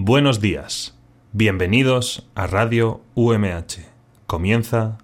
Buenos 0.00 0.40
días. 0.40 0.94
Bienvenidos 1.32 2.24
a 2.36 2.46
Radio 2.46 3.00
UMH. 3.16 3.80
Comienza 4.28 4.96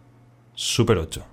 Super 0.55 0.99
8. 0.99 1.27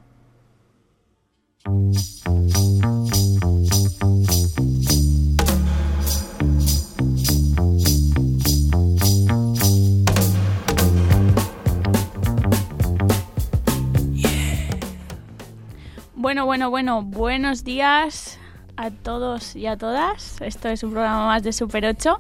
Bueno, 16.16 16.48
bueno, 16.48 16.72
bueno, 16.72 17.04
buenos 17.04 17.64
días 17.64 18.40
a 18.76 18.90
todos 18.90 19.56
y 19.56 19.68
a 19.68 19.78
todas. 19.78 20.42
Esto 20.42 20.70
es 20.70 20.82
un 20.82 20.94
programa 20.94 21.28
más 21.28 21.44
de 21.44 21.54
Super 21.54 21.86
8. 21.86 22.20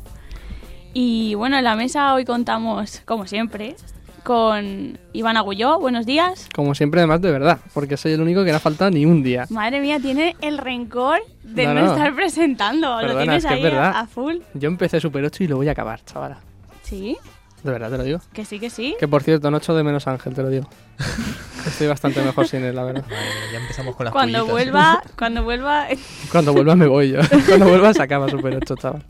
Y 0.94 1.36
bueno, 1.36 1.58
en 1.58 1.64
la 1.64 1.76
mesa 1.76 2.14
hoy 2.14 2.26
contamos, 2.26 3.02
como 3.05 3.26
siempre, 3.26 3.76
con 4.23 5.00
Iván 5.14 5.38
Agulló. 5.38 5.80
Buenos 5.80 6.05
días. 6.05 6.50
Como 6.54 6.76
siempre, 6.76 7.00
además 7.00 7.22
de 7.22 7.31
verdad, 7.31 7.59
porque 7.73 7.95
soy 7.98 8.12
el 8.14 8.22
único 8.22 8.44
que 8.44 8.52
no 8.52 8.58
ha 8.58 8.59
faltado 8.59 8.91
ni 8.91 9.05
un 9.05 9.23
día. 9.23 9.45
Madre 9.50 9.80
mía, 9.80 10.00
tiene 10.00 10.36
el 10.41 10.58
rencor 10.58 11.20
de 11.44 11.66
No, 11.66 11.73
no, 11.73 11.81
no. 11.86 11.91
estar 11.94 12.14
presentando. 12.16 13.02
Lo 13.02 13.17
tienes 13.17 13.38
es 13.38 13.45
que 13.45 13.54
es 13.54 13.58
ahí 13.59 13.64
verdad. 13.64 13.94
a, 13.95 14.00
a 14.02 14.08
full. 14.08 14.38
Yo 14.54 14.67
empecé 14.67 15.00
Super 15.00 15.23
8 15.23 15.44
y 15.44 15.48
lo 15.48 15.55
voy 15.58 15.70
a 15.70 15.72
acabar, 15.72 16.04
chavala. 16.04 16.40
Sí, 16.84 17.17
De 17.64 17.72
verdad, 17.72 17.89
te 17.89 17.98
lo 17.98 18.03
digo. 18.03 18.20
que 18.34 18.44
sí, 18.44 18.59
que 18.59 18.70
sí. 18.70 18.95
Que 19.00 19.08
por 19.08 19.23
cierto, 19.23 19.50
no 19.50 19.58
echo 19.58 19.73
de 19.73 19.84
menos 19.84 20.08
Ángel, 20.08 20.34
te 20.34 20.42
lo 20.44 20.50
digo. 20.50 20.67
Estoy 21.66 21.88
bastante 21.88 22.22
mejor 22.22 22.48
sin 22.48 22.64
él, 22.66 22.76
la 22.76 22.84
verdad. 22.84 23.05
Ya 23.53 23.59
empezamos 23.59 23.95
con 23.95 24.03
las 24.05 24.12
Cuando 24.12 24.45
vuelva, 24.45 25.02
cuando 25.17 25.44
vuelva... 25.44 25.88
Cuando 26.31 26.52
vuelva 26.53 26.76
me 26.76 26.88
voy 26.88 27.12
yo. 27.12 27.20
Cuando 27.48 27.67
vuelva 27.70 27.94
se 27.94 28.02
acaba 28.03 28.28
Super 28.28 28.55
8, 28.58 28.76
chaval. 28.76 29.05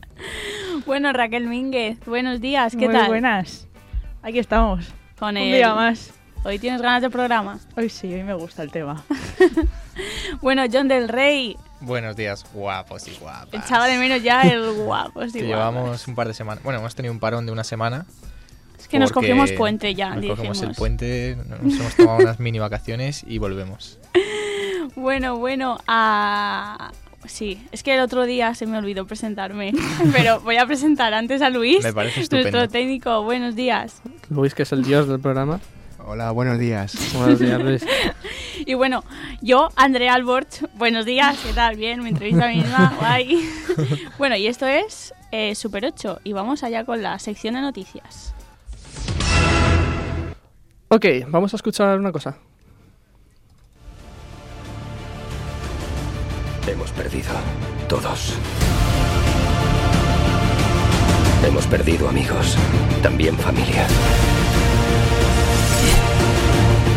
Bueno, 0.86 1.12
Raquel 1.12 1.46
Mínguez, 1.46 1.98
buenos 2.06 2.40
días, 2.40 2.72
¿qué 2.76 2.86
Muy 2.86 2.94
tal? 2.94 3.08
buenas. 3.08 3.68
Aquí 4.22 4.38
estamos. 4.38 4.86
Con 5.18 5.30
Un 5.30 5.36
el- 5.38 5.52
día 5.56 5.74
más. 5.74 6.12
Hoy 6.44 6.58
tienes 6.58 6.82
ganas 6.82 7.02
de 7.02 7.10
programa. 7.10 7.60
Hoy 7.76 7.88
sí, 7.88 8.12
hoy 8.12 8.24
me 8.24 8.34
gusta 8.34 8.62
el 8.62 8.70
tema. 8.70 9.02
Bueno, 10.40 10.62
John 10.72 10.88
del 10.88 11.08
Rey, 11.10 11.54
Buenos 11.82 12.16
días, 12.16 12.46
guapos 12.54 13.06
y 13.08 13.10
guapas. 13.20 13.62
echaba 13.66 13.86
de 13.86 13.98
menos 13.98 14.22
ya 14.22 14.40
el 14.42 14.72
guapo. 14.84 15.22
sí, 15.28 15.32
Que 15.40 15.46
guapo. 15.46 15.54
llevamos 15.72 16.08
un 16.08 16.14
par 16.14 16.26
de 16.28 16.32
semanas. 16.34 16.64
Bueno, 16.64 16.78
hemos 16.78 16.94
tenido 16.94 17.12
un 17.12 17.20
parón 17.20 17.44
de 17.44 17.52
una 17.52 17.62
semana. 17.62 18.06
Es 18.78 18.88
que 18.88 18.98
nos 18.98 19.12
cogimos 19.12 19.52
puente 19.52 19.94
ya, 19.94 20.14
Nos 20.16 20.24
cogemos 20.24 20.56
el 20.58 20.68
dijimos. 20.68 20.76
puente, 20.78 21.36
nos 21.60 21.74
hemos 21.78 21.94
tomado 21.94 22.18
unas 22.20 22.40
mini 22.40 22.58
vacaciones 22.58 23.22
y 23.26 23.38
volvemos. 23.38 23.98
Bueno, 24.96 25.36
bueno, 25.38 25.78
a... 25.86 26.90
Sí, 27.26 27.64
es 27.70 27.82
que 27.82 27.94
el 27.94 28.00
otro 28.00 28.24
día 28.24 28.54
se 28.54 28.66
me 28.66 28.78
olvidó 28.78 29.06
presentarme, 29.06 29.72
pero 30.12 30.40
voy 30.40 30.56
a 30.56 30.66
presentar 30.66 31.14
antes 31.14 31.40
a 31.40 31.50
Luis, 31.50 31.82
Me 31.82 31.92
parece 31.92 32.20
estupendo. 32.22 32.50
nuestro 32.50 32.68
técnico. 32.72 33.22
Buenos 33.22 33.54
días. 33.54 34.02
Luis, 34.28 34.54
que 34.54 34.64
es 34.64 34.72
el 34.72 34.82
dios 34.82 35.08
del 35.08 35.20
programa. 35.20 35.60
Hola, 36.04 36.32
buenos 36.32 36.58
días. 36.58 36.96
Buenos 37.14 37.38
días, 37.38 37.60
Luis. 37.60 37.86
Y 38.64 38.74
bueno, 38.74 39.02
yo, 39.40 39.70
Andrea 39.74 40.14
Albort, 40.14 40.48
buenos 40.74 41.04
días, 41.04 41.36
¿qué 41.44 41.52
tal? 41.52 41.74
Bien, 41.76 42.00
me 42.00 42.10
entrevista 42.10 42.44
a 42.44 42.48
mí 42.48 42.58
misma, 42.58 42.94
guay. 43.00 43.48
Bueno, 44.18 44.36
y 44.36 44.46
esto 44.46 44.66
es 44.66 45.12
eh, 45.32 45.56
Super 45.56 45.84
8 45.84 46.20
y 46.22 46.32
vamos 46.32 46.62
allá 46.62 46.84
con 46.84 47.02
la 47.02 47.18
sección 47.18 47.54
de 47.54 47.60
noticias. 47.60 48.32
Ok, 50.88 51.06
vamos 51.28 51.54
a 51.54 51.56
escuchar 51.56 51.98
una 51.98 52.12
cosa. 52.12 52.36
Hemos 56.72 56.90
perdido. 56.92 57.30
Todos. 57.86 58.32
Hemos 61.46 61.66
perdido 61.66 62.08
amigos, 62.08 62.56
también 63.02 63.36
familia. 63.36 63.86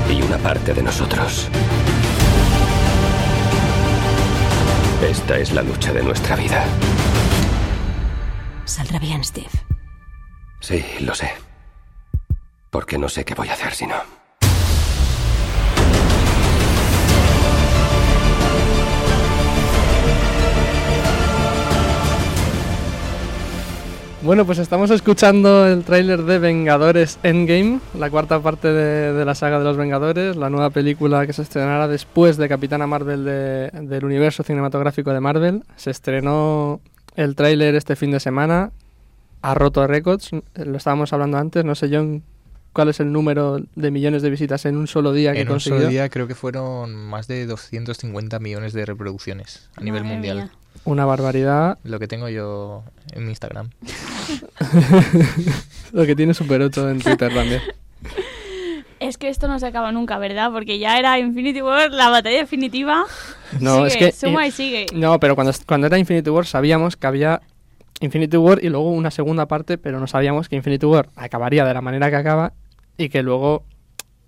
Y 0.09 0.21
una 0.21 0.37
parte 0.37 0.73
de 0.73 0.81
nosotros. 0.81 1.49
Esta 5.03 5.37
es 5.39 5.51
la 5.51 5.61
lucha 5.61 5.91
de 5.91 6.03
nuestra 6.03 6.37
vida. 6.37 6.63
Saldrá 8.63 8.97
bien, 8.97 9.25
Steve. 9.25 9.49
Sí, 10.61 10.85
lo 11.01 11.13
sé. 11.13 11.33
Porque 12.69 12.97
no 12.97 13.09
sé 13.09 13.25
qué 13.25 13.35
voy 13.35 13.49
a 13.49 13.53
hacer 13.53 13.73
si 13.73 13.87
no. 13.87 14.14
Bueno, 24.25 24.43
pues 24.45 24.57
estamos 24.57 24.89
escuchando 24.89 25.67
el 25.67 25.83
tráiler 25.83 26.23
de 26.23 26.39
Vengadores 26.39 27.19
Endgame, 27.21 27.79
la 27.97 28.09
cuarta 28.09 28.39
parte 28.39 28.69
de, 28.73 29.13
de 29.13 29.23
la 29.25 29.35
saga 29.35 29.59
de 29.59 29.65
los 29.65 29.77
Vengadores, 29.77 30.35
la 30.35 30.49
nueva 30.49 30.71
película 30.71 31.27
que 31.27 31.33
se 31.33 31.43
estrenará 31.43 31.87
después 31.87 32.35
de 32.37 32.49
Capitana 32.49 32.87
Marvel 32.87 33.23
de- 33.23 33.69
del 33.71 34.03
universo 34.03 34.41
cinematográfico 34.41 35.13
de 35.13 35.19
Marvel. 35.19 35.63
Se 35.75 35.91
estrenó 35.91 36.81
el 37.15 37.35
tráiler 37.35 37.75
este 37.75 37.95
fin 37.95 38.09
de 38.09 38.19
semana, 38.19 38.71
ha 39.43 39.53
roto 39.53 39.85
récords, 39.85 40.31
lo 40.55 40.77
estábamos 40.77 41.13
hablando 41.13 41.37
antes, 41.37 41.63
no 41.63 41.75
sé 41.75 41.89
John 41.91 42.23
cuál 42.73 42.89
es 42.89 42.99
el 42.99 43.11
número 43.11 43.59
de 43.75 43.91
millones 43.91 44.23
de 44.23 44.31
visitas 44.31 44.65
en 44.65 44.75
un 44.75 44.87
solo 44.87 45.13
día 45.13 45.33
que 45.33 45.41
En 45.41 45.47
un 45.49 45.53
consiguió. 45.53 45.79
solo 45.81 45.89
día 45.91 46.09
creo 46.09 46.25
que 46.27 46.35
fueron 46.35 46.95
más 46.95 47.27
de 47.27 47.45
250 47.45 48.39
millones 48.39 48.73
de 48.73 48.85
reproducciones 48.87 49.69
a 49.75 49.81
nivel 49.81 50.03
mundial. 50.03 50.37
mía. 50.37 50.51
Una 50.83 51.05
barbaridad, 51.05 51.79
Lo 51.83 51.99
que 51.99 52.07
tengo 52.07 52.29
yo 52.29 52.83
en 53.13 53.23
mi 53.23 53.29
Instagram. 53.29 53.69
lo 55.93 56.05
que 56.05 56.15
tiene 56.15 56.33
Super 56.33 56.61
8 56.61 56.89
en 56.89 56.99
Twitter 56.99 57.33
también. 57.33 57.61
Es 58.99 59.17
que 59.17 59.27
esto 59.27 59.47
no 59.47 59.59
se 59.59 59.67
acaba 59.67 59.91
nunca, 59.91 60.17
¿verdad? 60.17 60.51
Porque 60.51 60.79
ya 60.79 60.97
era 60.97 61.19
Infinity 61.19 61.61
War, 61.61 61.91
la 61.91 62.09
batalla 62.09 62.37
definitiva. 62.37 63.03
No, 63.59 63.87
sigue, 63.89 64.07
es 64.07 64.15
que 64.17 64.27
suma 64.27 64.47
y 64.47 64.51
sigue. 64.51 64.85
No, 64.93 65.19
pero 65.19 65.35
cuando, 65.35 65.53
cuando 65.67 65.87
era 65.87 65.99
Infinity 65.99 66.29
War 66.29 66.45
sabíamos 66.45 66.95
que 66.95 67.05
había 67.05 67.41
Infinity 67.99 68.37
War 68.37 68.63
y 68.63 68.69
luego 68.69 68.91
una 68.91 69.11
segunda 69.11 69.47
parte, 69.47 69.77
pero 69.77 69.99
no 69.99 70.07
sabíamos 70.07 70.49
que 70.49 70.55
Infinity 70.55 70.85
War 70.85 71.09
acabaría 71.15 71.65
de 71.65 71.73
la 71.73 71.81
manera 71.81 72.09
que 72.09 72.15
acaba 72.15 72.53
y 72.97 73.09
que 73.09 73.21
luego 73.21 73.63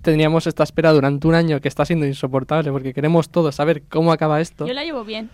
tendríamos 0.01 0.47
esta 0.47 0.63
espera 0.63 0.91
durante 0.91 1.27
un 1.27 1.35
año 1.35 1.59
que 1.59 1.67
está 1.67 1.85
siendo 1.85 2.05
insoportable 2.05 2.71
porque 2.71 2.93
queremos 2.93 3.29
todos 3.29 3.55
saber 3.55 3.83
cómo 3.89 4.11
acaba 4.11 4.41
esto. 4.41 4.67
Yo 4.67 4.73
la 4.73 4.83
llevo 4.83 5.03
bien. 5.03 5.29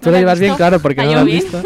Tú 0.00 0.06
¿No 0.06 0.12
la 0.12 0.16
has 0.18 0.22
llevas 0.22 0.40
bien, 0.40 0.54
claro, 0.56 0.80
porque 0.80 0.96
¿La 1.02 1.04
no 1.06 1.12
lo 1.12 1.18
has 1.20 1.24
bien? 1.26 1.40
visto. 1.42 1.62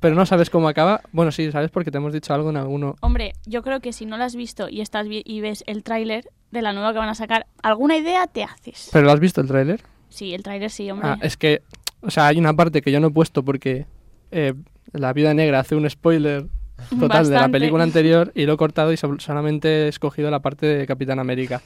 Pero 0.00 0.14
no 0.14 0.26
sabes 0.26 0.50
cómo 0.50 0.68
acaba. 0.68 1.00
Bueno, 1.12 1.32
sí, 1.32 1.50
sabes 1.50 1.70
porque 1.70 1.90
te 1.90 1.96
hemos 1.96 2.12
dicho 2.12 2.34
algo 2.34 2.50
en 2.50 2.58
alguno. 2.58 2.96
Hombre, 3.00 3.32
yo 3.46 3.62
creo 3.62 3.80
que 3.80 3.92
si 3.94 4.04
no 4.04 4.18
la 4.18 4.26
has 4.26 4.36
visto 4.36 4.68
y 4.68 4.82
estás 4.82 5.08
vi- 5.08 5.22
y 5.24 5.40
ves 5.40 5.64
el 5.66 5.82
tráiler 5.82 6.28
de 6.50 6.60
la 6.62 6.72
nueva 6.74 6.92
que 6.92 6.98
van 6.98 7.08
a 7.08 7.14
sacar, 7.14 7.46
alguna 7.62 7.96
idea 7.96 8.26
te 8.26 8.44
haces. 8.44 8.90
¿Pero 8.92 9.06
lo 9.06 9.12
has 9.12 9.20
visto 9.20 9.40
el 9.40 9.48
tráiler? 9.48 9.80
Sí, 10.10 10.34
el 10.34 10.42
tráiler 10.42 10.70
sí, 10.70 10.90
hombre. 10.90 11.08
Ah, 11.08 11.18
es 11.22 11.36
que, 11.38 11.62
o 12.02 12.10
sea, 12.10 12.26
hay 12.26 12.38
una 12.38 12.52
parte 12.54 12.82
que 12.82 12.92
yo 12.92 13.00
no 13.00 13.06
he 13.08 13.10
puesto 13.10 13.42
porque 13.42 13.86
eh, 14.30 14.52
la 14.92 15.12
Viuda 15.14 15.32
Negra 15.32 15.60
hace 15.60 15.74
un 15.74 15.88
spoiler 15.88 16.46
total 17.00 17.28
de 17.28 17.34
la 17.36 17.48
película 17.48 17.82
anterior 17.82 18.30
y 18.34 18.44
lo 18.44 18.52
he 18.52 18.56
cortado 18.58 18.92
y 18.92 18.96
sol- 18.98 19.20
solamente 19.20 19.86
he 19.86 19.88
escogido 19.88 20.30
la 20.30 20.40
parte 20.40 20.66
de 20.66 20.86
Capitán 20.86 21.18
América, 21.18 21.62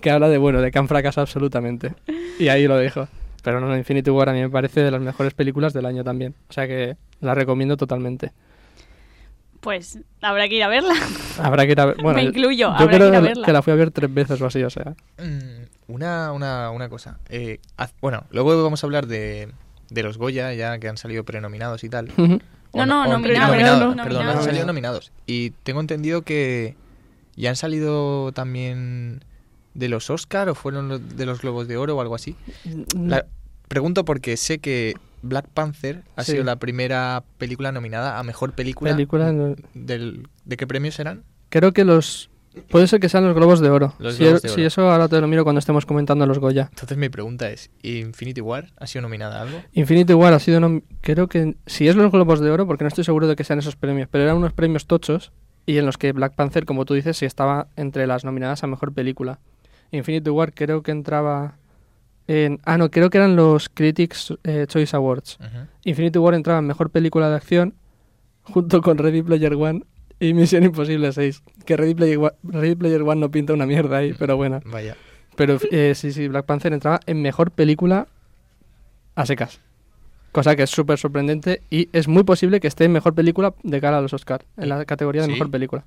que 0.00 0.10
habla 0.10 0.28
de, 0.30 0.38
bueno, 0.38 0.60
de 0.62 0.70
que 0.70 0.78
han 0.78 0.88
fracasado 0.88 1.22
absolutamente. 1.22 1.94
Y 2.38 2.48
ahí 2.48 2.66
lo 2.66 2.76
dejo. 2.78 3.06
Pero 3.46 3.60
no, 3.60 3.76
Infinity 3.76 4.10
War 4.10 4.28
a 4.28 4.32
mí 4.32 4.40
me 4.40 4.50
parece 4.50 4.80
de 4.80 4.90
las 4.90 5.00
mejores 5.00 5.32
películas 5.32 5.72
del 5.72 5.86
año 5.86 6.02
también. 6.02 6.34
O 6.48 6.52
sea 6.52 6.66
que 6.66 6.96
la 7.20 7.32
recomiendo 7.32 7.76
totalmente. 7.76 8.32
Pues 9.60 10.00
habrá 10.20 10.48
que 10.48 10.56
ir 10.56 10.64
a 10.64 10.68
verla. 10.68 10.94
Habrá 11.40 11.64
que 11.64 11.70
ir 11.72 11.80
a 11.80 11.86
ver. 11.86 11.96
Bueno, 12.02 12.16
Me 12.16 12.24
yo- 12.24 12.30
incluyo, 12.30 12.56
yo 12.56 12.68
habrá 12.72 12.86
creo 12.88 12.98
que 12.98 13.06
ir 13.06 13.14
a 13.14 13.20
verla. 13.20 13.46
que 13.46 13.52
la 13.52 13.62
fui 13.62 13.72
a 13.72 13.76
ver 13.76 13.92
tres 13.92 14.12
veces 14.12 14.40
o 14.40 14.46
así, 14.46 14.64
o 14.64 14.70
sea. 14.70 14.94
Mm, 15.18 15.92
Una, 15.92 16.32
una, 16.32 16.70
una 16.70 16.88
cosa. 16.88 17.18
Eh, 17.28 17.60
haz- 17.76 17.94
bueno, 18.00 18.24
luego 18.30 18.60
vamos 18.64 18.82
a 18.82 18.86
hablar 18.88 19.06
de, 19.06 19.48
de 19.90 20.02
los 20.02 20.18
Goya, 20.18 20.52
ya 20.54 20.78
que 20.78 20.88
han 20.88 20.96
salido 20.96 21.22
prenominados 21.24 21.84
y 21.84 21.88
tal. 21.88 22.08
O 22.72 22.78
No, 22.80 22.86
no, 22.86 23.02
o- 23.02 23.12
nominados, 23.12 23.96
no, 23.96 24.02
Perdón, 24.02 24.26
han 24.26 24.42
salido 24.42 24.66
nominados. 24.66 25.12
Y 25.24 25.50
tengo 25.62 25.80
entendido 25.80 26.22
que 26.22 26.74
ya 27.36 27.50
han 27.50 27.56
salido 27.56 28.32
también 28.32 29.22
de 29.76 29.88
los 29.88 30.10
Oscar 30.10 30.48
o 30.48 30.54
fueron 30.54 30.88
los- 30.88 31.16
de 31.16 31.26
los 31.26 31.40
Globos 31.42 31.68
de 31.68 31.76
Oro 31.76 31.96
o 31.96 32.00
algo 32.00 32.14
así. 32.14 32.36
La- 32.98 33.26
pregunto 33.68 34.04
porque 34.04 34.36
sé 34.36 34.58
que 34.58 34.94
Black 35.22 35.46
Panther 35.52 36.02
ha 36.16 36.22
Sí. 36.24 36.32
sido 36.32 36.44
la 36.44 36.56
primera 36.56 37.24
película 37.38 37.72
nominada 37.72 38.18
a 38.18 38.22
mejor 38.22 38.52
película. 38.52 38.92
Película, 38.92 39.32
no- 39.32 39.56
Del, 39.74 40.28
¿De 40.44 40.56
qué 40.56 40.66
premios 40.66 40.94
serán? 40.94 41.24
Creo 41.48 41.72
que 41.72 41.84
los. 41.84 42.30
Puede 42.70 42.86
ser 42.86 43.00
que 43.00 43.10
sean 43.10 43.24
los 43.26 43.34
globos 43.34 43.60
de 43.60 43.68
oro. 43.68 43.94
Los 43.98 44.14
si, 44.14 44.24
Globos 44.24 44.40
de 44.40 44.48
si 44.48 44.54
Oro. 44.60 44.66
eso 44.66 44.90
ahora 44.90 45.08
te 45.08 45.20
lo 45.20 45.26
miro 45.26 45.44
cuando 45.44 45.58
estemos 45.58 45.84
comentando 45.84 46.24
los 46.26 46.38
Goya. 46.38 46.68
Entonces 46.70 46.96
mi 46.96 47.10
pregunta 47.10 47.50
es, 47.50 47.70
¿Infinity 47.82 48.40
War 48.40 48.72
ha 48.78 48.86
sido 48.86 49.02
nominada 49.02 49.40
a 49.40 49.42
algo? 49.42 49.58
Infinity 49.72 50.14
War 50.14 50.32
ha 50.32 50.38
sido. 50.38 50.58
nom- 50.60 50.82
Creo 51.02 51.28
que. 51.28 51.54
Si 51.66 51.86
es 51.86 51.96
los 51.96 52.10
globos 52.10 52.40
de 52.40 52.50
oro, 52.50 52.66
porque 52.66 52.84
no 52.84 52.88
estoy 52.88 53.04
seguro 53.04 53.26
de 53.28 53.36
que 53.36 53.44
sean 53.44 53.58
esos 53.58 53.76
premios, 53.76 54.08
pero 54.10 54.24
eran 54.24 54.36
unos 54.38 54.54
premios 54.54 54.86
tochos 54.86 55.32
y 55.66 55.76
en 55.76 55.84
los 55.84 55.98
que 55.98 56.12
Black 56.12 56.34
Panther, 56.34 56.64
como 56.64 56.84
tú 56.86 56.94
dices, 56.94 57.16
sí 57.18 57.26
estaba 57.26 57.66
entre 57.76 58.06
las 58.06 58.24
nominadas 58.24 58.62
a 58.64 58.68
mejor 58.68 58.94
película. 58.94 59.38
Infinity 59.96 60.30
War 60.30 60.52
creo 60.52 60.82
que 60.82 60.90
entraba. 60.92 61.56
En, 62.28 62.58
ah, 62.64 62.76
no, 62.76 62.90
creo 62.90 63.08
que 63.10 63.18
eran 63.18 63.36
los 63.36 63.68
Critics 63.68 64.34
eh, 64.44 64.66
Choice 64.68 64.96
Awards. 64.96 65.38
Ujú. 65.40 65.66
Infinity 65.84 66.18
War 66.18 66.34
entraba 66.34 66.58
en 66.58 66.66
mejor 66.66 66.90
película 66.90 67.28
de 67.30 67.36
acción 67.36 67.74
junto 68.42 68.80
con 68.82 68.98
Ready 68.98 69.22
Player 69.22 69.54
One 69.54 69.82
y 70.18 70.34
Misión 70.34 70.64
Imposible 70.64 71.12
6. 71.12 71.42
Que 71.64 71.76
Ready 71.76 71.94
Player, 71.94 72.18
Wa- 72.18 72.34
Ready 72.42 72.74
Player 72.74 73.02
One 73.02 73.20
no 73.20 73.30
pinta 73.30 73.52
una 73.52 73.66
mierda 73.66 73.98
ahí, 73.98 74.12
pero 74.18 74.36
bueno. 74.36 74.60
Vaya. 74.64 74.96
Pero 75.36 75.58
eh, 75.70 75.92
sí, 75.94 76.12
sí, 76.12 76.28
Black 76.28 76.46
Panther 76.46 76.72
entraba 76.72 77.00
en 77.06 77.20
mejor 77.22 77.50
película 77.50 78.08
a 79.14 79.26
secas. 79.26 79.60
Cosa 80.32 80.54
que 80.56 80.64
es 80.64 80.70
súper 80.70 80.98
sorprendente 80.98 81.62
y 81.70 81.88
es 81.92 82.08
muy 82.08 82.22
posible 82.24 82.60
que 82.60 82.68
esté 82.68 82.84
en 82.84 82.92
mejor 82.92 83.14
película 83.14 83.54
de 83.62 83.80
cara 83.80 83.98
a 83.98 84.00
los 84.00 84.12
Oscar, 84.12 84.44
en 84.56 84.68
la 84.68 84.84
categoría 84.84 85.22
de 85.22 85.26
¿Sí? 85.28 85.32
mejor 85.32 85.50
película. 85.50 85.84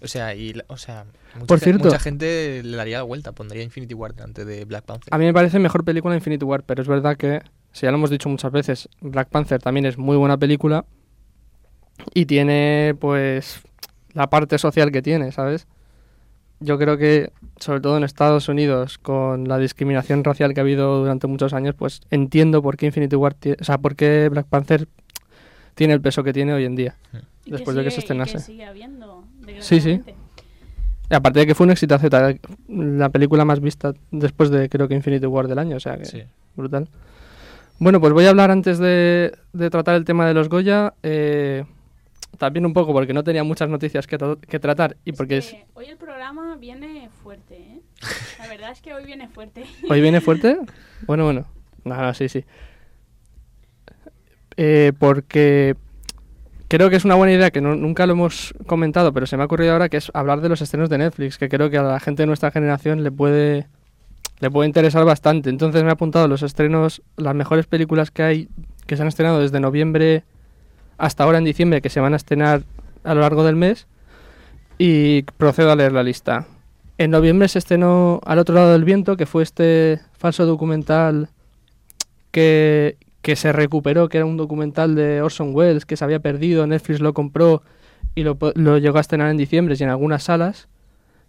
O 0.00 0.06
sea, 0.08 0.34
y, 0.34 0.52
la- 0.52 0.64
o 0.68 0.76
sea 0.76 1.04
mucha, 1.34 1.46
Por 1.46 1.60
cierto- 1.60 1.84
mucha 1.86 1.98
gente 1.98 2.62
le 2.62 2.76
daría 2.76 2.98
la 2.98 3.02
vuelta, 3.04 3.32
pondría 3.32 3.62
Infinity 3.62 3.94
War 3.94 4.14
delante 4.14 4.44
de 4.44 4.64
Black 4.64 4.84
Panther. 4.84 5.12
A 5.12 5.18
mí 5.18 5.24
me 5.24 5.32
parece 5.34 5.58
mejor 5.58 5.84
película 5.84 6.14
Infinity 6.14 6.44
War, 6.44 6.62
pero 6.62 6.82
es 6.82 6.88
verdad 6.88 7.16
que, 7.16 7.42
si 7.72 7.86
ya 7.86 7.90
lo 7.90 7.98
hemos 7.98 8.10
dicho 8.10 8.28
muchas 8.28 8.52
veces, 8.52 8.88
Black 9.00 9.28
Panther 9.28 9.60
también 9.60 9.86
es 9.86 9.98
muy 9.98 10.16
buena 10.16 10.36
película 10.38 10.84
y 12.14 12.26
tiene, 12.26 12.94
pues, 13.00 13.60
la 14.14 14.30
parte 14.30 14.58
social 14.58 14.92
que 14.92 15.02
tiene, 15.02 15.32
¿sabes? 15.32 15.66
Yo 16.60 16.78
creo 16.78 16.96
que, 16.96 17.32
sobre 17.60 17.80
todo 17.80 17.96
en 17.96 18.04
Estados 18.04 18.48
Unidos, 18.48 18.98
con 18.98 19.46
la 19.48 19.58
discriminación 19.58 20.24
racial 20.24 20.54
que 20.54 20.60
ha 20.60 20.62
habido 20.62 20.98
durante 21.00 21.26
muchos 21.28 21.52
años, 21.52 21.74
pues 21.76 22.00
entiendo 22.10 22.62
por 22.62 22.76
qué 22.76 22.86
Infinity 22.86 23.14
War, 23.16 23.34
tie- 23.36 23.56
o 23.60 23.64
sea, 23.64 23.78
por 23.78 23.94
qué 23.96 24.28
Black 24.28 24.46
Panther 24.46 24.88
tiene 25.74 25.94
el 25.94 26.00
peso 26.00 26.24
que 26.24 26.32
tiene 26.32 26.52
hoy 26.52 26.64
en 26.64 26.74
día. 26.74 26.96
Y 27.44 27.52
Después 27.52 27.76
de 27.76 27.84
que 27.84 27.90
se 27.90 27.96
sigue- 28.00 28.00
y 28.00 28.04
estrenase. 28.04 28.38
sigue 28.40 28.64
habiendo, 28.64 29.17
Sí, 29.60 29.80
sí. 29.80 30.00
Y 31.10 31.14
aparte 31.14 31.40
de 31.40 31.46
que 31.46 31.54
fue 31.54 31.64
un 31.64 31.70
exitazo, 31.72 32.06
la 32.68 33.08
película 33.08 33.44
más 33.44 33.60
vista 33.60 33.94
después 34.10 34.50
de, 34.50 34.68
creo 34.68 34.88
que 34.88 34.94
Infinity 34.94 35.26
War 35.26 35.48
del 35.48 35.58
año, 35.58 35.76
o 35.76 35.80
sea 35.80 35.96
que... 35.96 36.04
Sí. 36.04 36.22
Brutal. 36.54 36.88
Bueno, 37.78 38.00
pues 38.00 38.12
voy 38.12 38.26
a 38.26 38.30
hablar 38.30 38.50
antes 38.50 38.78
de, 38.78 39.32
de 39.52 39.70
tratar 39.70 39.94
el 39.94 40.04
tema 40.04 40.26
de 40.26 40.34
los 40.34 40.48
Goya. 40.48 40.92
eh, 41.02 41.64
también 42.36 42.66
un 42.66 42.72
poco 42.74 42.92
porque 42.92 43.14
no 43.14 43.24
tenía 43.24 43.42
muchas 43.42 43.68
noticias 43.70 44.06
que, 44.06 44.18
tra- 44.18 44.38
que 44.38 44.58
tratar 44.60 44.96
y 45.04 45.12
porque 45.12 45.38
es- 45.38 45.50
que 45.50 45.64
hoy 45.74 45.86
el 45.86 45.96
programa 45.96 46.56
viene 46.56 47.08
fuerte, 47.22 47.56
¿eh? 47.56 47.80
La 48.38 48.46
verdad 48.48 48.70
es 48.72 48.82
que 48.82 48.92
hoy 48.92 49.04
viene 49.06 49.28
fuerte. 49.28 49.64
hoy 49.88 50.00
viene 50.00 50.20
fuerte. 50.20 50.58
Bueno, 51.06 51.24
bueno. 51.24 51.46
No, 51.84 51.96
no, 51.96 52.12
sí, 52.14 52.28
sí. 52.28 52.44
Eh, 54.56 54.92
porque 54.98 55.76
creo 56.68 56.90
que 56.90 56.96
es 56.96 57.04
una 57.04 57.14
buena 57.14 57.32
idea 57.32 57.50
que 57.50 57.60
nunca 57.60 58.06
lo 58.06 58.12
hemos 58.12 58.54
comentado, 58.66 59.12
pero 59.12 59.26
se 59.26 59.36
me 59.36 59.42
ha 59.42 59.46
ocurrido 59.46 59.72
ahora 59.72 59.88
que 59.88 59.96
es 59.96 60.10
hablar 60.14 60.40
de 60.40 60.48
los 60.48 60.60
estrenos 60.62 60.88
de 60.88 60.98
Netflix, 60.98 61.38
que 61.38 61.48
creo 61.48 61.70
que 61.70 61.78
a 61.78 61.82
la 61.82 62.00
gente 62.00 62.22
de 62.22 62.26
nuestra 62.26 62.50
generación 62.50 63.02
le 63.02 63.10
puede 63.10 63.66
le 64.40 64.50
puede 64.50 64.68
interesar 64.68 65.04
bastante. 65.04 65.50
Entonces 65.50 65.82
me 65.82 65.88
he 65.88 65.92
apuntado 65.92 66.28
los 66.28 66.42
estrenos, 66.42 67.02
las 67.16 67.34
mejores 67.34 67.66
películas 67.66 68.10
que 68.10 68.22
hay 68.22 68.48
que 68.86 68.96
se 68.96 69.02
han 69.02 69.08
estrenado 69.08 69.40
desde 69.40 69.60
noviembre 69.60 70.24
hasta 70.96 71.24
ahora 71.24 71.38
en 71.38 71.44
diciembre, 71.44 71.80
que 71.80 71.90
se 71.90 72.00
van 72.00 72.14
a 72.14 72.16
estrenar 72.16 72.62
a 73.04 73.14
lo 73.14 73.20
largo 73.20 73.44
del 73.44 73.54
mes, 73.54 73.86
y 74.78 75.22
procedo 75.22 75.70
a 75.70 75.76
leer 75.76 75.92
la 75.92 76.02
lista. 76.02 76.46
En 76.96 77.10
noviembre 77.12 77.46
se 77.48 77.60
estrenó 77.60 78.20
Al 78.24 78.38
otro 78.38 78.54
lado 78.54 78.72
del 78.72 78.84
viento, 78.84 79.16
que 79.16 79.26
fue 79.26 79.42
este 79.42 80.00
falso 80.16 80.46
documental 80.46 81.28
que, 82.32 82.96
que 83.22 83.36
se 83.36 83.52
recuperó, 83.52 84.08
que 84.08 84.18
era 84.18 84.26
un 84.26 84.36
documental 84.36 84.94
de 84.94 85.20
Orson 85.22 85.54
Welles 85.54 85.84
que 85.86 85.96
se 85.96 86.04
había 86.04 86.20
perdido, 86.20 86.66
Netflix 86.66 87.00
lo 87.00 87.12
compró 87.14 87.62
y 88.14 88.22
lo, 88.22 88.38
lo 88.54 88.78
llegó 88.78 88.98
a 88.98 89.00
estrenar 89.00 89.30
en 89.30 89.36
diciembre 89.36 89.74
y 89.78 89.82
en 89.82 89.90
algunas 89.90 90.22
salas. 90.24 90.68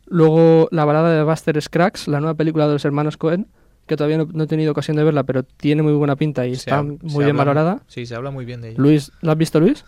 Luego 0.05 0.67
La 0.71 0.85
balada 0.85 1.13
de 1.13 1.23
Buster 1.23 1.61
Scruggs, 1.61 2.07
la 2.07 2.19
nueva 2.19 2.35
película 2.35 2.67
de 2.67 2.73
los 2.73 2.85
hermanos 2.85 3.17
Cohen, 3.17 3.47
que 3.85 3.95
todavía 3.95 4.17
no, 4.17 4.27
no 4.31 4.43
he 4.43 4.47
tenido 4.47 4.71
ocasión 4.71 4.97
de 4.97 5.03
verla, 5.03 5.23
pero 5.23 5.43
tiene 5.43 5.81
muy 5.81 5.93
buena 5.93 6.15
pinta 6.15 6.45
y 6.45 6.51
Se 6.55 6.59
está 6.69 6.83
muy 6.83 6.97
bien 7.25 7.29
habla- 7.31 7.33
valorada. 7.37 7.81
Sí, 7.87 8.05
se 8.05 8.15
habla 8.15 8.31
muy 8.31 8.45
bien 8.45 8.61
de 8.61 8.69
ella. 8.69 8.77
Luis, 8.79 9.11
¿lo 9.21 9.31
has 9.31 9.37
visto 9.37 9.59
Luis? 9.59 9.83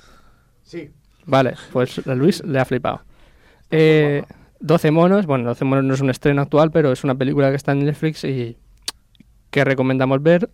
Sí. 0.63 0.89
Vale, 1.25 1.53
pues 1.71 2.05
a 2.07 2.15
Luis 2.15 2.43
le 2.43 2.59
ha 2.59 2.65
flipado. 2.65 3.01
Eh, 3.69 4.23
12 4.59 4.91
monos, 4.91 5.25
bueno, 5.27 5.45
12 5.49 5.65
monos 5.65 5.85
no 5.85 5.93
es 5.93 6.01
un 6.01 6.09
estreno 6.09 6.41
actual, 6.41 6.71
pero 6.71 6.91
es 6.91 7.03
una 7.03 7.15
película 7.15 7.49
que 7.51 7.55
está 7.55 7.71
en 7.73 7.85
Netflix 7.85 8.23
y 8.23 8.57
que 9.49 9.63
recomendamos 9.63 10.21
ver. 10.21 10.49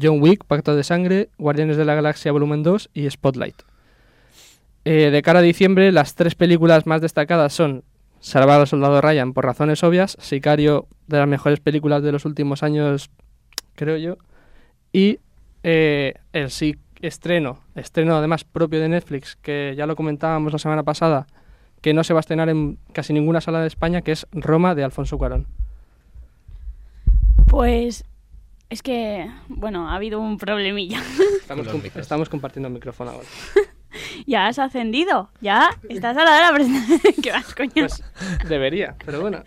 John 0.00 0.20
Wick, 0.20 0.44
Pacto 0.44 0.74
de 0.76 0.84
Sangre, 0.84 1.28
Guardianes 1.38 1.76
de 1.76 1.84
la 1.84 1.94
Galaxia 1.94 2.32
Volumen 2.32 2.62
2 2.62 2.90
y 2.94 3.08
Spotlight. 3.08 3.62
Eh, 4.84 5.10
de 5.10 5.22
cara 5.22 5.38
a 5.38 5.42
diciembre, 5.42 5.92
las 5.92 6.14
tres 6.14 6.34
películas 6.34 6.86
más 6.86 7.00
destacadas 7.00 7.52
son 7.52 7.84
Salvar 8.20 8.60
al 8.60 8.66
Soldado 8.66 9.00
Ryan 9.00 9.32
por 9.32 9.44
razones 9.44 9.82
obvias, 9.82 10.16
Sicario, 10.20 10.86
de 11.08 11.18
las 11.18 11.28
mejores 11.28 11.60
películas 11.60 12.02
de 12.02 12.12
los 12.12 12.24
últimos 12.24 12.62
años, 12.62 13.10
creo 13.74 13.96
yo, 13.96 14.16
y 14.92 15.18
eh, 15.64 16.14
el 16.32 16.50
sí 16.50 16.76
estreno, 17.00 17.58
estreno 17.74 18.16
además 18.16 18.44
propio 18.44 18.80
de 18.80 18.88
Netflix, 18.88 19.36
que 19.36 19.74
ya 19.76 19.86
lo 19.86 19.96
comentábamos 19.96 20.52
la 20.52 20.58
semana 20.58 20.84
pasada, 20.84 21.26
que 21.80 21.94
no 21.94 22.04
se 22.04 22.14
va 22.14 22.20
a 22.20 22.22
estrenar 22.22 22.48
en 22.48 22.78
casi 22.92 23.12
ninguna 23.12 23.40
sala 23.40 23.60
de 23.60 23.66
España, 23.66 24.02
que 24.02 24.12
es 24.12 24.26
Roma 24.30 24.74
de 24.74 24.84
Alfonso 24.84 25.18
Cuarón. 25.18 25.48
Pues 27.48 28.04
es 28.72 28.82
que, 28.82 29.30
bueno, 29.48 29.90
ha 29.90 29.96
habido 29.96 30.18
un 30.18 30.38
problemilla. 30.38 31.02
Estamos, 31.42 31.68
com- 31.68 32.24
compartiendo 32.30 32.68
el 32.68 32.74
micrófono 32.74 33.10
ahora. 33.10 33.28
ya 34.26 34.46
has 34.46 34.58
ascendido, 34.58 35.30
ya 35.42 35.68
estás 35.90 36.16
a 36.16 36.24
la 36.24 36.30
hora 36.30 36.36
de 36.38 36.42
la 36.46 36.54
presentación. 36.54 37.14
¿Qué 37.22 37.30
vas, 37.30 37.54
coño? 37.54 37.70
Pues 37.74 38.02
debería, 38.48 38.96
pero 39.04 39.20
bueno. 39.20 39.44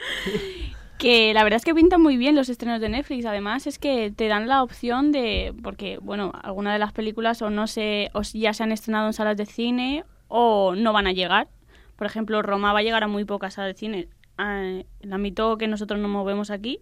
Que 1.00 1.34
la 1.34 1.44
verdad 1.44 1.58
es 1.58 1.66
que 1.66 1.74
pintan 1.74 2.02
muy 2.02 2.18
bien 2.18 2.36
los 2.36 2.50
estrenos 2.50 2.80
de 2.80 2.90
Netflix. 2.90 3.26
Además 3.26 3.66
es 3.66 3.80
que 3.80 4.12
te 4.12 4.28
dan 4.28 4.48
la 4.48 4.62
opción 4.62 5.12
de, 5.12 5.54
porque 5.64 5.98
bueno, 5.98 6.32
algunas 6.44 6.74
de 6.74 6.80
las 6.80 6.94
películas 6.94 7.42
o 7.42 7.50
no 7.50 7.66
se, 7.66 8.12
o 8.14 8.22
ya 8.22 8.54
se 8.54 8.62
han 8.64 8.72
estrenado 8.72 9.08
en 9.08 9.14
salas 9.14 9.38
de 9.38 9.48
cine 9.48 10.06
o 10.28 10.76
no 10.76 10.94
van 10.94 11.08
a 11.08 11.12
llegar. 11.12 11.48
Por 11.96 12.06
ejemplo, 12.06 12.44
Roma 12.44 12.74
va 12.74 12.80
a 12.80 12.84
llegar 12.84 13.04
a 13.04 13.08
muy 13.08 13.26
pocas 13.26 13.56
salas 13.56 13.74
de 13.74 13.80
cine. 13.80 14.08
Ah, 14.38 14.62
El 15.00 15.14
ámbito 15.14 15.58
que 15.58 15.68
nosotros 15.68 16.00
nos 16.00 16.12
movemos 16.12 16.52
aquí, 16.52 16.80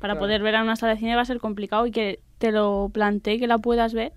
para 0.00 0.14
Claro. 0.14 0.20
poder 0.26 0.42
ver 0.42 0.56
a 0.56 0.62
una 0.62 0.76
sala 0.76 0.94
de 0.94 0.98
cine 1.00 1.16
va 1.16 1.22
a 1.22 1.26
ser 1.26 1.38
complicado 1.38 1.86
y 1.86 1.90
que 1.90 2.20
te 2.38 2.52
lo 2.52 2.90
plantee 2.92 3.38
que 3.38 3.46
la 3.46 3.58
puedas 3.58 3.94
ver. 3.94 4.12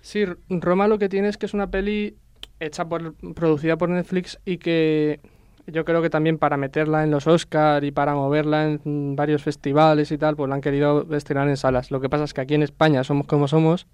Sí, 0.00 0.24
Roma 0.48 0.88
lo 0.88 0.98
que 0.98 1.08
tiene 1.08 1.28
es 1.28 1.36
que 1.36 1.46
es 1.46 1.54
una 1.54 1.70
peli 1.70 2.16
hecha 2.58 2.88
por, 2.88 3.14
producida 3.34 3.76
por 3.76 3.88
Netflix 3.90 4.38
y 4.44 4.58
que 4.58 5.20
yo 5.66 5.84
creo 5.84 6.00
que 6.02 6.10
también 6.10 6.38
para 6.38 6.56
meterla 6.56 7.04
en 7.04 7.10
los 7.10 7.26
Oscar 7.26 7.84
y 7.84 7.90
para 7.90 8.14
moverla 8.14 8.64
en 8.64 9.14
varios 9.14 9.42
festivales 9.42 10.10
y 10.10 10.18
tal, 10.18 10.36
pues 10.36 10.48
la 10.48 10.54
han 10.56 10.60
querido 10.60 11.06
estrenar 11.14 11.48
en 11.48 11.56
salas. 11.56 11.90
Lo 11.90 12.00
que 12.00 12.08
pasa 12.08 12.24
es 12.24 12.34
que 12.34 12.40
aquí 12.40 12.54
en 12.54 12.62
España 12.62 13.04
somos 13.04 13.26
como 13.26 13.46
somos 13.46 13.86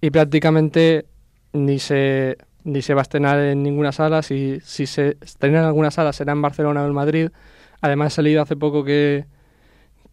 y 0.00 0.10
prácticamente 0.10 1.06
ni 1.52 1.78
se 1.78 2.36
ni 2.64 2.82
se 2.82 2.94
va 2.94 3.02
a 3.02 3.02
estrenar 3.02 3.38
en 3.38 3.62
ninguna 3.62 3.92
sala. 3.92 4.22
Si, 4.22 4.58
si 4.60 4.86
se 4.86 5.16
estrena 5.20 5.60
en 5.60 5.64
alguna 5.66 5.90
sala 5.92 6.12
será 6.12 6.32
en 6.32 6.42
Barcelona 6.42 6.82
o 6.82 6.86
en 6.86 6.94
Madrid. 6.94 7.28
Además 7.80 8.18
he 8.18 8.22
leído 8.22 8.42
hace 8.42 8.56
poco 8.56 8.82
que, 8.82 9.26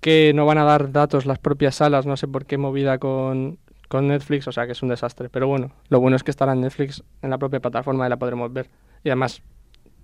que 0.04 0.34
no 0.36 0.46
van 0.46 0.58
a 0.58 0.66
dar 0.66 0.92
datos 0.92 1.26
las 1.26 1.40
propias 1.40 1.76
salas, 1.76 2.06
no 2.06 2.18
sé 2.18 2.28
por 2.28 2.46
qué 2.46 2.58
movida 2.58 2.98
con, 3.00 3.58
con 3.88 4.10
Netflix, 4.10 4.46
o 4.50 4.52
sea 4.52 4.66
que 4.66 4.74
es 4.74 4.84
un 4.84 4.90
desastre. 4.90 5.30
Pero 5.30 5.48
bueno, 5.48 5.72
lo 5.88 6.02
bueno 6.02 6.18
es 6.18 6.24
que 6.24 6.30
estará 6.30 6.52
en 6.52 6.60
Netflix, 6.60 7.02
en 7.22 7.30
la 7.30 7.38
propia 7.38 7.62
plataforma 7.62 8.06
y 8.06 8.10
la 8.10 8.18
podremos 8.18 8.52
ver. 8.52 8.70
Y 9.06 9.10
además, 9.10 9.42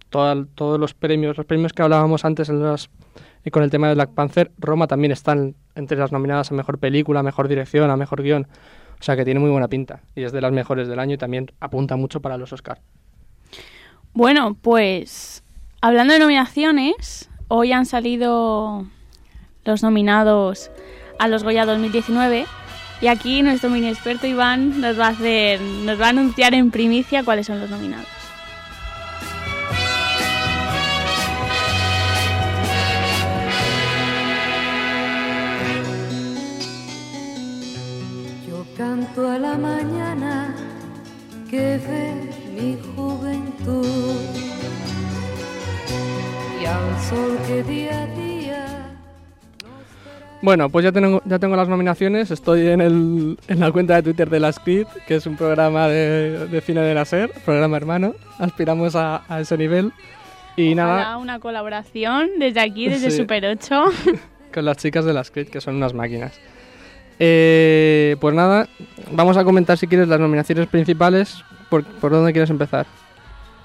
todos 0.10 0.80
los 0.80 0.94
premios, 0.94 1.36
los 1.36 1.46
premios 1.46 1.74
que 1.74 1.82
hablábamos 1.82 2.24
antes 2.24 2.48
en 2.48 2.64
y 3.44 3.52
con 3.52 3.62
el 3.62 3.70
tema 3.70 3.90
de 3.90 3.96
Black 3.96 4.12
Panther, 4.12 4.52
Roma 4.58 4.88
también 4.88 5.12
están 5.12 5.56
entre 5.76 5.98
las 5.98 6.14
nominadas 6.14 6.50
a 6.50 6.56
Mejor 6.56 6.80
Película, 6.80 7.20
a 7.20 7.24
Mejor 7.24 7.50
Dirección, 7.50 7.92
a 7.92 7.98
Mejor 7.98 8.24
Guión. 8.24 8.48
O 9.00 9.04
sea 9.04 9.18
que 9.18 9.26
tiene 9.26 9.42
muy 9.42 9.50
buena 9.50 9.68
pinta 9.68 10.02
y 10.16 10.24
es 10.24 10.32
de 10.32 10.40
las 10.40 10.54
mejores 10.54 10.88
del 10.88 11.00
año 11.00 11.16
y 11.16 11.18
también 11.18 11.52
apunta 11.60 11.98
mucho 11.98 12.22
para 12.22 12.38
los 12.38 12.54
Oscar. 12.54 12.80
Bueno, 14.14 14.56
pues 14.62 15.44
hablando 15.82 16.14
de 16.14 16.20
nominaciones, 16.20 17.30
hoy 17.50 17.74
han 17.74 17.86
salido 17.86 18.86
los 19.66 19.84
nominados 19.84 20.72
a 21.20 21.28
los 21.28 21.44
Goya 21.44 21.66
2019 21.66 22.46
y 23.02 23.08
aquí 23.08 23.42
nuestro 23.42 23.70
mini 23.70 23.88
experto 23.88 24.28
Iván 24.28 24.82
nos 24.82 25.00
va 25.00 25.08
a 25.08 25.10
hacer, 25.10 25.62
nos 25.62 26.00
va 26.00 26.08
a 26.08 26.10
anunciar 26.10 26.54
en 26.54 26.70
primicia 26.72 27.24
cuáles 27.24 27.48
son 27.48 27.60
los 27.60 27.70
nominados. 27.70 28.08
Yo 38.48 38.66
canto 38.78 39.30
a 39.30 39.38
la 39.38 39.58
mañana 39.58 40.56
que 41.50 41.78
ve 41.78 42.30
mi 42.54 42.78
juventud 42.96 43.86
y 46.62 46.66
al 46.66 47.02
sol 47.10 47.38
que 47.48 47.64
día 47.64 48.06
Bueno, 50.42 50.70
pues 50.70 50.86
ya 50.86 50.92
tengo, 50.92 51.22
ya 51.26 51.38
tengo 51.38 51.56
las 51.58 51.68
nominaciones. 51.68 52.32
Estoy 52.32 52.68
en, 52.68 52.80
el, 52.82 53.38
en 53.48 53.60
la 53.60 53.72
cuenta 53.72 53.96
de 53.96 54.04
Twitter 54.04 54.30
de 54.30 54.40
la 54.40 54.54
Squid, 54.54 54.86
que 55.06 55.16
es 55.16 55.26
un 55.26 55.36
programa 55.36 55.88
de, 55.90 56.48
de 56.48 56.62
cine 56.62 56.82
de 56.82 56.94
la 56.94 57.04
SER, 57.04 57.30
programa 57.44 57.76
hermano. 57.76 58.14
Aspiramos 58.38 58.96
a, 58.96 59.24
a 59.28 59.42
ese 59.42 59.58
nivel. 59.58 59.92
Y 60.56 60.74
Ojalá 60.74 60.96
nada, 60.96 61.18
una 61.18 61.40
colaboración 61.40 62.30
desde 62.40 62.62
aquí, 62.62 62.88
desde 62.88 63.12
Sí. 63.12 63.18
Super 63.18 63.46
8. 63.46 63.84
con 64.54 64.66
las 64.66 64.78
chicas 64.78 65.04
de 65.06 65.14
la 65.14 65.24
Squid, 65.24 65.48
que 65.50 65.60
son 65.62 65.76
unas 65.76 65.94
máquinas. 65.94 66.40
Eh, 67.20 68.16
pues 68.22 68.34
nada, 68.34 68.68
vamos 69.12 69.36
a 69.36 69.44
comentar 69.44 69.78
si 69.78 69.88
quieres 69.88 70.08
las 70.08 70.20
nominaciones 70.22 70.68
principales. 70.68 71.44
¿Por, 71.70 71.84
por 71.84 72.12
dónde 72.12 72.32
quieres 72.32 72.50
empezar? 72.50 72.88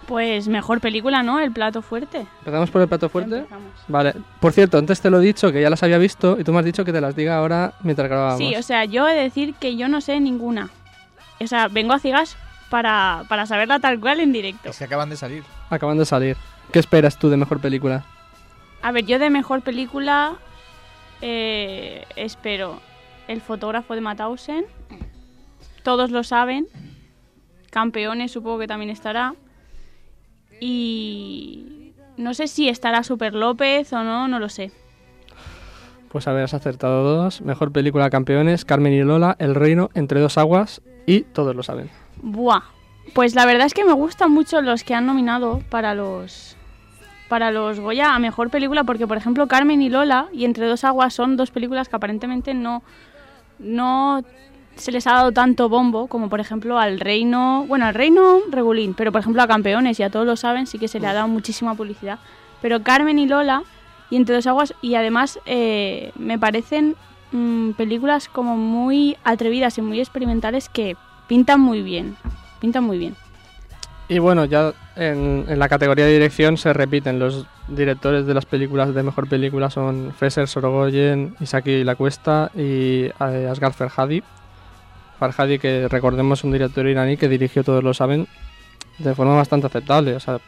Pues 0.06 0.48
mejor 0.48 0.80
película, 0.80 1.22
¿no? 1.22 1.40
El 1.40 1.52
plato 1.52 1.82
fuerte. 1.82 2.26
¿Empezamos 2.40 2.70
por 2.70 2.82
el 2.82 2.88
plato 2.88 3.08
fuerte? 3.08 3.38
Empezamos. 3.38 3.72
Vale. 3.88 4.14
Por 4.40 4.52
cierto, 4.52 4.78
antes 4.78 5.00
te 5.00 5.10
lo 5.10 5.20
he 5.20 5.24
dicho, 5.24 5.50
que 5.52 5.60
ya 5.60 5.70
las 5.70 5.82
había 5.82 5.98
visto, 5.98 6.38
y 6.38 6.44
tú 6.44 6.52
me 6.52 6.58
has 6.58 6.64
dicho 6.64 6.84
que 6.84 6.92
te 6.92 7.00
las 7.00 7.16
diga 7.16 7.36
ahora 7.36 7.74
mientras 7.82 8.08
grabábamos. 8.08 8.38
Sí, 8.38 8.54
o 8.56 8.62
sea, 8.62 8.84
yo 8.84 9.08
he 9.08 9.14
de 9.14 9.22
decir 9.22 9.54
que 9.54 9.76
yo 9.76 9.88
no 9.88 10.00
sé 10.00 10.20
ninguna. 10.20 10.70
O 11.40 11.46
sea, 11.46 11.68
vengo 11.68 11.92
a 11.92 11.98
ciegas 11.98 12.36
para, 12.70 13.24
para 13.28 13.46
saberla 13.46 13.78
tal 13.80 14.00
cual 14.00 14.20
en 14.20 14.32
directo. 14.32 14.62
Que 14.64 14.72
se 14.72 14.84
acaban 14.84 15.10
de 15.10 15.16
salir. 15.16 15.44
Acaban 15.70 15.98
de 15.98 16.04
salir. 16.04 16.36
¿Qué 16.72 16.78
esperas 16.78 17.18
tú 17.18 17.28
de 17.28 17.36
mejor 17.36 17.60
película? 17.60 18.04
A 18.82 18.92
ver, 18.92 19.06
yo 19.06 19.18
de 19.18 19.30
mejor 19.30 19.62
película 19.62 20.36
eh, 21.22 22.04
espero 22.16 22.80
El 23.28 23.40
fotógrafo 23.40 23.94
de 23.94 24.00
Mauthausen. 24.00 24.66
Todos 25.82 26.10
lo 26.10 26.22
saben. 26.22 26.66
Campeones 27.70 28.32
supongo 28.32 28.58
que 28.58 28.66
también 28.66 28.90
estará. 28.90 29.34
Y 30.60 31.92
no 32.16 32.34
sé 32.34 32.48
si 32.48 32.68
estará 32.68 33.02
Super 33.02 33.34
López 33.34 33.92
o 33.92 34.04
no, 34.04 34.28
no 34.28 34.38
lo 34.38 34.48
sé. 34.48 34.70
Pues 36.08 36.28
a 36.28 36.32
ver, 36.32 36.44
has 36.44 36.54
acertado 36.54 37.02
dos. 37.02 37.40
Mejor 37.40 37.72
película 37.72 38.08
campeones, 38.08 38.64
Carmen 38.64 38.92
y 38.92 39.02
Lola, 39.02 39.36
El 39.40 39.54
Reino, 39.54 39.90
Entre 39.94 40.20
dos 40.20 40.38
aguas 40.38 40.80
y 41.06 41.22
todos 41.22 41.56
lo 41.56 41.62
saben. 41.62 41.90
Buah. 42.22 42.62
Pues 43.12 43.34
la 43.34 43.44
verdad 43.46 43.66
es 43.66 43.74
que 43.74 43.84
me 43.84 43.92
gustan 43.92 44.30
mucho 44.30 44.62
los 44.62 44.84
que 44.84 44.94
han 44.94 45.06
nominado 45.06 45.60
para 45.70 45.94
los 45.94 46.56
para 47.28 47.50
los 47.50 47.80
Goya 47.80 48.14
a 48.14 48.18
mejor 48.18 48.50
película 48.50 48.84
porque 48.84 49.06
por 49.06 49.16
ejemplo 49.16 49.48
Carmen 49.48 49.82
y 49.82 49.88
Lola 49.88 50.28
y 50.32 50.44
Entre 50.44 50.66
dos 50.66 50.84
aguas 50.84 51.14
son 51.14 51.36
dos 51.36 51.50
películas 51.50 51.88
que 51.88 51.96
aparentemente 51.96 52.54
no 52.54 52.82
no 53.58 54.22
se 54.76 54.92
les 54.92 55.06
ha 55.06 55.12
dado 55.12 55.32
tanto 55.32 55.68
bombo 55.68 56.06
como 56.06 56.28
por 56.28 56.40
ejemplo 56.40 56.78
al 56.78 57.00
Reino, 57.00 57.64
bueno, 57.68 57.86
al 57.86 57.94
Reino 57.94 58.40
regulín, 58.50 58.94
pero 58.94 59.12
por 59.12 59.20
ejemplo 59.20 59.42
a 59.42 59.48
Campeones 59.48 59.98
y 60.00 60.02
a 60.02 60.10
todos 60.10 60.26
lo 60.26 60.36
saben 60.36 60.66
sí 60.66 60.78
que 60.78 60.88
se 60.88 61.00
le 61.00 61.06
ha 61.06 61.12
dado 61.12 61.28
muchísima 61.28 61.74
publicidad. 61.74 62.18
Pero 62.60 62.82
Carmen 62.82 63.18
y 63.18 63.26
Lola 63.26 63.62
y 64.10 64.16
Entre 64.16 64.34
dos 64.34 64.46
aguas 64.46 64.74
y 64.82 64.94
además 64.94 65.38
eh, 65.46 66.12
me 66.16 66.38
parecen 66.38 66.94
mm, 67.32 67.72
películas 67.72 68.28
como 68.28 68.56
muy 68.56 69.16
atrevidas 69.24 69.78
y 69.78 69.82
muy 69.82 69.98
experimentales 69.98 70.68
que 70.68 70.96
pintan 71.26 71.60
muy 71.60 71.82
bien, 71.82 72.16
pintan 72.60 72.84
muy 72.84 72.98
bien. 72.98 73.16
Y 74.08 74.18
bueno, 74.18 74.44
ya 74.44 74.74
en, 74.96 75.46
la 75.58 75.68
categoría 75.68 76.04
de 76.04 76.12
dirección 76.12 76.58
se 76.58 76.72
repiten. 76.74 77.18
Los 77.18 77.46
directores 77.68 78.26
de 78.26 78.34
las 78.34 78.44
películas 78.44 78.94
de 78.94 79.02
mejor 79.02 79.28
película 79.28 79.70
son 79.70 80.12
Fesser 80.12 80.46
Sorogoyen, 80.46 81.34
Isaki 81.40 81.84
Lacuesta 81.84 82.50
y 82.54 83.06
eh, 83.06 83.48
Asghar 83.50 83.72
Farhadi. 83.72 84.22
Farhadi, 85.18 85.58
que 85.58 85.88
recordemos, 85.88 86.40
es 86.40 86.44
un 86.44 86.52
director 86.52 86.86
iraní 86.86 87.16
que 87.16 87.28
dirigió, 87.28 87.62
todos 87.64 87.82
lo 87.84 87.94
saben, 87.94 88.26
de 88.98 89.14
forma 89.14 89.34
bastante 89.34 89.66
aceptable. 89.66 90.14
O 90.14 90.20
sea, 90.20 90.40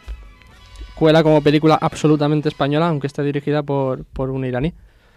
cuela 0.95 1.23
como 1.23 1.43
película 1.43 1.79
absolutamente 1.81 2.49
española, 2.49 2.89
aunque 2.89 3.07
esté 3.07 3.23
dirigida 3.23 3.63
por, 3.63 4.05
por 4.05 4.31
un 4.31 4.45
iraní. 4.45 4.73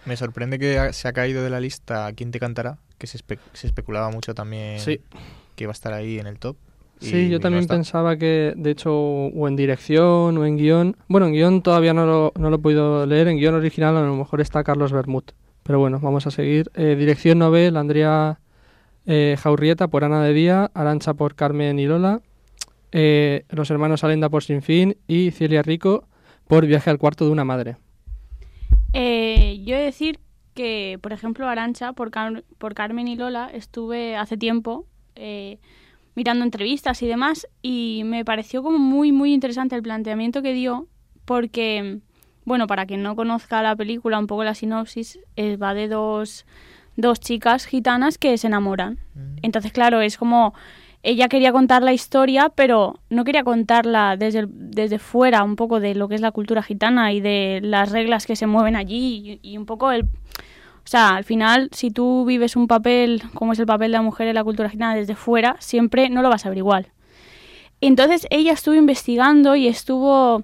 Me 0.06 0.16
sorprende 0.18 0.58
que 0.60 0.94
se 0.94 1.08
ha 1.08 1.14
caído 1.14 1.44
de 1.44 1.50
la 1.50 1.60
lista 1.60 2.12
¿Quién 2.14 2.32
te 2.32 2.40
cantará? 2.40 2.78
Que 2.98 3.06
se, 3.08 3.18
espe- 3.18 3.40
se 3.54 3.68
especulaba 3.68 4.10
mucho 4.12 4.34
también 4.34 4.80
Sí. 4.80 5.02
que 5.56 5.66
iba 5.66 5.72
a 5.72 5.74
estar 5.74 5.94
ahí 5.94 6.20
en 6.20 6.28
el 6.28 6.40
top. 6.40 6.56
Sí, 7.02 7.30
yo 7.30 7.40
también 7.40 7.66
pensaba 7.66 8.18
que, 8.18 8.54
de 8.58 8.72
hecho, 8.72 8.94
o 8.94 9.48
en 9.48 9.56
dirección 9.56 10.38
o 10.38 10.46
en 10.46 10.58
guion. 10.58 10.98
Bueno, 11.08 11.28
en 11.28 11.34
guion 11.34 11.62
todavía 11.62 11.94
no 11.94 12.06
lo, 12.06 12.34
no 12.38 12.50
lo 12.50 12.58
he 12.58 12.60
podido 12.60 13.06
leer. 13.06 13.30
En 13.30 13.38
guion 13.38 13.56
original 13.56 13.96
a 13.96 14.02
lo 14.02 14.16
mejor 14.18 14.42
está 14.42 14.66
Carlos 14.66 14.92
Bermud. 14.92 15.24
Pero 15.64 15.80
bueno, 15.80 16.00
vamos 16.02 16.28
a 16.28 16.32
seguir. 16.32 16.70
Eh, 16.76 16.98
dirección 17.00 17.40
novel, 17.40 17.78
Andrea 17.78 18.40
eh, 19.06 19.36
Jaurrieta 19.40 19.88
por 19.88 20.04
Ana 20.04 20.24
de 20.24 20.34
Día, 20.34 20.72
Arancha 20.74 21.14
por 21.14 21.36
Carmen 21.36 21.80
y 21.80 21.86
Lola, 21.86 22.22
eh, 22.92 23.44
los 23.50 23.70
hermanos 23.72 24.04
Alenda 24.04 24.30
por 24.30 24.44
Sin 24.44 24.62
Fin 24.62 24.98
y 25.08 25.32
Celia 25.32 25.62
Rico 25.62 26.08
por 26.48 26.66
Viaje 26.66 26.90
al 26.90 26.98
cuarto 26.98 27.26
de 27.26 27.32
una 27.32 27.46
madre. 27.46 27.78
Eh, 28.94 29.62
yo 29.64 29.76
he 29.76 29.80
de 29.80 29.86
decir 29.86 30.20
que, 30.54 30.98
por 31.02 31.14
ejemplo, 31.14 31.48
Arancha, 31.48 31.94
por, 31.94 32.12
Car- 32.12 32.44
por 32.58 32.74
Carmen 32.74 33.08
y 33.08 33.16
Lola, 33.16 33.50
estuve 33.54 34.16
hace 34.18 34.38
tiempo 34.38 34.86
mirando 36.16 36.46
entrevistas 36.46 37.02
y 37.02 37.08
demás 37.08 37.48
y 37.62 38.04
me 38.06 38.24
pareció 38.24 38.64
como 38.64 38.78
muy, 38.78 39.12
muy 39.12 39.34
interesante 39.34 39.76
el 39.76 39.84
planteamiento 39.84 40.42
que 40.42 40.54
dio 40.54 40.88
porque, 41.26 42.00
bueno, 42.46 42.68
para 42.68 42.86
quien 42.86 43.04
no 43.04 43.16
conozca 43.16 43.62
la 43.62 43.76
película, 43.76 44.18
un 44.18 44.28
poco 44.28 44.44
la 44.44 44.56
sinopsis, 44.56 45.20
va 45.38 45.74
de 45.74 45.88
dos, 45.88 46.46
dos 47.02 47.20
chicas 47.20 47.66
gitanas 47.66 48.18
que 48.18 48.38
se 48.38 48.48
enamoran. 48.48 49.00
Entonces, 49.42 49.72
claro, 49.72 50.02
es 50.02 50.18
como 50.18 50.54
ella 51.02 51.30
quería 51.30 51.54
contar 51.54 51.82
la 51.82 51.94
historia, 51.94 52.50
pero 52.54 53.00
no 53.10 53.24
quería 53.24 53.44
contarla 53.44 54.18
desde, 54.18 54.40
el- 54.40 54.50
desde 54.52 55.00
fuera, 55.00 55.44
un 55.44 55.56
poco 55.56 55.80
de 55.80 55.96
lo 55.96 56.08
que 56.10 56.16
es 56.16 56.22
la 56.22 56.32
cultura 56.32 56.62
gitana 56.62 57.14
y 57.14 57.22
de 57.22 57.60
las 57.64 57.92
reglas 57.92 58.26
que 58.28 58.36
se 58.36 58.48
mueven 58.48 58.76
allí 58.76 59.40
y, 59.42 59.52
y 59.54 59.58
un 59.58 59.66
poco 59.66 59.92
el... 59.92 60.04
O 60.04 60.92
sea, 60.92 61.16
al 61.16 61.24
final, 61.24 61.70
si 61.72 61.92
tú 61.92 62.26
vives 62.26 62.56
un 62.56 62.68
papel, 62.68 63.22
como 63.34 63.54
es 63.54 63.60
el 63.60 63.66
papel 63.68 63.92
de 63.92 63.98
la 63.98 64.02
mujer 64.02 64.28
en 64.28 64.36
la 64.36 64.44
cultura 64.44 64.70
gitana 64.70 64.96
desde 64.96 65.16
fuera, 65.16 65.56
siempre 65.60 66.10
no 66.10 66.22
lo 66.22 66.30
vas 66.30 66.46
a 66.46 66.50
ver 66.50 66.58
igual. 66.58 66.88
Entonces 67.80 68.28
ella 68.30 68.54
estuvo 68.54 68.76
investigando 68.76 69.56
y 69.56 69.68
estuvo 69.68 70.44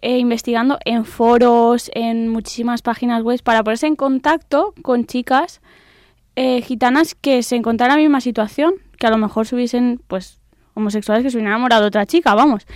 eh, 0.00 0.18
investigando 0.18 0.78
en 0.84 1.04
foros, 1.04 1.90
en 1.94 2.28
muchísimas 2.28 2.80
páginas 2.82 3.22
web 3.22 3.42
para 3.42 3.62
ponerse 3.62 3.86
en 3.86 3.96
contacto 3.96 4.72
con 4.82 5.04
chicas 5.04 5.60
eh, 6.36 6.62
gitanas 6.62 7.14
que 7.14 7.42
se 7.42 7.56
encontraran 7.56 7.98
en 7.98 8.04
la 8.04 8.08
misma 8.08 8.20
situación, 8.20 8.74
que 8.98 9.06
a 9.06 9.10
lo 9.10 9.18
mejor 9.18 9.46
se 9.46 9.54
hubiesen, 9.54 10.00
pues, 10.06 10.40
homosexuales 10.74 11.24
que 11.24 11.30
se 11.30 11.38
hubieran 11.38 11.54
enamorado 11.54 11.82
de 11.82 11.88
otra 11.88 12.06
chica, 12.06 12.34
vamos. 12.34 12.66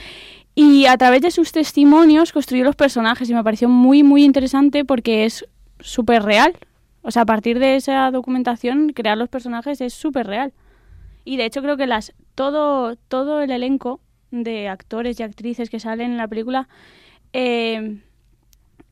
Y 0.54 0.86
a 0.86 0.96
través 0.96 1.22
de 1.22 1.30
sus 1.30 1.52
testimonios 1.52 2.32
construyó 2.32 2.64
los 2.64 2.76
personajes 2.76 3.30
y 3.30 3.34
me 3.34 3.44
pareció 3.44 3.68
muy, 3.68 4.02
muy 4.02 4.24
interesante 4.24 4.84
porque 4.84 5.24
es 5.24 5.46
súper 5.78 6.22
real. 6.22 6.56
O 7.02 7.10
sea, 7.10 7.22
a 7.22 7.26
partir 7.26 7.58
de 7.58 7.76
esa 7.76 8.10
documentación, 8.10 8.90
crear 8.90 9.16
los 9.16 9.28
personajes 9.28 9.80
es 9.80 9.94
súper 9.94 10.26
real. 10.26 10.52
Y 11.24 11.36
de 11.36 11.44
hecho 11.44 11.62
creo 11.62 11.76
que 11.76 11.86
las 11.86 12.12
todo, 12.34 12.96
todo 12.96 13.42
el 13.42 13.50
elenco 13.50 14.00
de 14.30 14.68
actores 14.68 15.20
y 15.20 15.22
actrices 15.22 15.70
que 15.70 15.80
salen 15.80 16.12
en 16.12 16.16
la 16.16 16.28
película, 16.28 16.68
eh, 17.32 18.00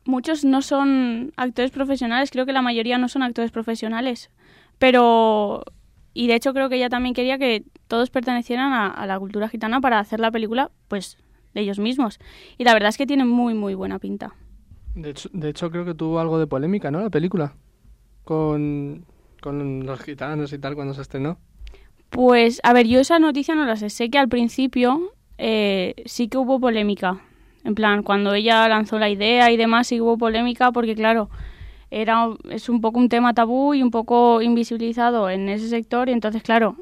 muchos 0.04 0.44
no 0.44 0.62
son 0.62 1.32
actores 1.36 1.70
profesionales, 1.70 2.30
creo 2.30 2.46
que 2.46 2.52
la 2.52 2.62
mayoría 2.62 2.98
no 2.98 3.08
son 3.08 3.22
actores 3.22 3.50
profesionales. 3.50 4.30
Pero, 4.78 5.64
y 6.14 6.26
de 6.28 6.34
hecho 6.34 6.52
creo 6.52 6.68
que 6.68 6.76
ella 6.76 6.88
también 6.88 7.14
quería 7.14 7.38
que 7.38 7.64
todos 7.88 8.10
pertenecieran 8.10 8.72
a, 8.72 8.88
a 8.88 9.06
la 9.06 9.18
cultura 9.18 9.48
gitana 9.48 9.80
para 9.80 9.98
hacer 9.98 10.20
la 10.20 10.30
película, 10.30 10.70
pues, 10.88 11.18
de 11.54 11.62
ellos 11.62 11.78
mismos. 11.78 12.18
Y 12.56 12.64
la 12.64 12.74
verdad 12.74 12.90
es 12.90 12.98
que 12.98 13.06
tiene 13.06 13.24
muy, 13.24 13.54
muy 13.54 13.74
buena 13.74 13.98
pinta. 13.98 14.34
De 14.94 15.10
hecho, 15.10 15.28
de 15.32 15.48
hecho, 15.48 15.70
creo 15.70 15.84
que 15.84 15.94
tuvo 15.94 16.18
algo 16.18 16.38
de 16.38 16.46
polémica, 16.46 16.90
¿no? 16.90 17.00
La 17.00 17.10
película. 17.10 17.54
Con, 18.24 19.06
con 19.40 19.86
los 19.86 20.00
gitanos 20.00 20.52
y 20.52 20.58
tal 20.58 20.74
cuando 20.74 20.94
se 20.94 21.02
estrenó. 21.02 21.38
Pues, 22.10 22.60
a 22.62 22.72
ver, 22.72 22.86
yo 22.86 23.00
esa 23.00 23.18
noticia 23.18 23.54
no 23.54 23.64
la 23.64 23.76
sé. 23.76 23.90
Sé 23.90 24.10
que 24.10 24.18
al 24.18 24.28
principio 24.28 25.12
eh, 25.38 25.94
sí 26.06 26.28
que 26.28 26.38
hubo 26.38 26.58
polémica. 26.58 27.20
En 27.64 27.74
plan, 27.74 28.02
cuando 28.02 28.34
ella 28.34 28.68
lanzó 28.68 28.98
la 28.98 29.10
idea 29.10 29.50
y 29.50 29.56
demás, 29.56 29.88
sí 29.88 30.00
hubo 30.00 30.16
polémica 30.16 30.72
porque, 30.72 30.94
claro, 30.94 31.28
era, 31.90 32.28
es 32.50 32.68
un 32.68 32.80
poco 32.80 32.98
un 32.98 33.08
tema 33.08 33.34
tabú 33.34 33.74
y 33.74 33.82
un 33.82 33.90
poco 33.90 34.42
invisibilizado 34.42 35.30
en 35.30 35.48
ese 35.48 35.68
sector. 35.68 36.08
Y 36.08 36.12
entonces, 36.12 36.42
claro, 36.42 36.76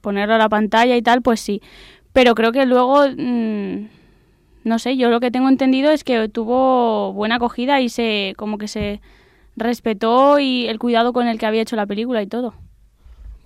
ponerlo 0.00 0.34
a 0.34 0.38
la 0.38 0.48
pantalla 0.48 0.96
y 0.96 1.02
tal, 1.02 1.22
pues 1.22 1.40
sí. 1.40 1.62
Pero 2.12 2.34
creo 2.34 2.52
que 2.52 2.66
luego, 2.66 3.06
mm, 3.08 3.86
no 4.64 4.78
sé, 4.78 4.96
yo 4.96 5.10
lo 5.10 5.20
que 5.20 5.30
tengo 5.30 5.48
entendido 5.48 5.90
es 5.90 6.04
que 6.04 6.28
tuvo 6.28 7.12
buena 7.12 7.36
acogida 7.36 7.80
y 7.80 7.88
se, 7.88 8.34
como 8.36 8.58
que 8.58 8.68
se 8.68 9.00
respetó 9.56 10.38
y 10.38 10.66
el 10.66 10.78
cuidado 10.78 11.12
con 11.12 11.26
el 11.26 11.38
que 11.38 11.46
había 11.46 11.62
hecho 11.62 11.76
la 11.76 11.86
película 11.86 12.22
y 12.22 12.26
todo. 12.26 12.54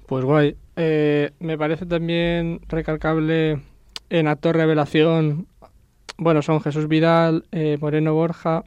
Pues 0.06 0.24
guay. 0.24 0.56
Eh, 0.76 1.30
me 1.40 1.56
parece 1.56 1.86
también 1.86 2.60
recalcable 2.68 3.60
en 4.10 4.28
actor 4.28 4.56
revelación. 4.56 5.46
Bueno, 6.18 6.42
son 6.42 6.60
Jesús 6.60 6.86
Vidal, 6.88 7.44
eh, 7.50 7.76
Moreno 7.80 8.14
Borja, 8.14 8.64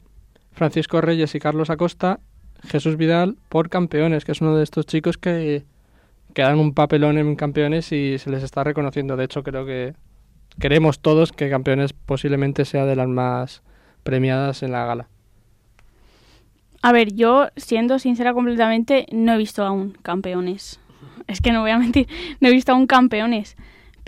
Francisco 0.52 1.00
Reyes 1.00 1.34
y 1.34 1.38
Carlos 1.38 1.70
Acosta. 1.70 2.20
Jesús 2.68 2.96
Vidal 2.96 3.36
por 3.48 3.70
campeones, 3.70 4.24
que 4.24 4.32
es 4.32 4.40
uno 4.40 4.56
de 4.56 4.64
estos 4.64 4.86
chicos 4.86 5.16
que, 5.16 5.64
que 6.34 6.42
dan 6.42 6.58
un 6.58 6.74
papelón 6.74 7.16
en 7.18 7.34
campeones 7.36 7.90
y 7.92 8.18
se 8.18 8.30
les 8.30 8.42
está 8.42 8.64
reconociendo. 8.64 9.16
De 9.16 9.24
hecho, 9.24 9.42
creo 9.42 9.64
que 9.64 9.94
queremos 10.58 11.00
todos 11.00 11.32
que 11.32 11.48
campeones 11.48 11.92
posiblemente 11.92 12.64
sea 12.64 12.84
de 12.84 12.96
las 12.96 13.08
más 13.08 13.62
premiadas 14.02 14.62
en 14.62 14.72
la 14.72 14.84
gala. 14.84 15.08
A 16.82 16.92
ver, 16.92 17.12
yo, 17.14 17.48
siendo 17.56 17.98
sincera 17.98 18.32
completamente, 18.32 19.06
no 19.12 19.34
he 19.34 19.38
visto 19.38 19.64
aún 19.64 19.96
campeones. 20.02 20.80
Es 21.26 21.40
que 21.40 21.52
no 21.52 21.60
voy 21.60 21.70
a 21.70 21.78
mentir, 21.78 22.08
no 22.40 22.48
he 22.48 22.52
visto 22.52 22.72
aún 22.72 22.86
campeones. 22.86 23.56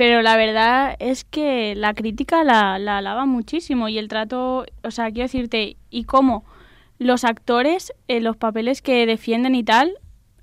Pero 0.03 0.21
la 0.21 0.37
verdad 0.37 0.97
es 0.99 1.23
que 1.23 1.77
la 1.77 1.95
crítica 1.95 2.43
la, 2.43 2.77
la 2.81 2.99
alaba 2.99 3.25
muchísimo 3.25 3.89
y 3.89 3.99
el 3.99 4.09
trato, 4.09 4.67
o 4.83 4.91
sea, 4.91 5.13
quiero 5.13 5.27
decirte, 5.27 5.77
y 5.91 6.03
cómo 6.03 6.45
los 6.99 7.23
actores, 7.23 7.93
eh, 8.09 8.21
los 8.21 8.37
papeles 8.37 8.83
que 8.83 9.07
defienden 9.07 9.55
y 9.55 9.63
tal, 9.63 9.93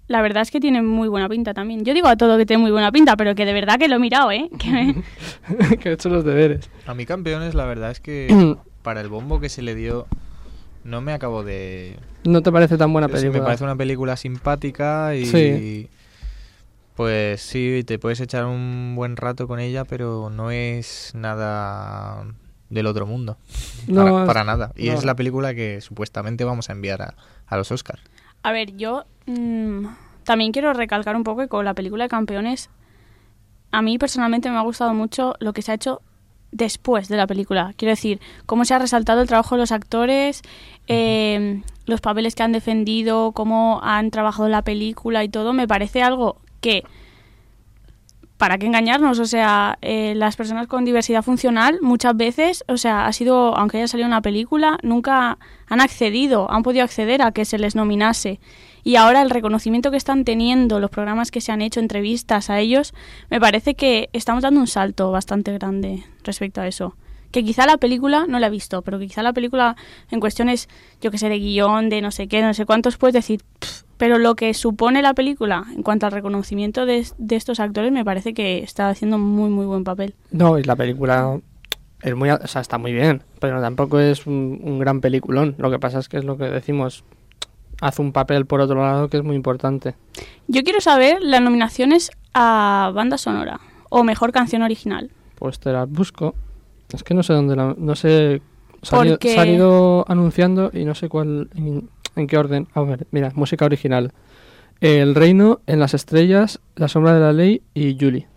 la 0.08 0.22
verdad 0.22 0.44
es 0.44 0.52
que 0.52 0.62
tiene 0.62 0.82
muy 0.82 1.10
buena 1.10 1.28
pinta 1.28 1.54
también. 1.54 1.84
Yo 1.84 1.94
digo 1.94 2.08
a 2.08 2.16
todo 2.16 2.38
que 2.38 2.46
tiene 2.46 2.62
muy 2.62 2.72
buena 2.72 2.90
pinta, 2.94 3.18
pero 3.18 3.36
que 3.36 3.44
de 3.46 3.52
verdad 3.52 3.78
que 3.78 3.90
lo 3.90 3.98
he 3.98 4.00
mirado, 4.00 4.32
¿eh? 4.32 4.50
Que 4.58 4.72
me- 4.72 5.78
que 5.78 5.90
he 5.90 5.92
hecho 5.92 6.08
los 6.08 6.24
deberes. 6.24 6.70
A 6.88 6.94
mí 6.94 7.06
campeones, 7.06 7.54
la 7.54 7.66
verdad 7.66 7.92
es 7.92 8.00
que 8.00 8.56
para 8.82 9.02
el 9.02 9.10
bombo 9.10 9.42
que 9.42 9.50
se 9.50 9.62
le 9.62 9.76
dio, 9.76 10.08
no 10.86 11.02
me 11.02 11.12
acabo 11.12 11.44
de... 11.44 11.98
¿No 12.24 12.42
te 12.42 12.50
parece 12.54 12.78
tan 12.78 12.94
buena 12.94 13.08
Sí, 13.10 13.14
película? 13.16 13.40
me 13.40 13.44
parece 13.46 13.66
una 13.66 13.76
película 13.76 14.16
simpática 14.16 15.16
y... 15.18 15.26
Sí. 15.26 15.90
Pues 17.00 17.40
sí, 17.40 17.86
te 17.88 17.98
puedes 17.98 18.20
echar 18.20 18.44
un 18.44 18.94
buen 18.94 19.16
rato 19.16 19.48
con 19.48 19.62
ella, 19.62 19.86
pero 19.86 20.30
no 20.30 20.52
es 20.52 21.14
nada 21.16 22.26
del 22.70 22.88
otro 22.88 23.06
mundo. 23.06 23.38
No, 23.88 24.26
para, 24.26 24.44
nada. 24.44 24.74
Y 24.76 24.90
no. 24.90 24.96
es 24.96 25.06
la 25.06 25.16
película 25.16 25.56
que 25.56 25.80
supuestamente 25.80 26.44
vamos 26.44 26.70
a 26.70 26.74
enviar 26.74 27.02
a, 27.02 27.16
a 27.48 27.56
los 27.56 27.72
Oscars. 27.72 28.02
A 28.44 28.52
ver, 28.52 28.76
yo 28.76 29.06
mm, 29.28 29.86
también 30.26 30.52
quiero 30.52 30.74
recalcar 30.74 31.16
un 31.16 31.24
poco 31.24 31.40
que 31.40 31.48
con 31.48 31.64
la 31.64 31.74
película 31.74 32.04
de 32.04 32.10
campeones, 32.10 32.70
a 33.72 33.82
mí 33.82 33.98
personalmente 33.98 34.50
me 34.50 34.58
ha 34.58 34.62
gustado 34.64 34.94
mucho 34.94 35.36
lo 35.40 35.54
que 35.54 35.62
se 35.62 35.72
ha 35.72 35.76
hecho 35.76 36.02
después 36.52 37.08
de 37.08 37.16
la 37.16 37.28
película. 37.28 37.74
Quiero 37.78 37.92
decir, 37.92 38.20
cómo 38.46 38.66
se 38.66 38.74
ha 38.74 38.80
resaltado 38.80 39.22
el 39.22 39.28
trabajo 39.30 39.56
de 39.56 39.62
los 39.62 39.72
actores, 39.72 40.42
eh, 40.88 41.62
los 41.86 42.02
papeles 42.02 42.36
que 42.36 42.44
han 42.44 42.52
defendido, 42.52 43.32
cómo 43.32 43.80
han 43.84 44.12
trabajado 44.12 44.48
en 44.48 44.52
la 44.52 44.64
película 44.64 45.24
y 45.24 45.30
todo, 45.30 45.54
me 45.54 45.66
parece 45.66 46.04
algo 46.04 46.42
que, 46.60 46.84
para 48.40 48.58
qué 48.58 48.68
engañarnos, 48.68 49.20
o 49.20 49.26
sea, 49.26 49.78
eh, 49.82 50.14
las 50.16 50.38
personas 50.38 50.68
con 50.68 50.86
diversidad 50.86 51.24
funcional 51.24 51.80
muchas 51.82 52.16
veces, 52.16 52.64
o 52.70 52.78
sea, 52.78 53.06
ha 53.06 53.12
sido, 53.12 53.54
aunque 53.58 53.78
haya 53.78 53.88
salido 53.90 54.08
una 54.08 54.22
película, 54.22 54.80
nunca 54.82 55.38
han 55.68 55.82
accedido, 55.82 56.50
han 56.50 56.64
podido 56.64 56.86
acceder 56.86 57.22
a 57.22 57.34
que 57.34 57.44
se 57.44 57.58
les 57.58 57.76
nominase. 57.76 58.40
Y 58.86 58.96
ahora 58.96 59.22
el 59.22 59.30
reconocimiento 59.30 59.92
que 59.92 59.98
están 59.98 60.24
teniendo, 60.24 60.80
los 60.80 60.90
programas 60.90 61.32
que 61.32 61.42
se 61.42 61.52
han 61.52 61.62
hecho, 61.62 61.82
entrevistas 61.82 62.50
a 62.50 62.60
ellos, 62.60 62.94
me 63.30 63.42
parece 63.42 63.76
que 63.76 64.10
estamos 64.14 64.42
dando 64.42 64.62
un 64.62 64.68
salto 64.68 65.12
bastante 65.12 65.52
grande 65.52 66.06
respecto 66.24 66.62
a 66.62 66.68
eso. 66.68 66.96
Que 67.32 67.44
quizá 67.44 67.66
la 67.66 67.76
película, 67.76 68.26
no 68.26 68.40
la 68.40 68.48
he 68.48 68.50
visto, 68.50 68.82
pero 68.84 69.00
que 69.00 69.08
quizá 69.08 69.22
la 69.22 69.34
película 69.34 69.76
en 70.10 70.22
cuestiones, 70.22 70.70
yo 71.02 71.12
que 71.12 71.18
sé, 71.18 71.28
de 71.28 71.40
guion, 71.40 71.90
de 71.90 72.02
no 72.02 72.12
sé 72.12 72.30
qué, 72.30 72.42
no 72.42 72.54
sé 72.54 72.66
cuántos, 72.66 72.96
puedes 72.96 73.14
decir, 73.14 73.42
pero 74.00 74.18
lo 74.18 74.36
que 74.36 74.54
supone 74.54 75.02
la 75.02 75.14
película 75.14 75.66
en 75.76 75.84
cuanto 75.84 76.06
al 76.06 76.14
reconocimiento 76.14 76.86
de, 76.88 77.06
de 77.18 77.36
estos 77.36 77.60
actores 77.60 77.92
me 77.92 78.06
parece 78.06 78.34
que 78.34 78.60
está 78.64 78.90
haciendo 78.90 79.18
muy, 79.20 79.50
muy 79.50 79.66
buen 79.66 79.84
papel. 79.84 80.16
No, 80.32 80.58
y 80.58 80.64
la 80.64 80.76
película 80.78 81.38
es 82.02 82.16
muy, 82.16 82.30
o 82.32 82.48
sea, 82.48 82.62
está 82.62 82.78
muy 82.78 82.94
bien, 82.94 83.22
pero 83.42 83.60
tampoco 83.62 84.00
es 84.00 84.26
un, 84.26 84.62
un 84.64 84.80
gran 84.80 85.02
peliculón. 85.02 85.54
Lo 85.58 85.70
que 85.70 85.80
pasa 85.80 86.00
es 86.00 86.08
que 86.08 86.16
es 86.18 86.24
lo 86.24 86.38
que 86.38 86.46
decimos, 86.46 87.04
hace 87.82 88.02
un 88.02 88.14
papel 88.14 88.46
por 88.46 88.62
otro 88.62 88.82
lado 88.82 89.10
que 89.10 89.18
es 89.18 89.24
muy 89.24 89.36
importante. 89.36 89.96
Yo 90.48 90.64
quiero 90.64 90.80
saber 90.80 91.18
las 91.22 91.42
nominaciones 91.42 92.10
a 92.34 92.92
banda 92.96 93.18
sonora 93.18 93.60
o 93.90 94.06
mejor 94.06 94.32
canción 94.32 94.62
original. 94.62 95.12
Pues 95.36 95.60
te 95.60 95.74
las 95.74 95.90
busco. 95.90 96.36
Es 96.94 97.04
que 97.04 97.14
no 97.14 97.22
sé 97.22 97.34
dónde 97.34 97.56
la, 97.58 97.76
no 97.78 97.96
sé 97.96 98.42
se 98.82 98.96
han, 98.96 99.08
ido, 99.08 99.16
Porque- 99.16 99.36
se 99.36 99.48
ido 99.52 100.06
anunciando 100.08 100.72
y 100.74 100.86
no 100.86 100.96
sé 100.96 101.10
cuál 101.10 101.50
en, 102.20 102.28
qué 102.28 102.38
orden. 102.38 102.68
A 102.74 102.82
ver, 102.82 103.08
mira, 103.12 103.32
música 103.36 103.66
original. 103.66 104.14
El 104.82 105.16
Reino, 105.16 105.62
En 105.68 105.80
las 105.80 105.94
Estrellas, 105.94 106.60
La 106.76 106.88
Sombra 106.88 107.14
de 107.14 107.20
la 107.20 107.34
Ley 107.34 107.62
y 107.74 107.98
Julie. 108.00 108.28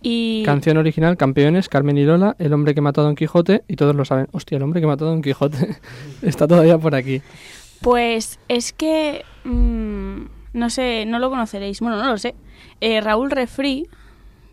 Y 0.00 0.42
Canción 0.44 0.76
original, 0.76 1.16
Campeones, 1.16 1.68
Carmen 1.68 1.98
y 1.98 2.04
Lola, 2.04 2.36
El 2.38 2.52
hombre 2.52 2.74
que 2.74 2.80
mató 2.80 3.00
a 3.00 3.04
Don 3.04 3.16
Quijote, 3.16 3.64
y 3.68 3.76
todos 3.76 3.94
lo 3.94 4.04
saben. 4.04 4.28
Hostia, 4.32 4.56
el 4.56 4.62
hombre 4.62 4.80
que 4.80 4.86
mató 4.86 5.06
a 5.06 5.10
Don 5.10 5.22
Quijote 5.22 5.76
está 6.22 6.46
todavía 6.46 6.78
por 6.78 6.94
aquí. 6.94 7.22
Pues 7.80 8.40
es 8.48 8.72
que 8.72 9.24
mm, 9.44 10.22
no 10.52 10.70
sé, 10.70 11.04
no 11.06 11.18
lo 11.18 11.30
conoceréis. 11.30 11.80
Bueno, 11.80 11.96
no 11.96 12.10
lo 12.10 12.18
sé. 12.18 12.34
Eh, 12.80 13.00
Raúl 13.00 13.30
Refri, 13.30 13.88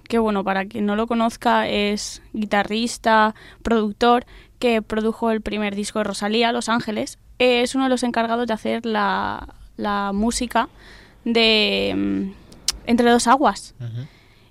que 0.07 0.19
bueno, 0.19 0.43
para 0.43 0.65
quien 0.65 0.85
no 0.85 0.95
lo 0.95 1.07
conozca, 1.07 1.67
es 1.67 2.21
guitarrista, 2.33 3.35
productor, 3.63 4.25
que 4.59 4.81
produjo 4.81 5.31
el 5.31 5.41
primer 5.41 5.75
disco 5.75 5.99
de 5.99 6.05
Rosalía, 6.05 6.51
Los 6.51 6.69
Ángeles. 6.69 7.17
Eh, 7.39 7.61
es 7.61 7.75
uno 7.75 7.85
de 7.85 7.89
los 7.89 8.03
encargados 8.03 8.47
de 8.47 8.53
hacer 8.53 8.85
la, 8.85 9.55
la 9.77 10.11
música 10.13 10.69
de 11.25 11.93
mm, 11.95 12.31
Entre 12.87 13.09
dos 13.09 13.27
aguas. 13.27 13.73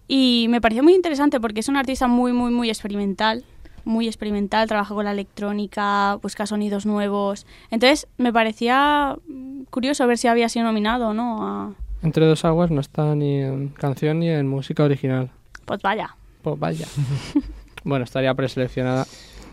Y 0.07 0.47
me 0.51 0.61
pareció 0.61 0.83
muy 0.83 0.95
interesante 0.95 1.41
porque 1.41 1.61
es 1.61 1.69
un 1.69 1.77
artista 1.77 2.09
muy, 2.09 2.33
muy, 2.33 2.51
muy 2.51 2.69
experimental. 2.69 3.45
Muy 3.87 4.07
experimental, 4.07 4.67
trabaja 4.67 4.95
con 4.95 5.05
la 5.05 5.13
electrónica, 5.13 6.15
busca 6.23 6.47
sonidos 6.47 6.87
nuevos. 6.87 7.47
Entonces 7.71 8.07
me 8.17 8.33
parecía 8.33 9.17
mm, 9.29 9.65
curioso 9.71 10.07
ver 10.07 10.17
si 10.19 10.27
había 10.29 10.49
sido 10.49 10.65
nominado 10.65 11.09
o 11.09 11.15
no. 11.15 11.47
a- 11.47 11.73
Entre 12.03 12.25
dos 12.27 12.45
aguas 12.47 12.71
no 12.71 12.81
está 12.81 13.15
ni 13.15 13.41
en 13.43 13.69
canción 13.69 14.21
ni 14.21 14.29
en 14.31 14.49
música 14.49 14.85
original. 14.85 15.31
Pues 15.67 15.81
vaya. 15.83 16.17
Pues 16.43 16.59
vaya. 16.59 16.87
bueno, 17.85 18.05
estaría 18.05 18.33
preseleccionada, 18.35 19.07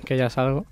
que 0.06 0.15
ya 0.17 0.27
es 0.27 0.38
algo. 0.38 0.65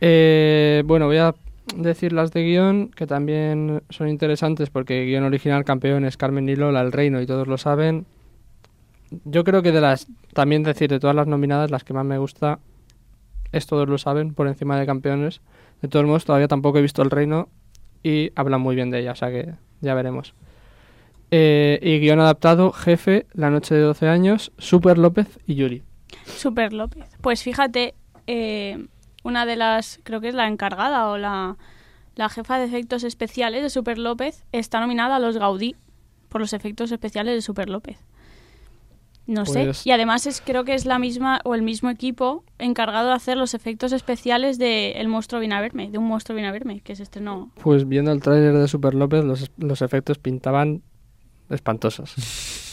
Eh, 0.00 0.82
bueno, 0.86 1.06
voy 1.06 1.18
a 1.18 1.34
decir 1.76 2.12
las 2.12 2.32
de 2.32 2.42
guion, 2.44 2.90
que 2.90 3.06
también 3.06 3.82
son 3.90 4.08
interesantes 4.08 4.70
porque 4.70 5.04
guion 5.04 5.24
original, 5.24 5.64
campeones, 5.64 6.16
Carmen 6.16 6.48
y 6.48 6.56
Lola, 6.56 6.80
El 6.80 6.92
Reino 6.92 7.20
y 7.20 7.26
todos 7.26 7.46
lo 7.46 7.58
saben. 7.58 8.06
Yo 9.24 9.44
creo 9.44 9.62
que 9.62 9.72
de 9.72 9.80
las, 9.80 10.06
también 10.32 10.62
decir, 10.62 10.88
de 10.90 11.00
todas 11.00 11.16
las 11.16 11.26
nominadas, 11.26 11.70
las 11.70 11.84
que 11.84 11.92
más 11.92 12.04
me 12.04 12.18
gusta 12.18 12.58
es 13.52 13.66
Todos 13.66 13.88
lo 13.88 13.98
saben, 13.98 14.32
por 14.32 14.46
encima 14.46 14.78
de 14.78 14.86
campeones. 14.86 15.40
De 15.82 15.88
todos 15.88 16.06
modos, 16.06 16.24
todavía 16.24 16.46
tampoco 16.46 16.78
he 16.78 16.82
visto 16.82 17.02
El 17.02 17.10
Reino 17.10 17.48
y 18.02 18.30
hablan 18.36 18.60
muy 18.60 18.76
bien 18.76 18.90
de 18.90 19.00
ella, 19.00 19.12
o 19.12 19.16
sea 19.16 19.30
que 19.30 19.54
ya 19.80 19.94
veremos. 19.94 20.34
Eh, 21.32 21.78
y 21.82 21.98
guion 21.98 22.20
adaptado, 22.20 22.72
Jefe, 22.72 23.26
La 23.32 23.50
noche 23.50 23.74
de 23.74 23.80
12 23.82 24.08
años, 24.08 24.52
Super 24.58 24.98
López 24.98 25.38
y 25.46 25.56
Yuri. 25.56 25.82
Super 26.24 26.72
López. 26.72 27.04
Pues 27.20 27.42
fíjate, 27.42 27.94
eh, 28.26 28.86
una 29.22 29.46
de 29.46 29.56
las, 29.56 30.00
creo 30.02 30.20
que 30.20 30.28
es 30.28 30.34
la 30.34 30.46
encargada 30.48 31.08
o 31.08 31.18
la, 31.18 31.56
la 32.16 32.28
jefa 32.28 32.58
de 32.58 32.64
efectos 32.66 33.04
especiales 33.04 33.62
de 33.62 33.70
Super 33.70 33.98
López, 33.98 34.44
está 34.52 34.80
nominada 34.80 35.16
a 35.16 35.18
los 35.18 35.36
Gaudí 35.36 35.76
por 36.28 36.40
los 36.40 36.52
efectos 36.52 36.92
especiales 36.92 37.34
de 37.34 37.42
Super 37.42 37.68
López. 37.68 37.98
No 39.26 39.44
Pues- 39.44 39.78
sé. 39.78 39.88
Y 39.88 39.92
además 39.92 40.26
es, 40.26 40.40
creo 40.44 40.64
que 40.64 40.74
es 40.74 40.86
la 40.86 40.98
misma 40.98 41.40
o 41.44 41.54
el 41.54 41.62
mismo 41.62 41.88
equipo 41.90 42.44
encargado 42.58 43.08
de 43.08 43.14
hacer 43.14 43.36
los 43.36 43.54
efectos 43.54 43.92
especiales 43.92 44.58
de 44.58 44.92
El 44.92 45.06
monstruo 45.08 45.38
viene 45.40 45.54
a 45.54 45.60
verme, 45.60 45.90
de 45.90 45.98
un 45.98 46.06
monstruo 46.08 46.34
viene 46.34 46.48
a 46.48 46.52
verme, 46.52 46.80
que 46.80 46.96
se 46.96 47.02
estrenó. 47.04 47.50
Pues 47.62 47.86
viendo 47.88 48.10
el 48.10 48.20
tráiler 48.20 48.54
de 48.54 48.66
Super 48.66 48.94
López, 48.94 49.24
los, 49.24 49.50
los 49.58 49.82
efectos 49.82 50.18
pintaban 50.18 50.82
espantosos. 51.48 52.14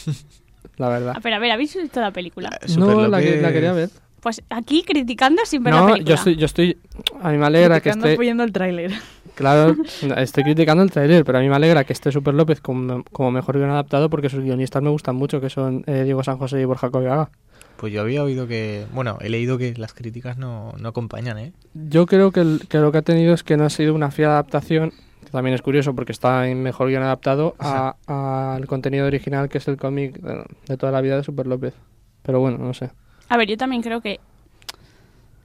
la 0.78 0.88
verdad. 0.88 1.12
Ah, 1.16 1.20
pero 1.22 1.36
a 1.36 1.38
ver, 1.38 1.52
¿habéis 1.52 1.76
visto 1.76 2.00
la 2.00 2.10
película? 2.12 2.50
No, 2.76 2.86
Super 2.86 3.08
la, 3.08 3.20
que- 3.20 3.40
la 3.40 3.52
quería 3.52 3.72
ver. 3.72 3.90
Pues 4.20 4.42
aquí 4.50 4.82
criticando 4.82 5.42
sin 5.44 5.62
ver 5.62 5.74
la 5.74 5.80
No, 5.80 5.86
película. 5.88 6.08
yo 6.08 6.14
estoy, 6.14 6.36
yo 6.36 6.46
estoy... 6.46 6.78
A 7.22 7.30
mí 7.30 7.38
me 7.38 7.46
alegra 7.46 7.80
que 7.80 7.90
esté... 7.90 8.12
apoyando 8.14 8.42
el 8.42 8.52
tráiler. 8.52 8.92
Claro, 9.34 9.76
estoy 10.16 10.42
criticando 10.44 10.82
el 10.82 10.90
tráiler, 10.90 11.24
pero 11.24 11.38
a 11.38 11.40
mí 11.40 11.48
me 11.48 11.54
alegra 11.54 11.84
que 11.84 11.92
esté 11.92 12.10
Super 12.10 12.34
López 12.34 12.60
como, 12.60 13.04
como 13.12 13.30
mejor 13.30 13.56
guion 13.58 13.70
adaptado 13.70 14.10
porque 14.10 14.28
sus 14.28 14.42
guionistas 14.42 14.82
me 14.82 14.90
gustan 14.90 15.14
mucho, 15.16 15.40
que 15.40 15.50
son 15.50 15.84
eh, 15.86 16.02
Diego 16.04 16.24
San 16.24 16.38
José 16.38 16.60
y 16.60 16.64
Borja 16.64 16.90
Coveaga. 16.90 17.30
Pues 17.76 17.92
yo 17.92 18.00
había 18.00 18.24
oído 18.24 18.48
que... 18.48 18.86
Bueno, 18.92 19.18
he 19.20 19.28
leído 19.28 19.56
que 19.56 19.72
las 19.76 19.94
críticas 19.94 20.36
no, 20.36 20.72
no 20.80 20.88
acompañan, 20.88 21.38
¿eh? 21.38 21.52
Yo 21.74 22.06
creo 22.06 22.32
que, 22.32 22.40
el- 22.40 22.62
que 22.68 22.78
lo 22.78 22.90
que 22.90 22.98
ha 22.98 23.02
tenido 23.02 23.32
es 23.34 23.44
que 23.44 23.56
no 23.56 23.64
ha 23.64 23.70
sido 23.70 23.94
una 23.94 24.10
fiel 24.10 24.30
adaptación, 24.30 24.92
que 25.24 25.30
también 25.30 25.54
es 25.54 25.62
curioso 25.62 25.94
porque 25.94 26.10
está 26.10 26.48
en 26.48 26.60
mejor 26.60 26.88
guion 26.88 27.04
adaptado, 27.04 27.54
a- 27.60 27.94
al 28.08 28.66
contenido 28.66 29.06
original 29.06 29.48
que 29.48 29.58
es 29.58 29.68
el 29.68 29.76
cómic 29.76 30.18
de, 30.20 30.42
de 30.66 30.76
toda 30.76 30.90
la 30.90 31.00
vida 31.00 31.16
de 31.16 31.22
Super 31.22 31.46
López. 31.46 31.74
Pero 32.22 32.40
bueno, 32.40 32.58
no 32.58 32.74
sé. 32.74 32.90
A 33.28 33.36
ver, 33.36 33.48
yo 33.48 33.56
también 33.56 33.82
creo 33.82 34.00
que 34.00 34.20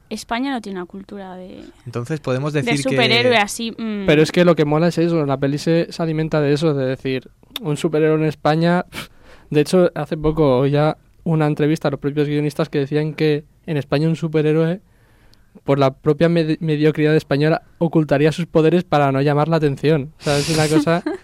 España 0.09 0.51
no 0.51 0.61
tiene 0.61 0.79
una 0.79 0.85
cultura 0.85 1.35
de, 1.35 1.63
Entonces 1.85 2.19
podemos 2.19 2.53
de 2.53 2.61
decir 2.61 2.83
superhéroe 2.83 3.31
que... 3.31 3.37
así. 3.37 3.71
mm, 3.71 4.05
Pero 4.05 4.21
es 4.21 4.31
que 4.31 4.45
lo 4.45 4.55
que 4.55 4.65
mola 4.65 4.87
es 4.87 4.97
eso, 4.97 5.25
la 5.25 5.37
peli 5.37 5.57
se, 5.57 5.91
se 5.91 6.03
alimenta 6.03 6.39
de 6.39 6.53
eso, 6.53 6.73
de 6.73 6.85
decir, 6.85 7.29
un 7.61 7.77
superhéroe 7.77 8.17
en 8.19 8.25
España... 8.25 8.85
De 9.49 9.61
hecho, 9.61 9.91
hace 9.93 10.17
poco 10.17 10.57
oía 10.59 10.97
una 11.25 11.45
entrevista 11.45 11.87
a 11.87 11.91
los 11.91 11.99
propios 11.99 12.27
guionistas 12.27 12.69
que 12.69 12.79
decían 12.79 13.13
que 13.13 13.43
en 13.67 13.77
España 13.77 14.07
un 14.07 14.15
superhéroe, 14.15 14.81
por 15.63 15.77
la 15.77 15.93
propia 15.93 16.27
med- 16.27 16.57
mediocridad 16.59 17.15
española, 17.15 17.61
ocultaría 17.77 18.31
sus 18.31 18.47
poderes 18.47 18.83
para 18.83 19.11
no 19.11 19.21
llamar 19.21 19.47
la 19.49 19.57
atención. 19.57 20.11
O 20.19 20.23
sea, 20.23 20.37
es 20.37 20.49
una 20.49 20.67
cosa... 20.67 21.03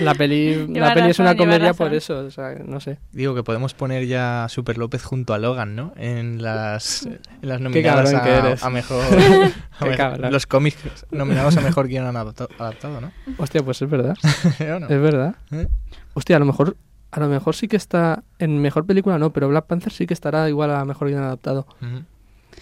La 0.00 0.14
peli, 0.14 0.66
la 0.74 0.94
peli 0.94 1.10
es 1.10 1.18
una 1.18 1.36
comedia 1.36 1.74
por 1.74 1.92
eso, 1.94 2.18
o 2.26 2.30
sea, 2.30 2.54
no 2.64 2.80
sé. 2.80 2.98
Digo 3.12 3.34
que 3.34 3.42
podemos 3.42 3.74
poner 3.74 4.06
ya 4.06 4.44
a 4.44 4.48
Super 4.48 4.78
López 4.78 5.02
junto 5.04 5.34
a 5.34 5.38
Logan, 5.38 5.76
¿no? 5.76 5.92
En 5.96 6.42
las, 6.42 7.06
en 7.06 7.20
las 7.42 7.60
nominadas 7.60 8.14
a, 8.14 8.22
que 8.22 8.30
eres. 8.30 8.62
a 8.62 8.70
mejor... 8.70 9.02
a 9.14 9.18
Qué 9.18 9.84
mejor- 9.84 9.96
cabrón. 9.96 10.32
los 10.32 10.46
cómics 10.46 11.06
nominados 11.10 11.56
a 11.56 11.60
mejor 11.60 11.88
guion 11.88 12.06
adapto- 12.06 12.48
adaptado, 12.58 13.00
¿no? 13.00 13.12
Hostia, 13.38 13.62
pues 13.62 13.80
es 13.82 13.88
verdad, 13.90 14.14
es 14.58 15.00
verdad. 15.00 15.34
¿Eh? 15.52 15.68
Hostia, 16.14 16.36
a 16.36 16.38
lo 16.40 16.46
mejor... 16.46 16.76
A 17.12 17.18
lo 17.18 17.26
mejor 17.26 17.56
sí 17.56 17.66
que 17.66 17.74
está 17.76 18.22
en 18.38 18.62
mejor 18.62 18.86
película, 18.86 19.18
no, 19.18 19.30
pero 19.32 19.48
Black 19.48 19.66
Panther 19.66 19.92
sí 19.92 20.06
que 20.06 20.14
estará 20.14 20.48
igual 20.48 20.70
a 20.70 20.84
mejor 20.84 21.08
guion 21.08 21.24
adaptado. 21.24 21.66
Ujú. 21.82 22.04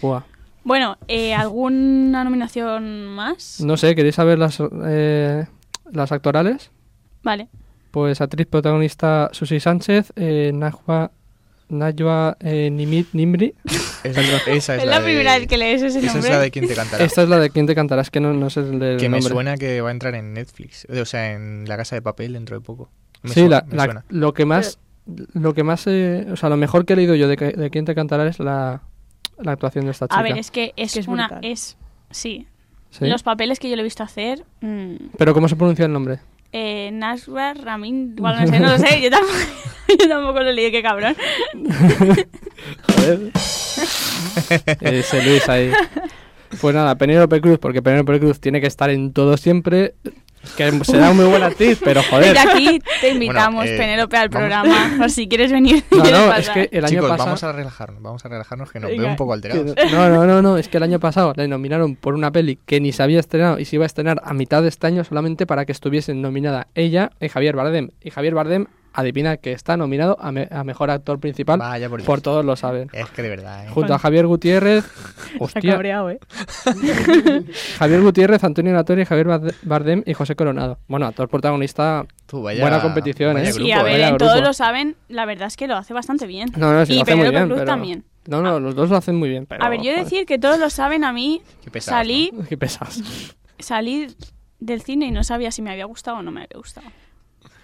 Buah. 0.01 0.23
Bueno, 0.63 0.97
eh, 1.07 1.35
¿alguna 1.35 2.23
nominación 2.23 3.05
más? 3.05 3.61
No 3.61 3.77
sé, 3.77 3.93
¿queréis 3.93 4.15
saber 4.15 4.39
las, 4.39 4.57
eh, 4.87 5.45
las 5.91 6.11
actorales? 6.11 6.71
Vale. 7.23 7.47
Pues 7.91 8.21
actriz 8.21 8.47
protagonista 8.47 9.29
Susi 9.33 9.59
Sánchez, 9.59 10.13
eh, 10.15 10.51
Najwa, 10.53 11.11
Najwa 11.69 12.37
eh, 12.39 12.69
Nimit 12.71 13.09
Nimri. 13.13 13.53
Esa 14.03 14.21
es, 14.21 14.47
esa 14.47 14.75
es 14.75 14.83
Es 14.83 14.89
la 14.89 15.01
primera 15.03 15.37
vez 15.37 15.47
que 15.47 15.57
lees 15.57 15.81
ese 15.81 15.99
Esa 15.99 16.07
es 16.07 16.13
nombre. 16.13 16.31
la 16.31 16.39
de 16.39 16.51
quien 16.51 16.67
te 16.67 16.73
cantará. 16.75 17.03
Esta 17.03 17.23
es 17.23 17.29
la 17.29 17.37
de 17.37 17.49
quien 17.49 17.65
te 17.67 17.75
cantarás, 17.75 18.09
que 18.09 18.21
no, 18.21 18.33
no 18.33 18.49
sé 18.49 18.61
el 18.61 18.79
del 18.79 18.97
que 18.97 19.09
me 19.09 19.17
nombre. 19.17 19.33
suena 19.33 19.57
que 19.57 19.81
va 19.81 19.89
a 19.89 19.91
entrar 19.91 20.15
en 20.15 20.33
Netflix. 20.33 20.87
O 20.89 21.05
sea, 21.05 21.33
en 21.33 21.65
La 21.67 21.75
Casa 21.75 21.95
de 21.97 22.01
Papel 22.01 22.31
dentro 22.33 22.57
de 22.57 22.61
poco. 22.65 22.89
Me 23.23 23.31
sí, 23.31 23.47
la- 23.49 23.65
me 23.67 23.75
la- 23.75 23.83
suena. 23.85 24.05
lo 24.07 24.33
que 24.33 24.45
más, 24.45 24.79
lo 25.33 25.53
que 25.53 25.63
más, 25.63 25.85
eh, 25.87 26.27
o 26.31 26.37
sea, 26.37 26.47
lo 26.47 26.55
mejor 26.55 26.85
que 26.85 26.93
he 26.93 26.95
leído 26.95 27.13
yo 27.15 27.27
de, 27.27 27.35
que- 27.35 27.51
de 27.51 27.69
quién 27.69 27.83
te 27.83 27.93
cantará 27.93 28.25
es 28.25 28.39
la, 28.39 28.81
la 29.37 29.51
actuación 29.51 29.83
de 29.83 29.91
esta 29.91 30.07
chica. 30.07 30.17
A 30.17 30.23
ver, 30.23 30.37
es 30.37 30.49
que 30.49 30.71
es, 30.77 30.93
que 30.93 30.99
es 31.01 31.07
una... 31.09 31.27
brutal. 31.27 31.43
es 31.51 31.75
Sí. 32.11 32.47
¿Sí? 32.91 33.05
Los 33.05 33.21
papeles 33.21 33.59
que 33.59 33.69
yo 33.69 33.75
le 33.75 33.81
he 33.81 33.83
visto 33.83 34.01
hacer... 34.01 34.45
mm, 34.61 34.95
Pero 35.17 35.33
¿cómo 35.33 35.47
se 35.49 35.55
pronuncia 35.57 35.85
el 35.85 35.91
nombre? 35.93 36.19
Eh, 36.51 36.89
Nashwa 36.91 37.53
Ramin... 37.53 38.15
Igual 38.17 38.41
no 38.41 38.47
sé, 38.47 38.59
no 38.59 38.71
lo 38.71 38.77
sé. 38.77 39.01
Yo 39.01 39.09
tampoco, 39.09 39.33
yo 39.99 40.09
tampoco 40.09 40.39
lo 40.41 40.51
leído, 40.51 40.71
qué 40.71 40.81
cabrón. 40.81 41.15
Joder. 42.87 43.31
Ese 44.81 45.23
Luis 45.23 45.47
ahí. 45.49 45.71
Pues 46.59 46.75
nada, 46.75 46.95
Penélope 46.95 47.41
Cruz, 47.41 47.59
porque 47.59 47.81
Penélope 47.81 48.19
Cruz 48.19 48.39
tiene 48.39 48.59
que 48.59 48.67
estar 48.67 48.89
en 48.89 49.13
todo 49.13 49.37
siempre. 49.37 49.93
Que 50.55 50.71
será 50.83 51.11
muy 51.13 51.25
buena 51.25 51.47
actriz, 51.47 51.79
pero 51.83 52.01
joder. 52.03 52.33
Desde 52.33 52.39
aquí 52.49 52.81
te 53.01 53.09
invitamos, 53.11 53.65
eh, 53.65 53.75
Penélope, 53.77 54.17
al 54.17 54.29
vamos- 54.29 54.39
programa. 54.49 54.91
Por 54.97 55.09
si 55.11 55.27
quieres 55.27 55.51
venir. 55.51 55.83
No, 55.91 55.97
no, 56.03 56.33
es 56.35 56.49
que 56.49 56.69
el 56.71 56.83
año 56.85 56.89
Chicos, 56.95 57.09
pasado. 57.09 57.25
vamos 57.25 57.43
a 57.43 57.51
relajarnos, 57.51 58.01
vamos 58.01 58.25
a 58.25 58.29
relajarnos 58.29 58.71
que 58.71 58.79
nos 58.79 58.89
Venga, 58.89 59.01
veo 59.03 59.11
un 59.11 59.17
poco 59.17 59.33
alterados. 59.33 59.73
que- 59.75 59.85
No, 59.91 60.09
no, 60.09 60.25
no, 60.25 60.41
no, 60.41 60.57
es 60.57 60.67
que 60.69 60.77
el 60.77 60.83
año 60.83 60.99
pasado 60.99 61.33
le 61.35 61.47
nominaron 61.47 61.95
por 61.95 62.13
una 62.15 62.31
peli 62.31 62.57
que 62.65 62.79
ni 62.79 62.91
se 62.91 63.03
había 63.03 63.19
estrenado 63.19 63.59
y 63.59 63.65
se 63.65 63.75
iba 63.75 63.85
a 63.85 63.87
estrenar 63.87 64.21
a 64.23 64.33
mitad 64.33 64.61
de 64.61 64.69
este 64.69 64.87
año 64.87 65.03
solamente 65.03 65.45
para 65.45 65.65
que 65.65 65.71
estuviesen 65.71 66.21
nominada 66.21 66.67
ella 66.73 67.11
y 67.19 67.27
Javier 67.29 67.55
Bardem. 67.55 67.89
Y 68.01 68.09
Javier 68.09 68.33
Bardem, 68.33 68.65
adivina 68.93 69.37
que 69.37 69.51
está 69.53 69.77
nominado 69.77 70.17
a, 70.19 70.31
me- 70.31 70.47
a 70.51 70.63
mejor 70.63 70.89
actor 70.91 71.19
principal, 71.19 71.59
Vaya 71.59 71.89
por 71.89 72.21
todos 72.21 72.43
lo 72.45 72.55
saben. 72.55 72.89
Es 72.93 73.09
que 73.09 73.21
de 73.21 73.29
verdad, 73.29 73.65
¿eh? 73.65 73.69
Junto 73.69 73.93
a 73.93 73.99
Javier 73.99 74.27
Gutiérrez, 74.27 74.85
Está 75.39 75.61
cabreado, 75.61 76.09
¿eh? 76.09 76.19
Javier 77.77 78.01
Gutiérrez, 78.01 78.43
Antonio 78.43 78.73
Natori, 78.73 79.05
Javier 79.05 79.27
Bard- 79.27 79.55
Bardem 79.63 80.03
y 80.05 80.13
José 80.13 80.35
Coronado. 80.35 80.79
Bueno, 80.87 81.05
actor 81.05 81.29
protagonista. 81.29 82.05
Tú, 82.25 82.41
vaya- 82.41 82.61
buena 82.61 82.81
competición, 82.81 83.33
vaya 83.35 83.49
¿eh? 83.49 83.53
Sí, 83.53 83.59
grupo, 83.59 83.75
a 83.79 83.83
ver, 83.83 84.01
en 84.01 84.17
todos 84.17 84.41
lo 84.41 84.53
saben. 84.53 84.95
La 85.07 85.25
verdad 85.25 85.47
es 85.47 85.57
que 85.57 85.67
lo 85.67 85.75
hace 85.75 85.93
bastante 85.93 86.27
bien. 86.27 86.49
No, 86.57 86.73
no, 86.73 86.85
sí, 86.85 86.93
y 86.93 86.95
lo 86.97 87.01
hace 87.03 87.15
muy 87.15 87.29
bien. 87.29 87.49
Pero- 87.49 87.65
también. 87.65 88.03
No, 88.27 88.41
no, 88.43 88.59
los 88.59 88.75
dos 88.75 88.89
lo 88.91 88.97
hacen 88.97 89.15
muy 89.15 89.29
bien. 89.29 89.45
Pero, 89.47 89.63
a 89.63 89.69
ver, 89.69 89.79
yo 89.79 89.85
joder, 89.91 90.03
decir 90.03 90.25
que 90.27 90.37
todos 90.37 90.59
lo 90.59 90.69
saben 90.69 91.03
a 91.03 91.11
mí. 91.11 91.41
Qué 91.71 91.81
salí, 91.81 92.31
Qué 92.49 92.57
salí 93.63 94.07
del 94.59 94.81
cine 94.81 95.07
y 95.07 95.11
no 95.11 95.23
sabía 95.23 95.51
si 95.51 95.61
me 95.61 95.71
había 95.71 95.85
gustado 95.85 96.17
o 96.17 96.21
no 96.21 96.29
me 96.31 96.41
había 96.43 96.57
gustado. 96.57 96.87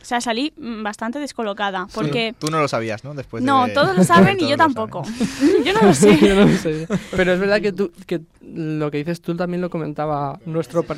O 0.06 0.08
sea, 0.08 0.22
salí 0.22 0.54
mm, 0.56 0.84
bastante 0.84 1.18
descolocada. 1.18 1.88
Porque. 1.92 2.36
Tú 2.38 2.52
no 2.52 2.60
lo 2.60 2.68
sabías, 2.68 3.04
¿no? 3.04 3.16
Después 3.16 3.42
de- 3.42 3.48
No, 3.48 3.66
todos 3.74 3.98
lo 3.98 4.04
saben 4.04 4.40
y 4.40 4.48
yo 4.48 4.56
tampoco. 4.56 5.02
yo 5.66 5.74
no 5.74 5.82
lo 5.82 5.94
sé. 5.96 6.16
Yo 6.22 6.36
no 6.36 6.46
lo 6.46 6.56
sé. 6.56 6.88
Pero 7.16 7.34
es 7.34 7.40
verdad 7.40 7.60
que, 7.60 7.72
tú, 7.72 7.92
que 8.06 8.22
lo 8.44 8.92
que 8.92 9.00
dices 9.00 9.20
tú 9.20 9.36
también 9.36 9.62
lo 9.62 9.72
comentaba 9.72 10.40
nuestro, 10.46 10.84
pa- 10.84 10.96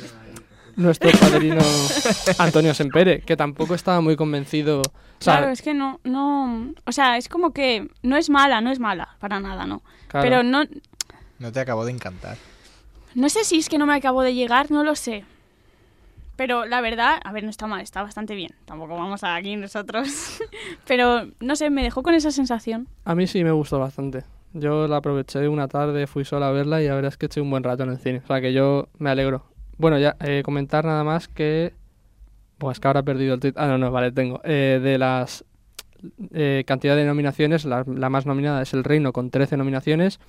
nuestro 0.76 1.10
padrino 1.12 1.62
Antonio 2.38 2.74
Sempere, 2.74 3.22
que 3.22 3.34
tampoco 3.34 3.74
estaba 3.74 4.02
muy 4.02 4.14
convencido. 4.14 4.80
O 4.82 4.84
sea, 5.20 5.38
claro, 5.38 5.52
es 5.52 5.62
que 5.62 5.72
no, 5.72 6.00
no. 6.04 6.74
O 6.84 6.92
sea, 6.92 7.16
es 7.16 7.30
como 7.30 7.52
que 7.54 7.88
no 8.02 8.18
es 8.18 8.28
mala, 8.28 8.60
no 8.60 8.70
es 8.70 8.78
mala, 8.78 9.16
para 9.20 9.40
nada, 9.40 9.64
no. 9.64 9.80
claro. 10.08 10.22
Pero 10.22 10.42
no, 10.42 10.64
No 11.38 11.50
te 11.50 11.60
acabo 11.60 11.86
de 11.86 11.92
encantar. 11.92 12.36
no 13.14 13.30
sé 13.30 13.44
si 13.44 13.56
es 13.58 13.70
que 13.70 13.78
no 13.78 13.86
me 13.86 13.94
acabo 13.94 14.22
de 14.22 14.34
llegar, 14.34 14.70
no 14.70 14.84
lo 14.84 14.94
sé. 14.94 15.24
Pero 16.38 16.66
la 16.66 16.80
verdad, 16.80 17.20
a 17.24 17.32
ver, 17.32 17.42
no 17.42 17.50
está 17.50 17.66
mal, 17.66 17.80
está 17.80 18.00
bastante 18.00 18.36
bien. 18.36 18.52
Tampoco 18.64 18.94
vamos 18.94 19.24
aquí 19.24 19.56
nosotros. 19.56 20.38
Pero 20.86 21.26
no 21.40 21.56
sé, 21.56 21.68
me 21.68 21.82
dejó 21.82 22.04
con 22.04 22.14
esa 22.14 22.30
sensación. 22.30 22.86
a 23.04 23.16
mí 23.16 23.26
sí 23.26 23.42
me 23.42 23.50
gustó 23.50 23.80
bastante. 23.80 24.22
Yo 24.52 24.86
la 24.86 24.98
aproveché 24.98 25.48
una 25.48 25.66
tarde, 25.66 26.06
fui 26.06 26.24
sola 26.24 26.46
a 26.46 26.52
verla 26.52 26.80
y 26.80 26.86
la 26.86 26.94
verdad 26.94 27.08
es 27.08 27.16
que 27.16 27.26
eché 27.26 27.40
un 27.40 27.50
buen 27.50 27.64
rato 27.64 27.82
en 27.82 27.90
el 27.90 27.98
cine. 27.98 28.22
O 28.22 28.26
sea 28.28 28.40
que 28.40 28.52
yo 28.52 28.86
me 28.98 29.10
alegro. 29.10 29.46
Bueno, 29.78 29.98
ya 29.98 30.14
eh, 30.20 30.42
comentar 30.44 30.84
nada 30.84 31.02
más 31.02 31.26
que... 31.26 31.74
Pues 32.58 32.78
que 32.78 32.86
ahora 32.86 33.00
he 33.00 33.02
perdido 33.02 33.34
el 33.34 33.40
tweet. 33.40 33.54
Ah, 33.56 33.66
no, 33.66 33.76
no, 33.76 33.90
vale, 33.90 34.12
tengo. 34.12 34.40
Eh, 34.44 34.78
de 34.80 34.96
las 34.96 35.44
eh, 36.32 36.62
cantidad 36.68 36.94
de 36.94 37.04
nominaciones, 37.04 37.64
la, 37.64 37.82
la 37.84 38.10
más 38.10 38.26
nominada 38.26 38.62
es 38.62 38.72
El 38.74 38.84
Reino 38.84 39.12
con 39.12 39.30
13 39.30 39.56
nominaciones, 39.56 40.20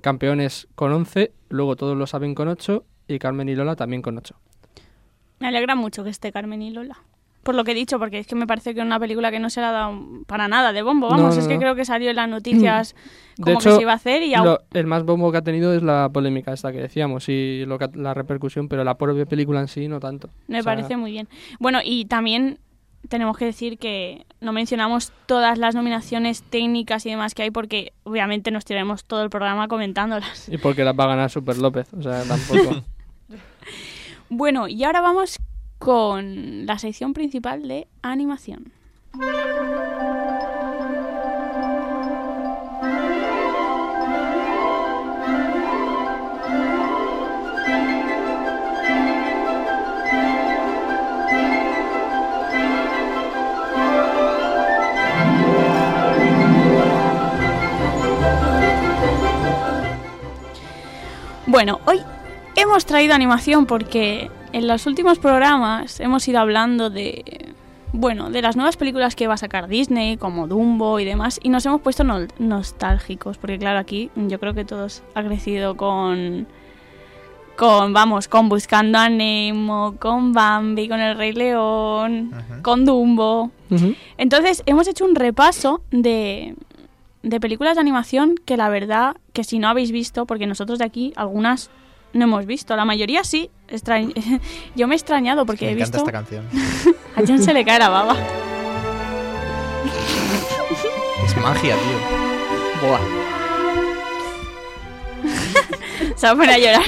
Campeones 0.00 0.68
con 0.76 0.92
11, 0.92 1.32
luego 1.48 1.74
todos 1.74 1.96
lo 1.96 2.06
saben 2.06 2.36
con 2.36 2.46
8 2.46 2.84
y 3.08 3.18
Carmen 3.18 3.48
y 3.48 3.56
Lola 3.56 3.74
también 3.74 4.02
con 4.02 4.16
8. 4.16 4.36
Me 5.38 5.48
alegra 5.48 5.74
mucho 5.74 6.04
que 6.04 6.10
esté 6.10 6.32
Carmen 6.32 6.62
y 6.62 6.70
Lola. 6.70 6.96
Por 7.42 7.54
lo 7.54 7.62
que 7.62 7.70
he 7.72 7.74
dicho, 7.74 8.00
porque 8.00 8.18
es 8.18 8.26
que 8.26 8.34
me 8.34 8.46
parece 8.46 8.74
que 8.74 8.80
es 8.80 8.86
una 8.86 8.98
película 8.98 9.30
que 9.30 9.38
no 9.38 9.50
se 9.50 9.60
le 9.60 9.66
ha 9.66 9.70
dado 9.70 9.96
para 10.26 10.48
nada 10.48 10.72
de 10.72 10.82
bombo. 10.82 11.08
Vamos, 11.08 11.36
no, 11.36 11.40
es 11.40 11.46
que 11.46 11.54
no. 11.54 11.60
creo 11.60 11.74
que 11.76 11.84
salió 11.84 12.10
en 12.10 12.16
las 12.16 12.28
noticias 12.28 12.96
De 13.36 13.44
como 13.44 13.60
hecho, 13.60 13.70
que 13.70 13.76
se 13.76 13.82
iba 13.82 13.92
a 13.92 13.96
hacer 13.96 14.22
y 14.24 14.34
aún- 14.34 14.46
Lo- 14.46 14.60
el 14.72 14.86
más 14.86 15.04
bombo 15.04 15.30
que 15.30 15.38
ha 15.38 15.42
tenido 15.42 15.72
es 15.72 15.82
la 15.82 16.08
polémica 16.12 16.52
esta 16.52 16.72
que 16.72 16.78
decíamos 16.80 17.28
y 17.28 17.64
lo 17.66 17.78
que- 17.78 17.88
la 17.94 18.14
repercusión, 18.14 18.66
pero 18.68 18.82
la 18.82 18.96
propia 18.98 19.26
película 19.26 19.60
en 19.60 19.68
sí 19.68 19.86
no 19.86 20.00
tanto. 20.00 20.28
Me 20.48 20.58
O 20.58 20.62
sea, 20.64 20.72
parece 20.74 20.96
muy 20.96 21.12
bien. 21.12 21.28
Bueno, 21.60 21.78
y 21.84 22.06
también 22.06 22.58
tenemos 23.08 23.36
que 23.38 23.44
decir 23.44 23.78
que 23.78 24.26
no 24.40 24.52
mencionamos 24.52 25.12
todas 25.26 25.56
las 25.58 25.76
nominaciones 25.76 26.42
técnicas 26.42 27.06
y 27.06 27.10
demás 27.10 27.34
que 27.36 27.42
hay 27.44 27.52
porque 27.52 27.92
obviamente 28.02 28.50
nos 28.50 28.64
tiraremos 28.64 29.04
todo 29.04 29.22
el 29.22 29.30
programa 29.30 29.68
comentándolas. 29.68 30.48
Y 30.48 30.58
porque 30.58 30.82
las 30.82 30.98
va 30.98 31.04
a 31.04 31.08
ganar 31.08 31.30
Super 31.30 31.58
López, 31.58 31.86
o 31.94 32.02
sea, 32.02 32.24
tampoco. 32.24 32.82
Bueno, 34.28 34.66
y 34.68 34.82
ahora 34.84 35.00
vamos 35.00 35.38
con 35.78 36.66
la 36.66 36.78
sección 36.78 37.12
principal 37.12 37.68
de 37.68 37.86
animación. 38.02 38.72
Bueno, 61.46 61.80
hoy 61.86 62.02
hemos 62.56 62.86
traído 62.86 63.14
animación 63.14 63.66
porque 63.66 64.30
en 64.52 64.66
los 64.66 64.86
últimos 64.86 65.18
programas 65.18 66.00
hemos 66.00 66.26
ido 66.28 66.40
hablando 66.40 66.90
de 66.90 67.52
bueno, 67.92 68.30
de 68.30 68.42
las 68.42 68.56
nuevas 68.56 68.76
películas 68.76 69.14
que 69.14 69.26
va 69.26 69.34
a 69.34 69.38
sacar 69.38 69.68
Disney, 69.68 70.16
como 70.18 70.46
Dumbo 70.48 70.98
y 71.00 71.04
demás, 71.06 71.40
y 71.42 71.48
nos 71.48 71.64
hemos 71.64 71.80
puesto 71.80 72.04
no- 72.04 72.26
nostálgicos, 72.38 73.38
porque 73.38 73.58
claro, 73.58 73.78
aquí 73.78 74.10
yo 74.16 74.38
creo 74.38 74.52
que 74.52 74.64
todos 74.66 75.02
ha 75.14 75.22
crecido 75.22 75.76
con 75.76 76.46
con 77.56 77.94
vamos, 77.94 78.28
con 78.28 78.50
Buscando 78.50 78.98
a 78.98 79.08
Nemo, 79.08 79.94
con 79.98 80.34
Bambi, 80.34 80.88
con 80.88 81.00
El 81.00 81.16
Rey 81.16 81.32
León, 81.32 82.32
con 82.62 82.84
Dumbo. 82.84 83.50
Entonces, 84.18 84.62
hemos 84.66 84.86
hecho 84.88 85.06
un 85.06 85.14
repaso 85.14 85.80
de, 85.90 86.54
de 87.22 87.40
películas 87.40 87.76
de 87.76 87.80
animación 87.80 88.34
que 88.44 88.58
la 88.58 88.68
verdad 88.68 89.16
que 89.32 89.42
si 89.42 89.58
no 89.58 89.68
habéis 89.68 89.90
visto, 89.90 90.26
porque 90.26 90.46
nosotros 90.46 90.78
de 90.78 90.84
aquí 90.84 91.14
algunas 91.16 91.70
no 92.16 92.24
hemos 92.24 92.46
visto, 92.46 92.76
la 92.76 92.84
mayoría 92.84 93.24
sí. 93.24 93.50
Extrañ- 93.68 94.40
Yo 94.76 94.86
me 94.86 94.94
he 94.94 94.98
extrañado 94.98 95.44
porque 95.46 95.66
me 95.66 95.72
he 95.72 95.74
encanta 95.74 95.98
visto... 95.98 96.08
esta 96.08 96.12
canción. 96.12 96.44
A 97.16 97.22
John 97.26 97.42
se 97.42 97.52
le 97.54 97.64
cae 97.64 97.78
la 97.78 97.88
baba. 97.88 98.16
Es 101.24 101.36
magia, 101.36 101.74
tío. 101.74 102.88
Buah. 102.88 103.00
Se 106.16 106.26
va 106.26 106.32
a 106.32 106.36
poner 106.36 106.50
a 106.50 106.58
llorar. 106.58 106.82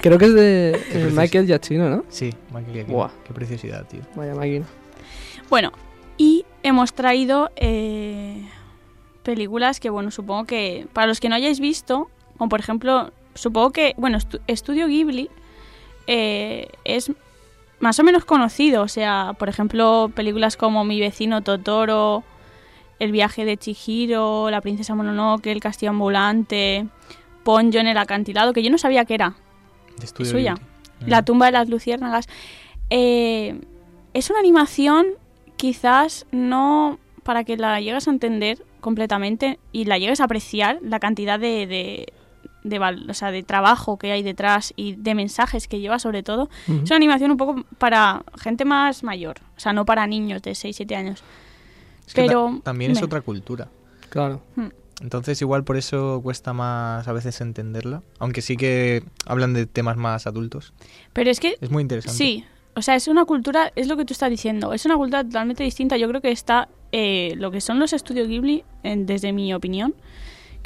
Creo 0.00 0.18
que 0.18 0.24
es 0.26 0.34
de 0.34 0.70
eh. 0.92 1.10
Michael 1.12 1.46
Giacchino, 1.46 1.88
¿no? 1.90 2.04
Sí, 2.08 2.32
Michael 2.52 2.72
Giacchino. 2.74 2.96
Buah. 2.96 3.10
Qué 3.26 3.34
preciosidad, 3.34 3.86
tío. 3.86 4.00
Vaya 4.14 4.34
máquina. 4.34 4.66
Bueno, 5.50 5.72
y 6.16 6.44
hemos 6.62 6.92
traído 6.92 7.50
eh, 7.56 8.46
películas 9.22 9.80
que, 9.80 9.90
bueno, 9.90 10.10
supongo 10.10 10.44
que 10.44 10.86
para 10.92 11.06
los 11.06 11.20
que 11.20 11.28
no 11.28 11.34
hayáis 11.34 11.60
visto, 11.60 12.10
como 12.36 12.48
por 12.48 12.60
ejemplo, 12.60 13.12
supongo 13.38 13.70
que, 13.70 13.94
bueno, 13.96 14.18
Estu- 14.18 14.40
Estudio 14.46 14.86
Ghibli 14.88 15.30
eh, 16.06 16.68
es 16.84 17.12
más 17.80 17.98
o 17.98 18.02
menos 18.02 18.24
conocido, 18.24 18.82
o 18.82 18.88
sea, 18.88 19.34
por 19.38 19.48
ejemplo, 19.48 20.10
películas 20.14 20.56
como 20.56 20.84
Mi 20.84 20.98
vecino 21.00 21.42
Totoro, 21.42 22.24
El 22.98 23.12
viaje 23.12 23.44
de 23.44 23.56
Chihiro, 23.56 24.50
La 24.50 24.60
princesa 24.60 24.94
Mononoke, 24.94 25.46
El 25.52 25.60
castillo 25.60 25.90
ambulante, 25.90 26.86
Ponyo 27.44 27.80
en 27.80 27.86
el 27.86 27.96
acantilado, 27.98 28.52
que 28.52 28.62
yo 28.62 28.70
no 28.70 28.78
sabía 28.78 29.04
que 29.04 29.14
era, 29.14 29.34
De 29.98 30.04
estudio 30.06 30.30
suya. 30.30 30.54
Ghibli. 30.54 31.10
la 31.10 31.20
Mm. 31.20 31.24
tumba 31.24 31.46
de 31.46 31.52
las 31.52 31.68
luciérnagas. 31.68 32.26
Eh, 32.90 33.60
es 34.14 34.30
una 34.30 34.40
animación 34.40 35.06
quizás 35.56 36.26
no 36.32 36.98
para 37.22 37.44
que 37.44 37.56
la 37.56 37.80
llegues 37.80 38.08
a 38.08 38.10
entender 38.10 38.64
completamente 38.80 39.58
y 39.72 39.84
la 39.84 39.98
llegues 39.98 40.20
a 40.20 40.24
apreciar 40.24 40.78
la 40.82 40.98
cantidad 40.98 41.38
de, 41.38 41.66
de, 41.66 42.12
de, 42.68 42.78
val- 42.78 43.08
o 43.10 43.14
sea, 43.14 43.30
de 43.30 43.42
trabajo 43.42 43.98
que 43.98 44.12
hay 44.12 44.22
detrás 44.22 44.72
y 44.76 44.94
de 44.96 45.14
mensajes 45.14 45.68
que 45.68 45.80
lleva 45.80 45.98
sobre 45.98 46.22
todo. 46.22 46.48
Ujú. 46.68 46.82
Es 46.84 46.90
una 46.90 46.96
animación 46.96 47.30
un 47.30 47.36
poco 47.36 47.64
para 47.78 48.22
gente 48.38 48.64
más 48.64 49.02
mayor, 49.02 49.36
o 49.56 49.60
sea, 49.60 49.72
no 49.72 49.84
para 49.84 50.06
niños 50.06 50.42
de 50.42 50.52
6-7 50.52 50.94
años. 50.96 51.22
Es 52.06 52.14
que 52.14 52.22
ta- 52.22 52.26
Pero 52.28 52.60
también 52.62 52.90
es 52.92 53.00
me- 53.00 53.04
otra 53.04 53.20
cultura. 53.20 53.68
Claro. 54.10 54.40
Entonces 55.00 55.40
igual 55.42 55.62
por 55.64 55.76
eso 55.76 56.20
cuesta 56.22 56.52
más 56.52 57.06
a 57.06 57.12
veces 57.12 57.40
entenderla. 57.40 58.02
Aunque 58.18 58.42
sí 58.42 58.56
que 58.56 59.04
hablan 59.26 59.54
de 59.54 59.66
temas 59.66 59.96
más 59.96 60.26
adultos. 60.26 60.72
Pero 61.12 61.30
es 61.30 61.38
que 61.38 61.56
Es 61.60 61.70
muy 61.70 61.82
interesante. 61.82 62.16
Sí, 62.16 62.44
o 62.74 62.82
sea, 62.82 62.96
es 62.96 63.06
una 63.06 63.24
cultura, 63.24 63.70
es 63.76 63.86
lo 63.86 63.96
que 63.96 64.04
tú 64.04 64.12
estás 64.12 64.30
diciendo, 64.30 64.72
es 64.72 64.84
una 64.86 64.96
cultura 64.96 65.22
totalmente 65.22 65.62
distinta. 65.62 65.96
Yo 65.96 66.08
creo 66.08 66.20
que 66.20 66.32
está, 66.32 66.68
eh, 66.90 67.34
lo 67.36 67.50
que 67.52 67.60
son 67.60 67.78
los 67.78 67.92
estudios 67.92 68.26
Ghibli, 68.26 68.64
en- 68.82 69.06
desde 69.06 69.32
mi 69.32 69.52
opinión, 69.54 69.94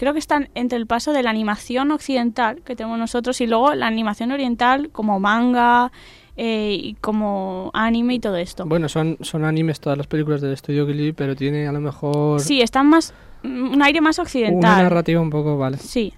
creo 0.03 0.15
que 0.15 0.19
están 0.19 0.49
entre 0.57 0.79
el 0.79 0.88
paso 0.88 1.12
de 1.12 1.23
la 1.23 1.31
animación 1.31 1.93
occidental 1.93 2.61
que 2.62 2.75
tenemos 2.75 2.99
nosotros 2.99 3.41
y 3.41 3.47
luego 3.47 3.73
la 3.77 3.87
animación 3.87 4.33
oriental 4.33 4.91
como 4.91 5.21
manga 5.21 5.93
eh, 6.37 6.77
y 6.77 6.95
como 6.95 7.71
anime 7.73 8.15
y 8.15 8.19
todo 8.19 8.37
esto. 8.37 8.67
Bueno, 8.67 8.88
son, 8.88 9.17
son 9.21 9.45
animes 9.45 9.79
todas 9.79 9.97
las 9.97 10.09
películas 10.09 10.41
del 10.41 10.55
estudio 10.55 10.87
Ghibli, 10.87 11.12
pero 11.12 11.37
tiene 11.37 11.69
a 11.69 11.73
lo 11.73 11.79
mejor 11.79 12.41
Sí, 12.41 12.62
están 12.62 12.88
más, 12.88 13.15
mm, 13.45 13.75
un 13.75 13.81
aire 13.81 14.01
más 14.01 14.19
una 14.19 14.25
occidental. 14.25 14.83
narrativa 14.83 15.21
un 15.21 15.31
poco, 15.31 15.57
vale. 15.57 15.79
Sí. 15.79 16.12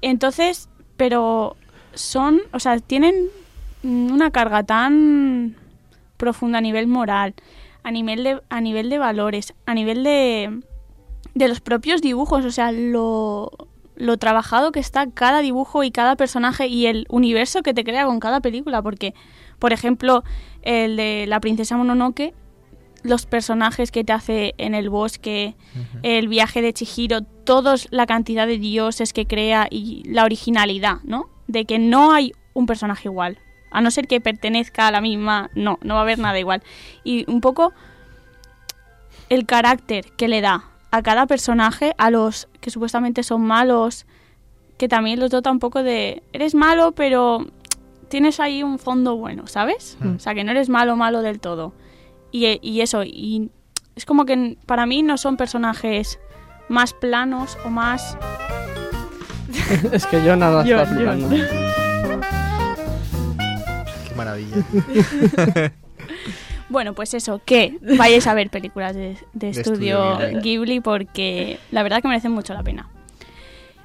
Entonces, 0.00 0.68
pero 0.96 1.56
son, 1.94 2.42
o 2.52 2.60
sea, 2.60 2.78
tienen 2.78 3.16
mm, 3.82 4.12
una 4.12 4.30
carga 4.30 4.62
tan 4.62 5.56
profunda 6.16 6.58
a 6.58 6.60
nivel 6.60 6.86
moral, 6.86 7.34
a 7.82 7.90
nivel 7.90 8.22
de, 8.22 8.40
a 8.48 8.60
nivel 8.60 8.90
de 8.90 8.98
valores, 8.98 9.54
a 9.66 9.74
nivel 9.74 10.04
de, 10.04 10.60
de 11.34 11.48
los 11.48 11.60
propios 11.60 12.00
dibujos, 12.00 12.44
o 12.44 12.50
sea, 12.50 12.72
lo, 12.72 13.50
lo 13.98 14.16
trabajado 14.16 14.72
que 14.72 14.80
está 14.80 15.10
cada 15.10 15.40
dibujo 15.40 15.82
y 15.82 15.90
cada 15.90 16.16
personaje 16.16 16.68
y 16.68 16.86
el 16.86 17.06
universo 17.10 17.62
que 17.62 17.74
te 17.74 17.84
crea 17.84 18.06
con 18.06 18.20
cada 18.20 18.40
película, 18.40 18.80
porque, 18.80 19.14
por 19.58 19.72
ejemplo, 19.72 20.24
el 20.62 20.96
de 20.96 21.26
la 21.26 21.40
princesa 21.40 21.76
Mononoke, 21.76 22.32
los 23.02 23.26
personajes 23.26 23.90
que 23.90 24.04
te 24.04 24.12
hace 24.12 24.54
en 24.58 24.74
el 24.74 24.90
bosque, 24.90 25.54
el 26.02 26.28
viaje 26.28 26.62
de 26.62 26.72
Chihiro, 26.72 27.22
todos 27.22 27.88
la 27.90 28.06
cantidad 28.06 28.46
de 28.46 28.58
dioses 28.58 29.12
que 29.12 29.26
crea 29.26 29.68
y 29.70 30.02
la 30.08 30.24
originalidad, 30.24 30.98
¿no? 31.04 31.28
De 31.46 31.64
que 31.64 31.78
no 31.78 32.12
hay 32.12 32.32
un 32.54 32.66
personaje 32.66 33.08
igual. 33.08 33.38
A 33.70 33.80
no 33.80 33.90
ser 33.90 34.08
que 34.08 34.20
pertenezca 34.20 34.86
a 34.86 34.90
la 34.90 35.00
misma, 35.00 35.50
no, 35.54 35.78
no 35.82 35.94
va 35.94 36.00
a 36.00 36.02
haber 36.02 36.18
nada 36.18 36.38
igual. 36.38 36.62
Y 37.04 37.30
un 37.30 37.40
poco 37.40 37.72
el 39.28 39.46
carácter 39.46 40.06
que 40.16 40.28
le 40.28 40.40
da 40.40 40.67
a 40.90 41.02
cada 41.02 41.26
personaje, 41.26 41.94
a 41.98 42.10
los 42.10 42.48
que 42.60 42.70
supuestamente 42.70 43.22
son 43.22 43.42
malos, 43.42 44.06
que 44.78 44.88
también 44.88 45.20
los 45.20 45.30
dota 45.30 45.50
un 45.50 45.58
poco 45.58 45.82
de, 45.82 46.22
eres 46.32 46.54
malo, 46.54 46.92
pero 46.92 47.46
tienes 48.08 48.40
ahí 48.40 48.62
un 48.62 48.78
fondo 48.78 49.16
bueno, 49.16 49.46
¿sabes? 49.46 49.98
Mm. 50.00 50.16
O 50.16 50.18
sea, 50.18 50.34
que 50.34 50.44
no 50.44 50.52
eres 50.52 50.68
malo, 50.68 50.96
malo 50.96 51.22
del 51.22 51.40
todo. 51.40 51.72
Y, 52.30 52.58
y 52.62 52.80
eso, 52.80 53.02
y 53.04 53.50
es 53.96 54.06
como 54.06 54.24
que 54.24 54.56
para 54.66 54.86
mí 54.86 55.02
no 55.02 55.18
son 55.18 55.36
personajes 55.36 56.20
más 56.68 56.92
planos 56.92 57.58
o 57.64 57.70
más... 57.70 58.16
es 59.92 60.06
que 60.06 60.24
yo 60.24 60.36
nada 60.36 60.62
está. 60.62 60.86
Qué 64.08 64.14
maravilla. 64.14 64.64
Bueno, 66.68 66.94
pues 66.94 67.14
eso, 67.14 67.40
que 67.44 67.78
vayáis 67.96 68.26
a 68.26 68.34
ver 68.34 68.50
películas 68.50 68.94
de, 68.94 69.00
de 69.10 69.16
De 69.32 69.48
estudio 69.50 70.20
estudio 70.20 70.40
Ghibli 70.42 70.80
porque 70.80 71.58
la 71.70 71.82
verdad 71.82 72.02
que 72.02 72.08
merecen 72.08 72.32
mucho 72.32 72.52
la 72.52 72.62
pena. 72.62 72.90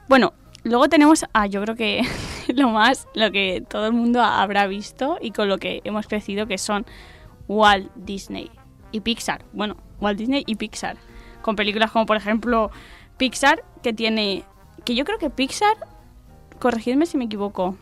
Bueno, 0.10 0.34
luego 0.63 0.89
tenemos 0.89 1.26
a 1.34 1.48
yo 1.48 1.62
creo 1.62 1.76
que 1.76 2.02
lo 2.56 2.69
más, 2.69 3.08
lo 3.13 3.32
que 3.32 3.63
todo 3.67 3.88
el 3.88 3.93
mundo 3.93 4.22
habrá 4.22 4.67
visto 4.67 5.17
y 5.22 5.32
con 5.32 5.48
lo 5.48 5.58
que 5.58 5.82
hemos 5.86 6.08
crecido, 6.08 6.46
que 6.46 6.58
son 6.58 6.86
Walt 7.48 7.89
Disney 7.96 8.52
y 8.91 9.00
Pixar. 9.02 9.46
Bueno, 9.54 9.78
Walt 10.00 10.17
Disney 10.17 10.43
y 10.46 10.56
Pixar. 10.56 10.98
Con 11.41 11.56
películas 11.56 11.91
como 11.91 12.06
por 12.06 12.17
ejemplo 12.17 12.72
Pixar, 13.17 13.63
que 13.82 13.93
tiene... 13.93 14.43
Que 14.86 14.96
yo 14.96 15.06
creo 15.06 15.17
que 15.17 15.30
Pixar, 15.30 15.76
corregidme 16.60 17.06
si 17.06 17.17
me 17.17 17.26
equivoco, 17.26 17.78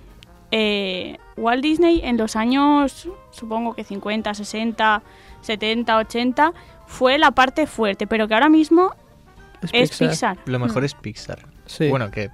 eh, 0.51 1.17
Walt 1.37 1.63
Disney 1.63 2.01
en 2.03 2.17
los 2.17 2.35
años, 2.35 3.07
supongo 3.31 3.73
que 3.73 3.83
50, 3.83 4.33
60, 4.33 5.01
70, 5.41 5.97
80, 5.97 6.53
fue 6.87 7.17
la 7.17 7.31
parte 7.31 7.67
fuerte, 7.67 8.05
pero 8.07 8.27
que 8.27 8.33
ahora 8.33 8.49
mismo 8.49 8.93
es 9.71 9.97
Pixar. 9.97 10.37
Lo 10.45 10.59
mejor 10.59 10.83
es 10.83 10.93
Pixar. 10.93 11.45
Sí. 11.65 11.87
Bueno, 11.89 12.11
que 12.11 12.29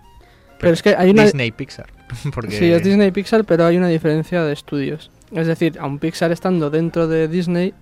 pero 0.59 0.73
es 0.73 0.81
que 0.81 0.95
hay 0.95 1.11
una... 1.11 1.23
Disney 1.23 1.51
Pixar. 1.51 1.87
Porque 2.33 2.51
Sí, 2.57 2.71
es 2.71 2.83
Disney 2.83 3.11
Pixar, 3.11 3.45
pero 3.45 3.65
hay 3.65 3.77
una 3.77 3.87
diferencia 3.89 4.43
de 4.43 4.53
estudios. 4.53 5.11
Es 5.31 5.45
decir, 5.45 5.77
aun 5.79 5.99
Pixar 5.99 6.31
estando 6.31 6.69
dentro 6.69 7.07
de 7.07 7.27
Disney, 7.27 7.73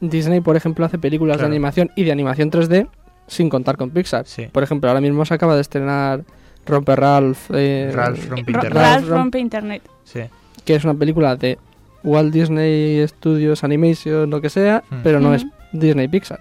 Disney, 0.00 0.40
por 0.40 0.56
ejemplo, 0.56 0.84
hace 0.86 0.98
películas 0.98 1.36
Claro. 1.38 1.48
de 1.48 1.56
animación 1.56 1.90
y 1.96 2.04
de 2.04 2.12
animación 2.12 2.50
3D 2.50 2.88
sin 3.26 3.48
contar 3.48 3.76
con 3.76 3.90
Pixar. 3.90 4.26
Sí. 4.26 4.46
Por 4.52 4.62
ejemplo, 4.62 4.88
ahora 4.90 5.00
mismo 5.00 5.24
se 5.24 5.34
acaba 5.34 5.54
de 5.54 5.62
estrenar 5.62 6.24
Romper 6.66 6.98
Ralph, 7.00 7.50
eh, 7.52 7.90
Ralph 7.92 8.28
rompe 8.28 8.50
internet. 8.52 8.72
Ralph 8.72 9.08
rompe 9.08 9.38
internet. 9.38 9.82
Sí. 10.04 10.20
que 10.64 10.74
es 10.76 10.84
una 10.84 10.94
película 10.94 11.36
de 11.36 11.58
Walt 12.02 12.32
Disney 12.32 13.06
Studios 13.06 13.64
Animation, 13.64 14.30
lo 14.30 14.40
que 14.40 14.48
sea, 14.48 14.82
Hmm. 14.88 15.00
pero 15.02 15.20
no 15.20 15.34
es 15.34 15.44
Disney 15.72 16.08
Pixar. 16.08 16.40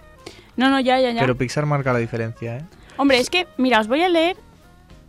No, 0.56 0.70
no, 0.70 0.80
ya, 0.80 1.00
ya, 1.00 1.12
ya. 1.12 1.20
Pero 1.22 1.36
Pixar 1.38 1.66
marca 1.66 1.92
la 1.92 2.00
diferencia, 2.00 2.58
¿eh? 2.58 2.62
Hombre, 2.98 3.18
es 3.20 3.30
que, 3.30 3.48
mira, 3.58 3.80
os 3.82 3.88
voy 3.90 4.02
a 4.02 4.08
leer 4.10 4.38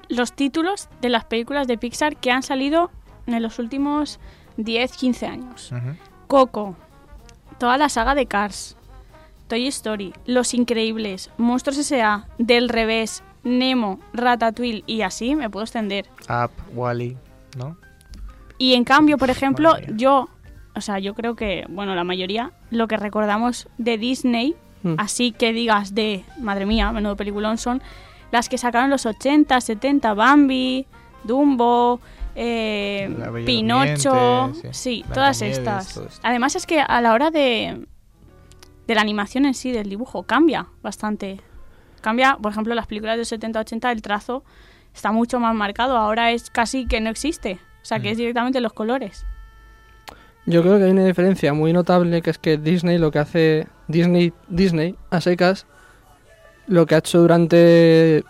los 0.09 0.33
títulos 0.33 0.89
de 1.01 1.11
las 1.11 1.25
películas 1.27 1.67
de 1.69 1.79
Pixar 1.79 2.17
que 2.17 2.31
han 2.33 2.43
salido 2.43 2.91
en 3.27 3.41
los 3.43 3.59
últimos 3.61 4.19
10, 4.57 4.93
15 4.97 5.27
años. 5.27 5.71
Coco, 6.27 6.75
toda 7.59 7.77
la 7.79 7.89
saga 7.89 8.15
de 8.17 8.27
Cars, 8.27 8.77
Toy 9.49 9.67
Story, 9.69 10.13
Los 10.27 10.55
Increíbles, 10.55 11.31
Monstruos 11.37 11.79
S.A., 11.79 12.27
Del 12.39 12.69
Revés, 12.69 13.23
Nemo, 13.45 14.01
Ratatouille 14.13 14.83
y 14.87 15.03
así 15.03 15.35
me 15.35 15.51
puedo 15.51 15.65
extender. 15.65 16.07
Up, 16.29 16.51
Wally, 16.75 17.17
¿no? 17.57 17.77
Y 18.59 18.75
en 18.75 18.85
cambio, 18.85 19.19
por 19.19 19.31
ejemplo, 19.31 19.77
yo, 19.95 20.29
o 20.75 20.81
sea, 20.81 20.99
yo 20.99 21.15
creo 21.15 21.37
que, 21.37 21.67
bueno, 21.69 21.95
la 21.95 22.05
mayoría, 22.05 22.53
lo 22.71 22.89
que 22.89 22.97
recordamos 22.97 23.69
de 23.79 23.99
Disney, 23.99 24.57
Hmm. 24.85 24.97
así 24.99 25.33
que 25.33 25.55
digas 25.55 25.95
de, 25.95 26.25
madre 26.39 26.67
mía, 26.67 26.93
menudo 26.93 27.17
peliculón, 27.17 27.57
son 27.57 27.83
las 28.31 28.51
que 28.51 28.59
sacaron 28.59 28.91
los 28.91 29.07
80, 29.07 29.59
70, 29.59 30.13
Bambi, 30.13 30.87
Dumbo, 31.25 32.01
eh, 32.35 33.09
Pinocho, 33.47 34.53
sí. 34.55 34.69
sí, 34.73 35.05
todas 35.13 35.41
estas. 35.41 36.21
Además 36.23 36.55
es 36.55 36.67
que 36.67 36.81
a 36.81 37.01
la 37.01 37.15
hora 37.15 37.31
de, 37.31 37.87
de 38.87 38.95
la 38.95 39.01
animación 39.01 39.47
en 39.47 39.55
sí, 39.55 39.73
del 39.73 39.89
dibujo, 39.89 40.25
cambia 40.25 40.67
bastante. 40.83 41.41
Cambia, 42.05 42.37
por 42.37 42.53
ejemplo, 42.53 42.75
las 42.75 42.87
películas 42.87 43.17
de 43.17 43.25
70, 43.25 43.61
80, 43.61 43.91
el 43.91 44.03
trazo 44.03 44.45
está 44.95 45.11
mucho 45.11 45.41
más 45.41 45.55
marcado. 45.55 45.97
Ahora 45.97 46.33
es 46.33 46.51
casi 46.51 46.87
que 46.87 47.01
no 47.01 47.09
existe. 47.09 47.59
O 47.83 47.85
sea, 47.87 47.99
que 48.01 48.09
Mm. 48.09 48.13
es 48.13 48.19
directamente 48.19 48.61
los 48.61 48.75
colores. 48.75 49.25
Yo 50.45 50.61
creo 50.61 50.77
que 50.77 50.85
hay 50.85 50.91
una 50.91 51.07
diferencia 51.07 51.55
muy 51.55 51.73
notable 51.73 52.21
que 52.21 52.29
es 52.29 52.37
que 52.37 52.59
Disney 52.59 52.99
lo 52.99 53.11
que 53.11 53.21
hace 53.21 53.67
Disney 53.89 54.35
Disney 54.49 54.95
a 55.11 55.23
secas 55.23 55.67
lo 56.67 56.85
que 56.85 56.95
ha 56.95 56.99
hecho 56.99 57.21
durante 57.21 58.23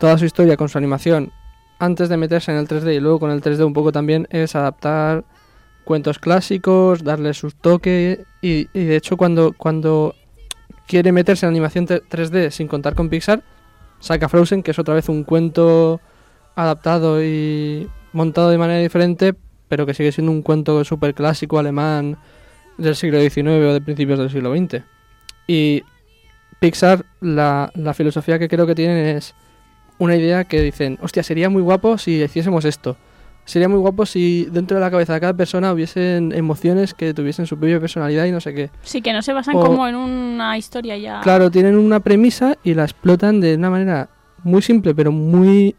toda 0.00 0.18
su 0.18 0.24
historia 0.24 0.56
con 0.56 0.68
su 0.68 0.78
animación 0.78 1.30
antes 1.78 2.08
de 2.08 2.16
meterse 2.16 2.50
en 2.50 2.58
el 2.58 2.66
3D 2.66 2.96
y 2.96 2.98
luego 3.00 3.20
con 3.20 3.30
el 3.30 3.40
3D 3.40 3.64
un 3.64 3.72
poco 3.72 3.92
también 3.92 4.26
es 4.30 4.56
adaptar 4.56 5.24
cuentos 5.84 6.18
clásicos, 6.18 7.04
darle 7.04 7.34
sus 7.34 7.54
toques 7.54 8.18
y, 8.42 8.68
y 8.72 8.84
de 8.84 8.96
hecho 8.96 9.16
cuando 9.16 9.52
cuando 9.56 10.16
quiere 10.90 11.12
meterse 11.12 11.46
en 11.46 11.50
animación 11.50 11.86
te- 11.86 12.02
3D 12.02 12.50
sin 12.50 12.66
contar 12.66 12.94
con 12.96 13.08
Pixar 13.08 13.42
saca 14.00 14.28
Frozen 14.28 14.62
que 14.64 14.72
es 14.72 14.78
otra 14.78 14.94
vez 14.94 15.08
un 15.08 15.22
cuento 15.24 16.00
adaptado 16.56 17.22
y 17.24 17.88
montado 18.12 18.50
de 18.50 18.58
manera 18.58 18.80
diferente 18.80 19.34
pero 19.68 19.86
que 19.86 19.94
sigue 19.94 20.10
siendo 20.10 20.32
un 20.32 20.42
cuento 20.42 20.84
súper 20.84 21.14
clásico 21.14 21.58
alemán 21.60 22.18
del 22.76 22.96
siglo 22.96 23.20
XIX 23.20 23.46
o 23.68 23.72
de 23.72 23.80
principios 23.80 24.18
del 24.18 24.30
siglo 24.30 24.52
XX. 24.56 24.82
Y 25.46 25.84
Pixar, 26.58 27.04
la, 27.20 27.70
la 27.74 27.94
filosofía 27.94 28.38
que 28.40 28.48
creo 28.48 28.66
que 28.66 28.74
tienen 28.74 29.16
es 29.16 29.32
una 29.98 30.16
idea 30.16 30.42
que 30.44 30.60
dicen, 30.60 30.98
hostia, 31.02 31.22
sería 31.22 31.48
muy 31.50 31.62
guapo 31.62 31.98
si 31.98 32.20
hiciésemos 32.22 32.64
esto. 32.64 32.96
Sería 33.50 33.68
muy 33.68 33.78
guapo 33.80 34.06
si 34.06 34.44
dentro 34.44 34.76
de 34.76 34.80
la 34.80 34.92
cabeza 34.92 35.12
de 35.14 35.18
cada 35.20 35.34
persona 35.34 35.72
hubiesen 35.72 36.30
emociones 36.32 36.94
que 36.94 37.12
tuviesen 37.12 37.46
su 37.46 37.58
propia 37.58 37.80
personalidad 37.80 38.24
y 38.26 38.30
no 38.30 38.40
sé 38.40 38.54
qué. 38.54 38.70
Sí, 38.82 39.02
que 39.02 39.12
no 39.12 39.22
se 39.22 39.32
basan 39.32 39.56
O- 39.56 39.60
como 39.60 39.88
en 39.88 39.96
una 39.96 40.56
historia 40.56 40.96
ya. 40.96 41.20
Claro, 41.20 41.50
tienen 41.50 41.76
una 41.76 41.98
premisa 41.98 42.56
y 42.62 42.74
la 42.74 42.84
explotan 42.84 43.40
de 43.40 43.56
una 43.56 43.68
manera 43.68 44.08
muy 44.44 44.62
simple, 44.62 44.94
pero 44.94 45.10
muy, 45.10 45.74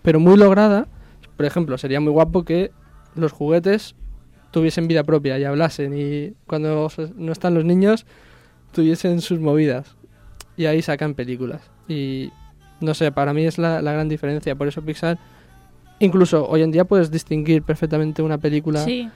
pero 0.00 0.20
muy 0.20 0.38
lograda. 0.38 0.88
Por 1.36 1.44
ejemplo, 1.44 1.76
sería 1.76 2.00
muy 2.00 2.12
guapo 2.12 2.44
que 2.46 2.70
los 3.14 3.30
juguetes 3.30 3.94
tuviesen 4.50 4.88
vida 4.88 5.04
propia 5.04 5.38
y 5.38 5.44
hablasen 5.44 5.92
y 5.94 6.32
cuando 6.46 6.88
no 7.16 7.30
están 7.32 7.52
los 7.52 7.66
niños 7.66 8.06
tuviesen 8.72 9.20
sus 9.20 9.38
movidas. 9.38 9.96
Y 10.56 10.64
ahí 10.64 10.80
sacan 10.80 11.12
películas. 11.12 11.60
Y 11.88 12.30
no 12.80 12.94
sé, 12.94 13.12
para 13.12 13.34
mí 13.34 13.44
es 13.44 13.58
la, 13.58 13.82
la 13.82 13.92
gran 13.92 14.08
diferencia. 14.08 14.54
Por 14.54 14.66
eso 14.68 14.80
Pixar 14.80 15.18
Incluso 16.04 16.46
hoy 16.48 16.62
en 16.62 16.70
día 16.72 16.84
puedes 16.84 17.10
distinguir 17.10 17.62
perfectamente 17.62 18.22
una 18.22 18.38
película 18.38 18.80
Sí, 18.84 19.08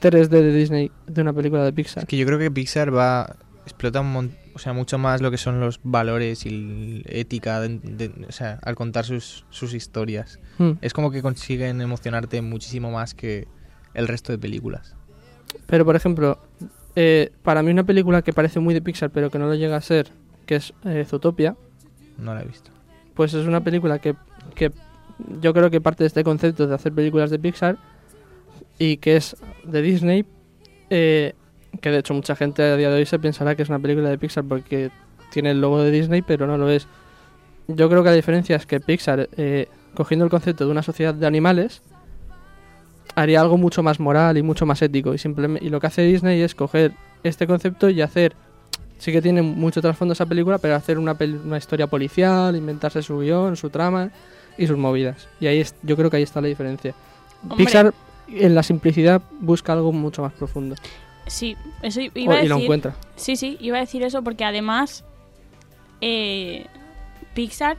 3D 0.00 0.28
de 0.28 0.52
Disney 0.54 0.90
de 1.06 1.22
una 1.22 1.32
película 1.32 1.64
de 1.64 1.72
Pixar. 1.72 2.02
Es 2.04 2.08
que 2.08 2.16
yo 2.16 2.26
creo 2.26 2.38
que 2.38 2.50
Pixar 2.50 2.94
va 2.94 3.36
explota 3.64 4.00
un 4.02 4.12
mon- 4.12 4.36
o 4.54 4.58
sea, 4.58 4.72
mucho 4.74 4.98
más 4.98 5.20
lo 5.22 5.30
que 5.30 5.38
son 5.38 5.58
los 5.58 5.80
valores 5.82 6.44
y 6.46 7.02
ética, 7.06 7.60
de- 7.60 7.78
de- 7.80 8.26
o 8.28 8.32
sea, 8.32 8.58
al 8.62 8.74
contar 8.76 9.04
sus, 9.04 9.46
sus 9.50 9.72
historias. 9.74 10.38
Hmm. 10.58 10.72
Es 10.82 10.92
como 10.92 11.10
que 11.10 11.22
consiguen 11.22 11.80
emocionarte 11.80 12.40
muchísimo 12.42 12.90
más 12.90 13.14
que 13.14 13.48
el 13.94 14.06
resto 14.06 14.30
de 14.32 14.38
películas. 14.38 14.94
Pero, 15.66 15.84
por 15.86 15.96
ejemplo, 15.96 16.38
eh, 16.94 17.32
para 17.42 17.62
mí 17.62 17.70
una 17.70 17.84
película 17.84 18.22
que 18.22 18.32
parece 18.34 18.60
muy 18.60 18.74
de 18.74 18.82
Pixar, 18.82 19.10
pero 19.10 19.30
que 19.30 19.38
no 19.38 19.46
lo 19.46 19.54
llega 19.54 19.76
a 19.76 19.80
ser, 19.80 20.10
que 20.46 20.56
es 20.56 20.74
eh, 20.84 21.04
Zootopia, 21.08 21.56
No 22.18 22.34
la 22.34 22.42
he 22.42 22.44
visto. 22.46 22.70
pues 23.14 23.32
es 23.34 23.46
una 23.46 23.64
película 23.64 23.98
que, 23.98 24.14
que 24.54 24.70
yo 25.40 25.52
creo 25.52 25.70
que 25.70 25.80
parte 25.80 26.04
de 26.04 26.08
este 26.08 26.24
concepto 26.24 26.66
de 26.66 26.74
hacer 26.74 26.92
películas 26.92 27.30
de 27.30 27.38
Pixar 27.38 27.76
y 28.78 28.96
que 28.96 29.16
es 29.16 29.36
de 29.64 29.82
Disney, 29.82 30.24
eh, 30.90 31.34
que 31.80 31.90
de 31.90 31.98
hecho 31.98 32.14
mucha 32.14 32.36
gente 32.36 32.62
a 32.62 32.76
día 32.76 32.90
de 32.90 32.96
hoy 32.96 33.06
se 33.06 33.18
pensará 33.18 33.54
que 33.54 33.62
es 33.62 33.68
una 33.68 33.78
película 33.78 34.08
de 34.08 34.18
Pixar 34.18 34.44
porque 34.44 34.90
tiene 35.30 35.52
el 35.52 35.60
logo 35.60 35.80
de 35.82 35.90
Disney, 35.90 36.22
pero 36.22 36.46
no 36.46 36.58
lo 36.58 36.68
es. 36.68 36.86
Yo 37.66 37.88
creo 37.88 38.02
que 38.02 38.10
la 38.10 38.16
diferencia 38.16 38.56
es 38.56 38.66
que 38.66 38.80
Pixar, 38.80 39.28
eh, 39.36 39.68
cogiendo 39.94 40.24
el 40.24 40.30
concepto 40.30 40.64
de 40.64 40.70
una 40.70 40.82
sociedad 40.82 41.14
de 41.14 41.26
animales, 41.26 41.82
haría 43.14 43.40
algo 43.40 43.56
mucho 43.56 43.82
más 43.82 44.00
moral 44.00 44.36
y 44.36 44.42
mucho 44.42 44.66
más 44.66 44.82
ético. 44.82 45.14
Y, 45.14 45.18
simplemente, 45.18 45.64
y 45.64 45.70
lo 45.70 45.80
que 45.80 45.86
hace 45.86 46.02
Disney 46.02 46.40
es 46.42 46.54
coger 46.54 46.92
este 47.22 47.46
concepto 47.46 47.88
y 47.88 48.00
hacer... 48.02 48.34
Sí 48.96 49.12
que 49.12 49.20
tiene 49.20 49.42
mucho 49.42 49.82
trasfondo 49.82 50.12
esa 50.12 50.24
película, 50.24 50.58
pero 50.58 50.76
hacer 50.76 50.98
una, 50.98 51.16
una 51.44 51.58
historia 51.58 51.88
policial, 51.88 52.54
inventarse 52.56 53.02
su 53.02 53.18
guion, 53.18 53.56
su 53.56 53.68
trama 53.68 54.10
y 54.58 54.66
sus 54.66 54.76
movidas. 54.78 55.28
Y 55.40 55.46
ahí 55.46 55.60
es, 55.60 55.74
yo 55.82 55.96
creo 55.96 56.10
que 56.10 56.16
ahí 56.18 56.22
está 56.22 56.40
la 56.40 56.48
diferencia. 56.48 56.94
Hombre. 57.42 57.56
Pixar 57.58 57.94
en 58.28 58.54
la 58.54 58.62
simplicidad 58.62 59.22
busca 59.40 59.72
algo 59.72 59.92
mucho 59.92 60.22
más 60.22 60.32
profundo. 60.32 60.76
sí, 61.26 61.56
eso 61.82 62.00
iba 62.00 62.34
a 62.34 62.42
y 62.44 62.48
lo 62.48 62.54
decir. 62.56 62.64
encuentra. 62.64 62.94
Sí, 63.16 63.36
sí, 63.36 63.56
iba 63.60 63.76
a 63.76 63.80
decir 63.80 64.02
eso 64.02 64.22
porque 64.22 64.44
además 64.44 65.04
eh, 66.00 66.66
Pixar 67.34 67.76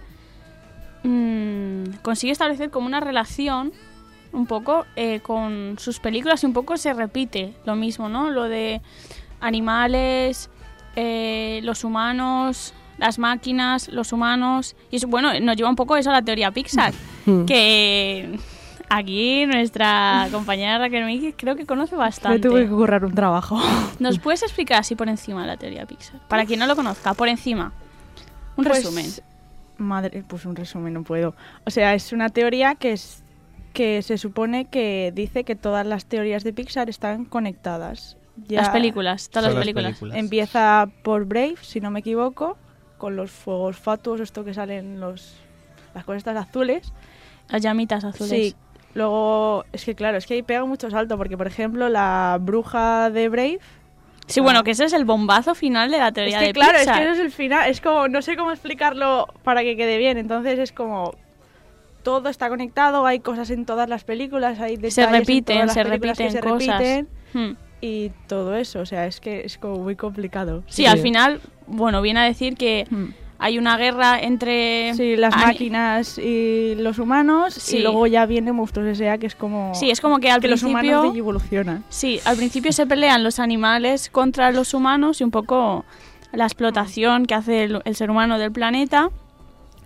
mm, 1.04 1.98
consigue 2.02 2.32
establecer 2.32 2.70
como 2.70 2.88
una 2.88 3.00
relación 3.00 3.72
un 4.34 4.48
poco 4.48 4.86
eh, 4.96 5.22
con 5.22 5.78
sus 5.80 6.00
películas 6.00 6.44
y 6.44 6.46
un 6.46 6.54
poco 6.54 6.78
se 6.78 6.94
repite 6.94 7.54
lo 7.66 7.76
mismo, 7.76 8.10
¿no? 8.10 8.30
Lo 8.30 8.44
de 8.44 8.82
animales, 9.40 10.50
eh, 10.96 11.62
los 11.64 11.84
humanos, 11.84 12.74
las 12.98 13.20
máquinas, 13.20 13.90
los 13.90 14.12
humanos. 14.14 14.76
Y 14.92 14.98
eso, 14.98 15.08
bueno, 15.08 15.38
nos 15.40 15.56
lleva 15.58 15.70
un 15.70 15.76
poco 15.76 15.98
eso 15.98 16.10
a 16.10 16.14
la 16.14 16.22
teoría 16.22 16.52
Pixar, 16.52 16.94
Hmm. 17.26 17.46
que 17.46 18.38
aquí 18.90 19.46
nuestra 19.48 20.28
compañera 20.32 20.78
Raquel 20.78 21.06
Miki 21.06 21.34
creo 21.34 21.56
que 21.56 21.66
conoce 21.66 21.94
Me 21.96 22.00
bastante. 22.00 22.40
tuve 22.48 22.66
que 22.66 22.70
currar 22.70 23.04
un 23.04 23.14
trabajo. 23.16 23.60
¿Nos 24.00 24.20
puedes 24.20 24.44
explicar 24.44 24.80
así 24.80 24.96
por 24.96 25.10
encima 25.10 25.42
de 25.42 25.48
la 25.48 25.58
teoría 25.58 25.86
Pixar? 25.88 26.20
Para 26.28 26.46
quien 26.46 26.60
no 26.60 26.68
lo 26.68 26.76
conozca, 26.76 27.14
por 27.16 27.28
encima. 27.28 27.74
Un 28.58 28.64
Pues, 28.66 28.78
resumen. 28.84 29.06
Madre, 29.78 30.24
pues 30.28 30.46
un 30.46 30.56
resumen 30.56 30.94
no 30.94 31.04
puedo. 31.04 31.36
O 31.66 31.70
sea, 31.72 31.94
es 31.96 32.14
una 32.14 32.30
teoría 32.30 32.76
que 32.76 32.94
es 32.94 33.24
que 33.74 34.02
se 34.04 34.18
supone 34.18 34.66
que 34.66 35.12
dice 35.14 35.44
que 35.44 35.56
todas 35.56 35.86
las 35.86 36.06
teorías 36.06 36.44
de 36.46 36.54
Pixar 36.54 36.90
están 36.90 37.26
conectadas. 37.26 38.16
Ya 38.48 38.62
Las 38.62 38.70
películas, 38.70 39.30
todas 39.30 39.54
las 39.54 39.60
películas. 39.60 40.00
Empieza 40.14 40.88
por 41.04 41.26
Brave, 41.26 41.56
si 41.62 41.82
no 41.82 41.90
me 41.92 42.00
equivoco, 42.00 42.58
con 43.06 43.16
los 43.16 43.30
fuegos 43.30 43.78
fatuos, 43.78 44.20
esto 44.20 44.44
que 44.44 44.56
salen 44.56 45.00
los 45.00 45.36
las 45.94 46.04
cosas 46.06 46.18
estas 46.18 46.38
azules. 46.38 46.92
Las 47.50 47.62
llamitas 47.62 48.04
azules. 48.04 48.30
Sí. 48.32 48.56
Luego, 48.96 49.64
es 49.74 49.86
que 49.86 49.94
claro, 49.94 50.18
es 50.18 50.26
que 50.26 50.34
ahí 50.34 50.42
pega 50.42 50.66
mucho 50.66 50.90
salto, 50.90 51.16
porque 51.20 51.38
por 51.38 51.46
ejemplo 51.46 51.88
la 51.88 52.40
bruja 52.42 53.12
de 53.12 53.30
Brave 53.30 53.60
Sí, 54.26 54.40
bueno, 54.40 54.64
que 54.64 54.72
ese 54.72 54.86
es 54.86 54.94
el 54.94 55.06
bombazo 55.06 55.54
final 55.54 55.92
de 55.92 56.00
la 56.00 56.08
Es 56.08 56.14
teoría 56.16 56.40
que 56.40 56.46
de 56.48 56.54
claro, 56.54 56.80
Pixar. 56.80 56.96
es 56.96 56.98
que 57.00 57.04
eso 57.04 57.14
es 57.14 57.20
el 57.20 57.32
final, 57.32 57.70
es 57.70 57.80
como, 57.80 58.08
no 58.08 58.24
sé 58.24 58.36
cómo 58.36 58.52
explicarlo 58.52 59.28
para 59.44 59.62
que 59.62 59.78
quede 59.78 60.00
bien, 60.00 60.18
entonces 60.18 60.58
es 60.58 60.72
como, 60.72 61.14
todo 62.02 62.30
está 62.30 62.50
conectado, 62.50 63.06
hay 63.06 63.20
cosas 63.20 63.52
en 63.52 63.66
todas 63.68 63.88
las 63.88 64.04
películas, 64.04 64.60
hay 64.60 64.78
detalles 64.78 64.96
se 64.96 65.04
en 65.04 65.12
repiten, 65.12 65.56
todas 65.58 65.66
las 65.68 65.74
se 65.76 65.84
películas 65.86 66.18
que 66.18 66.24
repiten 66.24 66.42
se 66.42 66.50
cosas. 66.50 66.80
repiten 66.80 67.08
Hmm. 67.36 67.56
y 67.82 68.10
todo 68.28 68.56
eso, 68.56 68.80
o 68.80 68.86
sea, 68.88 69.06
es 69.06 69.20
que 69.20 69.42
es 69.46 69.58
como 69.60 69.78
muy 69.78 69.96
complicado. 69.96 70.64
Sí, 70.66 70.84
Sí. 70.84 70.86
al 70.88 70.98
final, 71.00 71.40
bueno, 71.68 72.02
viene 72.02 72.20
a 72.20 72.24
decir 72.24 72.56
que 72.56 72.86
Hmm. 72.90 73.06
hay 73.38 73.58
una 73.58 73.76
guerra 73.78 74.20
entre... 74.20 74.94
Sí, 74.96 75.16
las 75.18 75.36
máquinas 75.36 76.18
y 76.18 76.76
los 76.76 77.00
humanos 77.00 77.54
Sí. 77.54 77.78
y 77.78 77.82
luego 77.82 78.08
ya 78.08 78.26
viene 78.26 78.52
Monstruos 78.54 78.88
S.A. 79.00 79.18
que 79.18 79.28
es 79.28 79.36
como 79.36 79.74
Sí, 79.76 79.92
es 79.92 80.00
como 80.02 80.20
que 80.20 80.32
al 80.32 80.40
que 80.42 80.48
los 80.48 80.62
principio... 80.62 81.00
humanos 81.02 81.18
evolucionan. 81.18 81.84
Sí, 81.90 82.20
al 82.26 82.38
principio 82.38 82.72
se 82.72 82.86
pelean 82.88 83.24
los 83.24 83.40
animales 83.40 84.10
contra 84.10 84.52
los 84.52 84.74
humanos 84.74 85.20
y 85.22 85.24
un 85.24 85.32
poco 85.32 85.84
la 86.32 86.46
explotación 86.46 87.26
que 87.26 87.34
hace 87.34 87.64
el, 87.66 87.82
el 87.86 87.96
ser 87.96 88.10
humano 88.10 88.38
del 88.40 88.52
planeta 88.52 89.10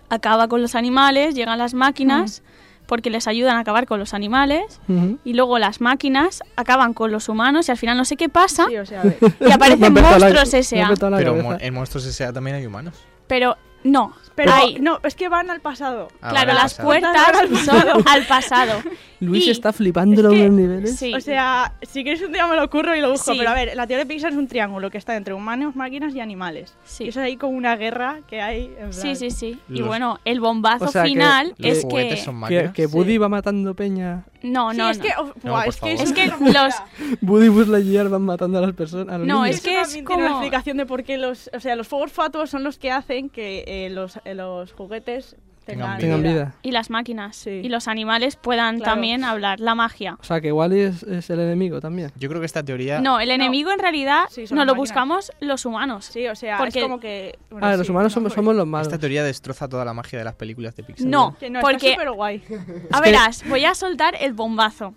acaba 0.08 0.48
con 0.48 0.60
los 0.62 0.74
animales, 0.74 1.34
llegan 1.34 1.58
las 1.58 1.74
máquinas 1.74 2.42
porque 2.90 3.08
les 3.08 3.28
ayudan 3.28 3.56
a 3.56 3.60
acabar 3.60 3.86
con 3.86 4.00
los 4.00 4.14
animales 4.14 4.80
y 5.24 5.34
luego 5.34 5.60
las 5.60 5.80
máquinas 5.80 6.42
acaban 6.56 6.92
con 6.92 7.12
los 7.12 7.28
humanos 7.28 7.68
y 7.68 7.70
al 7.70 7.78
final 7.78 7.96
no 7.96 8.04
sé 8.04 8.16
qué 8.16 8.28
pasa 8.28 8.66
Sí, 8.68 8.76
o 8.78 8.84
sea, 8.84 9.02
a 9.02 9.04
ver. 9.04 9.16
y 9.38 9.52
aparecen 9.52 9.92
monstruos 9.92 10.52
S.A. 10.52 10.92
Pero 11.16 11.60
en 11.60 11.72
Monstruos 11.72 12.04
S.A. 12.06 12.32
también 12.32 12.56
hay 12.56 12.66
humanos. 12.66 12.96
Pero 13.28 13.56
no, 13.84 14.16
pero 14.44 14.54
hay- 14.56 14.78
no, 14.80 15.00
es 15.02 15.14
que 15.14 15.28
van 15.28 15.50
al 15.50 15.60
pasado. 15.60 16.08
Ah, 16.20 16.30
claro, 16.30 16.48
vale, 16.48 16.54
las 16.54 16.74
pasado. 16.74 16.86
puertas 16.88 17.64
son 17.64 18.08
al 18.08 18.26
pasado. 18.26 18.82
Luis 19.20 19.46
Y- 19.46 19.50
está 19.50 19.72
flipando 19.72 20.14
es 20.14 20.26
que- 20.34 20.42
los 20.44 20.52
niveles. 20.52 20.96
Sí. 20.96 21.14
O 21.14 21.20
sea, 21.20 21.74
si 21.82 22.02
quieres 22.02 22.22
un 22.22 22.32
día 22.32 22.46
me 22.46 22.56
lo 22.56 22.64
ocurro 22.64 22.96
y 22.96 23.00
lo 23.00 23.10
busco, 23.10 23.32
Sí. 23.32 23.38
pero 23.38 23.50
a 23.50 23.54
ver, 23.54 23.72
la 23.76 23.86
teoría 23.86 24.04
de 24.04 24.06
Pixar 24.06 24.32
es 24.32 24.38
un 24.38 24.48
triángulo 24.48 24.90
que 24.90 24.98
está 24.98 25.14
entre 25.16 25.34
humanos, 25.34 25.76
máquinas 25.76 26.14
y 26.14 26.20
animales. 26.20 26.74
Sí. 26.84 27.04
Y 27.04 27.08
eso 27.08 27.20
es 27.20 27.26
ahí 27.26 27.36
como 27.36 27.52
una 27.56 27.76
guerra 27.76 28.20
que 28.26 28.40
hay. 28.40 28.74
En 28.78 28.92
Sí, 28.92 29.14
sí, 29.16 29.30
sí. 29.30 29.58
Y 29.68 29.82
bueno, 29.82 30.18
el 30.24 30.40
bombazo 30.40 30.86
O 30.86 30.88
sea 30.88 31.02
que 31.02 31.08
final 31.10 31.54
Los 31.58 31.78
es 31.78 31.82
juguetes 31.84 32.20
que... 32.20 32.24
son 32.24 32.34
Que, 32.36 32.40
máquinas. 32.40 32.72
que 32.72 32.86
Woody 32.86 33.18
va 33.18 33.28
matando 33.28 33.74
peña. 33.74 34.24
No, 34.42 34.70
Sí, 34.72 34.76
no, 34.78 34.88
es 34.90 34.98
no. 34.98 35.04
que, 35.04 35.10
oh, 35.18 35.24
No, 35.42 35.52
por 35.54 35.66
es 35.68 35.80
que. 35.80 35.92
Es 35.92 36.12
que 36.12 36.26
los... 36.28 36.74
Woody 37.22 37.48
Buzz 37.48 37.68
Lightyear 37.68 38.08
van 38.08 38.22
matando 38.22 38.58
a 38.58 38.62
las 38.62 38.72
personas. 38.74 39.14
A 39.14 39.18
los 39.18 39.26
No, 39.26 39.42
niños. 39.42 39.56
es 39.56 39.62
que 39.62 39.72
Eso 39.72 39.82
es 39.82 39.88
tiene 39.92 40.06
una 40.06 40.14
como- 40.16 40.28
explicación 40.28 40.76
de 40.78 40.86
por 40.86 41.04
qué 41.04 41.18
los, 41.18 41.50
o 41.52 41.60
sea, 41.60 41.76
los 41.76 41.86
fuegos 41.88 42.10
fatuos 42.12 42.48
son 42.50 42.64
los 42.64 42.78
que 42.78 42.90
hacen 42.90 43.28
que 43.28 43.64
eh, 43.66 43.90
los, 43.90 44.18
eh, 44.24 44.34
los 44.34 44.72
juguetes 44.72 45.36
tengan, 45.72 45.98
Tengan 45.98 46.22
vida. 46.22 46.54
Y 46.62 46.72
las 46.72 46.90
máquinas 46.90 47.36
Sí. 47.36 47.50
y 47.64 47.68
los 47.68 47.88
animales 47.88 48.36
puedan 48.36 48.76
Claro. 48.78 48.92
también 48.92 49.24
hablar, 49.24 49.60
la 49.60 49.74
magia. 49.74 50.16
O 50.20 50.24
sea, 50.24 50.40
que 50.40 50.52
Wally 50.52 50.80
es, 50.80 51.02
es 51.04 51.30
el 51.30 51.40
enemigo 51.40 51.80
también. 51.80 52.10
Yo 52.16 52.28
creo 52.28 52.40
que 52.40 52.46
esta 52.46 52.62
teoría... 52.62 53.00
No, 53.00 53.20
el 53.20 53.30
enemigo 53.30 53.70
en 53.70 53.78
realidad 53.78 54.24
Sí, 54.30 54.42
nos 54.42 54.50
lo 54.50 54.56
máquinas. 54.58 54.76
buscamos 54.76 55.32
los 55.40 55.64
humanos. 55.66 56.04
Sí, 56.06 56.26
o 56.28 56.34
sea, 56.36 56.58
Porque- 56.58 56.78
es 56.78 56.84
como 56.84 57.00
que... 57.00 57.38
bueno, 57.50 57.66
Ah, 57.66 57.72
sí, 57.72 57.78
los 57.78 57.88
humanos 57.88 58.10
no, 58.12 58.14
somos, 58.14 58.32
somos 58.32 58.54
los 58.56 58.66
malos. 58.66 58.88
Esta 58.88 58.98
teoría 58.98 59.22
destroza 59.24 59.68
toda 59.68 59.84
la 59.84 59.92
magia 59.94 60.18
de 60.18 60.24
las 60.24 60.34
películas 60.34 60.74
de 60.76 60.82
Pixar. 60.82 61.06
No, 61.06 61.36
Que 61.38 61.50
no, 61.50 61.60
porque, 61.60 61.90
está 61.90 62.02
súper 62.02 62.10
guay. 62.12 62.42
a 62.90 63.00
verás, 63.00 63.42
voy 63.48 63.64
a 63.64 63.74
soltar 63.74 64.14
el 64.20 64.32
bombazo. 64.34 64.94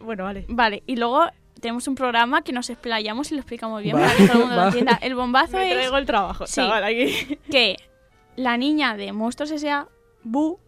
Bueno, 0.00 0.24
vale. 0.24 0.44
Vale, 0.48 0.82
y 0.86 0.96
luego 0.96 1.26
tenemos 1.60 1.88
un 1.88 1.94
programa 1.94 2.42
que 2.42 2.52
nos 2.52 2.68
explayamos 2.70 3.30
y 3.32 3.34
lo 3.34 3.40
explicamos 3.40 3.82
bien 3.82 3.96
Va, 3.96 4.00
para 4.02 4.14
que 4.16 4.22
todo 4.26 4.32
el 4.34 4.38
mundo 4.40 4.56
va. 4.56 4.62
lo 4.62 4.68
entienda. 4.68 4.98
El 5.02 5.14
bombazo 5.14 5.56
Me 5.56 5.68
es 5.70 5.74
traigo 5.74 5.96
el 5.96 6.06
trabajo, 6.06 6.46
Sí. 6.46 6.56
chaval, 6.56 6.84
aquí. 6.84 7.38
que 7.50 7.76
la 8.36 8.56
niña 8.58 8.96
de 8.96 9.12
Monstruos 9.12 9.50
S.A., 9.52 9.88
Boo, 10.26 10.60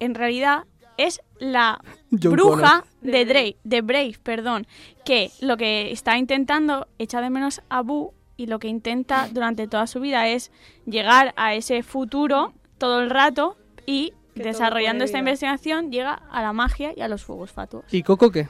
en 0.00 0.14
realidad 0.14 0.64
es 0.96 1.20
la 1.38 1.80
John 2.10 2.32
bruja 2.32 2.80
Connor. 2.80 2.84
de, 3.00 3.24
Drake, 3.24 3.56
de 3.64 3.80
Brave, 3.82 4.14
perdón, 4.22 4.66
que 5.04 5.30
lo 5.40 5.56
que 5.56 5.92
está 5.92 6.18
intentando 6.18 6.88
echar 6.98 7.22
de 7.22 7.30
menos 7.30 7.60
a 7.68 7.82
Boo 7.82 8.14
y 8.36 8.46
lo 8.46 8.58
que 8.58 8.68
intenta 8.68 9.28
durante 9.30 9.68
toda 9.68 9.86
su 9.86 10.00
vida 10.00 10.26
es 10.28 10.50
llegar 10.86 11.32
a 11.36 11.54
ese 11.54 11.82
futuro 11.82 12.52
todo 12.78 13.00
el 13.00 13.10
rato 13.10 13.56
y 13.86 14.12
Que 14.34 14.44
desarrollando 14.44 15.04
esta 15.04 15.18
investigación 15.18 15.92
llega 15.92 16.14
a 16.14 16.42
la 16.42 16.52
magia 16.52 16.92
y 16.96 17.02
a 17.02 17.08
los 17.08 17.22
fuegos 17.22 17.52
fatuos. 17.52 17.84
¿Y 17.92 18.02
Coco 18.02 18.30
qué? 18.30 18.48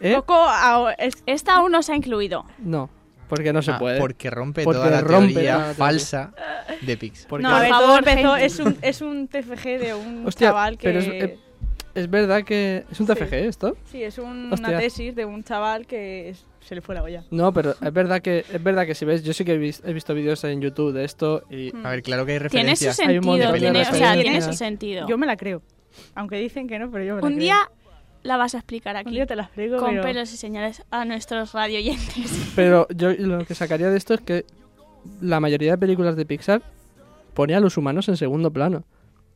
¿Eh? 0.00 0.14
Coco 0.14 0.34
ah, 0.36 0.94
es, 0.98 1.22
Esta 1.26 1.56
aún 1.56 1.72
no 1.72 1.82
se 1.82 1.92
ha 1.92 1.96
incluido. 1.96 2.44
No, 2.58 2.88
porque 3.34 3.52
no 3.52 3.62
se 3.62 3.70
Ah, 3.72 3.78
puede. 3.78 3.98
Porque 3.98 4.30
rompe 4.30 4.64
Porque 4.64 4.78
toda 4.78 4.90
la 4.90 5.00
rompe 5.00 5.32
teoría 5.34 5.56
teoría. 5.56 5.74
falsa 5.74 6.32
de 6.82 6.96
Pixar. 6.96 7.28
Porque- 7.28 7.42
no, 7.42 7.50
a 7.54 7.60
ver, 7.60 7.70
todo 7.70 7.98
empezó, 7.98 8.36
es 8.36 8.58
un, 8.60 8.76
es 8.82 9.00
un 9.02 9.28
TFG 9.28 9.78
de 9.78 9.94
un 9.94 10.24
Hostia, 10.26 10.48
chaval 10.48 10.78
que... 10.78 10.84
pero 10.88 10.98
es, 11.00 11.06
eh, 11.08 11.38
es 11.94 12.10
verdad 12.10 12.42
que... 12.44 12.84
¿Es 12.90 13.00
un 13.00 13.06
Sí. 13.06 13.14
TFG 13.14 13.34
esto? 13.34 13.76
Sí, 13.90 14.02
es 14.02 14.18
un- 14.18 14.52
una 14.52 14.78
tesis 14.78 15.14
de 15.14 15.24
un 15.24 15.44
chaval 15.44 15.86
que 15.86 16.30
es- 16.30 16.44
se 16.60 16.74
le 16.74 16.80
fue 16.80 16.94
la 16.94 17.02
olla. 17.02 17.22
No, 17.30 17.52
pero 17.52 17.72
es 17.80 17.92
verdad 17.92 18.22
que 18.22 18.44
es 18.50 18.62
verdad 18.62 18.86
que 18.86 18.94
si 18.94 19.04
ves, 19.04 19.22
yo 19.22 19.34
sí 19.34 19.44
que 19.44 19.52
he, 19.52 19.58
vis- 19.58 19.82
he 19.84 19.92
visto 19.92 20.14
vídeos 20.14 20.42
en 20.44 20.62
YouTube 20.62 20.92
de 20.94 21.04
esto 21.04 21.44
y 21.50 21.70
Hmm. 21.72 21.84
A 21.86 21.90
ver, 21.90 22.02
claro 22.02 22.24
que 22.24 22.32
hay 22.32 22.38
Tiene 22.48 22.74
su 22.74 22.86
referencias. 22.86 23.00
Hay 23.00 23.18
un 23.18 23.26
montón 23.26 23.50
sentido, 23.50 23.52
de 23.52 23.58
tiene, 23.60 23.80
o 23.90 23.94
sea, 23.94 24.14
tiene 24.22 24.40
su 24.42 24.52
sentido. 24.54 25.06
Yo 25.08 25.18
me 25.18 25.26
la 25.26 25.36
creo. 25.36 25.60
Aunque 26.14 26.36
dicen 26.36 26.66
que 26.66 26.78
no, 26.78 26.90
pero 26.90 27.04
yo 27.04 27.14
me 27.16 27.20
la 27.20 27.26
Un 27.26 27.34
creo. 27.34 27.40
día 27.44 27.56
la 28.24 28.36
vas 28.36 28.54
a 28.54 28.58
explicar 28.58 28.96
Un 28.96 29.00
aquí. 29.02 29.10
día 29.12 29.26
te 29.26 29.36
la 29.36 29.44
explico, 29.44 29.76
con 29.76 29.90
pero- 29.90 30.02
pelos 30.02 30.32
y 30.32 30.36
señales 30.36 30.82
a 30.90 31.04
nuestros 31.04 31.52
radio 31.52 31.78
oyentes. 31.78 32.52
Pero 32.56 32.88
yo 32.94 33.12
lo 33.12 33.44
que 33.44 33.54
sacaría 33.54 33.88
de 33.90 33.96
esto 33.96 34.14
es 34.14 34.20
que 34.22 34.44
la 35.20 35.38
mayoría 35.40 35.72
de 35.72 35.78
películas 35.78 36.16
de 36.16 36.26
Pixar 36.26 36.62
pone 37.34 37.54
a 37.54 37.60
los 37.60 37.76
humanos 37.76 38.08
en 38.08 38.16
segundo 38.16 38.50
plano. 38.50 38.84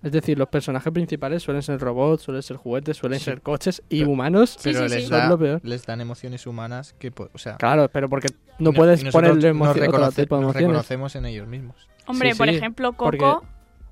Es 0.03 0.12
decir, 0.12 0.39
los 0.39 0.49
personajes 0.49 0.93
principales 0.93 1.43
suelen 1.43 1.61
ser 1.62 1.80
robots, 1.80 2.22
suelen 2.22 2.43
ser 2.43 2.57
juguetes, 2.57 2.97
suelen 2.97 3.18
Sí. 3.18 3.24
ser 3.26 3.43
coches 3.43 3.82
y 3.89 3.99
Pero- 4.01 4.11
humanos. 4.11 4.57
Pero 4.62 4.78
sí, 4.78 4.82
les, 4.84 4.93
sí. 4.93 4.99
Eso 4.99 5.14
es 5.16 5.22
da- 5.22 5.28
lo 5.28 5.39
peor. 5.39 5.61
les 5.64 5.84
dan 5.86 6.01
emociones 6.01 6.47
humanas 6.47 6.95
que, 7.01 7.12
o 7.16 7.39
sea, 7.39 7.57
Claro, 7.57 7.89
pero 7.93 8.09
porque 8.09 8.28
no, 8.61 8.70
no- 8.70 8.72
puedes 8.72 9.03
ponerle 9.11 9.34
nos 9.36 9.45
emoción, 9.45 9.70
otro 9.89 9.99
reconoce- 9.99 10.22
nos 10.22 10.30
emociones. 10.41 10.55
reconocemos 10.55 11.16
en 11.16 11.26
ellos 11.26 11.49
mismos. 11.49 11.89
Hombre, 12.07 12.32
Sí, 12.32 12.39
por 12.39 12.49
sí, 12.49 12.55
ejemplo, 12.55 12.93
Coco. 12.93 13.05
porque- 13.07 13.47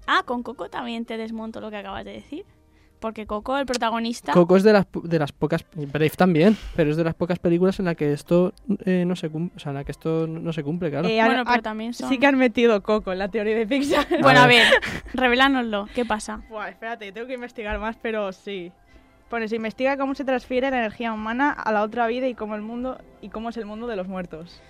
Ah, 0.07 0.22
con 0.24 0.44
Coco 0.44 0.70
también 0.70 1.05
te 1.05 1.16
desmonto 1.16 1.61
lo 1.61 1.68
que 1.70 1.76
acabas 1.76 2.05
de 2.05 2.12
decir. 2.12 2.44
Porque 3.01 3.26
Coco, 3.26 3.57
el 3.59 3.66
protagonista. 3.66 4.32
Coco 4.32 4.57
es 4.57 4.62
de 4.62 4.72
las, 4.72 4.86
de 5.03 5.18
las 5.18 5.30
pocas, 5.30 5.64
Brave 5.74 6.11
también, 6.11 6.57
pero 6.74 6.90
es 6.90 6.97
de 6.97 7.05
las 7.05 7.14
pocas 7.14 7.38
películas 7.38 7.78
en 7.78 7.84
la 7.84 7.94
que 7.94 8.12
esto 8.12 8.53
eh, 8.84 9.05
no 9.07 9.14
se 9.16 9.28
cumple, 9.28 9.55
o 9.57 9.61
sea, 9.61 9.70
en 9.70 9.76
la 9.76 9.84
que 9.84 9.92
esto 9.92 10.26
no 10.26 10.53
se 10.53 10.62
cumple, 10.62 10.90
claro. 10.90 11.07
Eh, 11.07 11.20
Bueno, 11.24 11.44
pero 11.47 11.62
también 11.62 11.92
son. 11.94 12.09
Sí 12.09 12.18
que 12.18 12.26
han 12.26 12.36
metido 12.38 12.82
Coco 12.82 13.12
en 13.12 13.18
la 13.18 13.28
teoría 13.28 13.55
de 13.57 13.66
Pixar. 13.66 14.07
Bueno, 14.22 14.40
a 14.40 14.47
ver, 14.47 14.64
revelánoslo. 15.14 15.88
¿Qué 15.94 16.05
pasa? 16.05 16.42
Buah, 16.49 16.68
espérate, 16.68 17.12
tengo 17.12 17.26
que 17.26 17.34
investigar 17.34 17.78
más, 17.78 17.97
pero 18.01 18.32
sí. 18.32 18.72
Pone, 19.28 19.49
se 19.49 19.57
investiga 19.57 19.97
cómo 19.97 20.14
se 20.14 20.24
transfiere 20.24 20.70
la 20.70 20.78
energía 20.78 21.12
humana 21.12 21.51
a 21.51 21.72
la 21.72 21.82
otra 21.82 22.07
vida 22.07 22.28
y 22.28 22.34
cómo 22.34 22.55
el 22.55 22.62
mundo 22.62 22.99
y 23.20 23.28
cómo 23.28 23.49
es 23.49 23.57
el 23.57 23.66
mundo 23.66 23.86
de 23.88 23.97
los 23.97 24.07
muertos. 24.07 24.61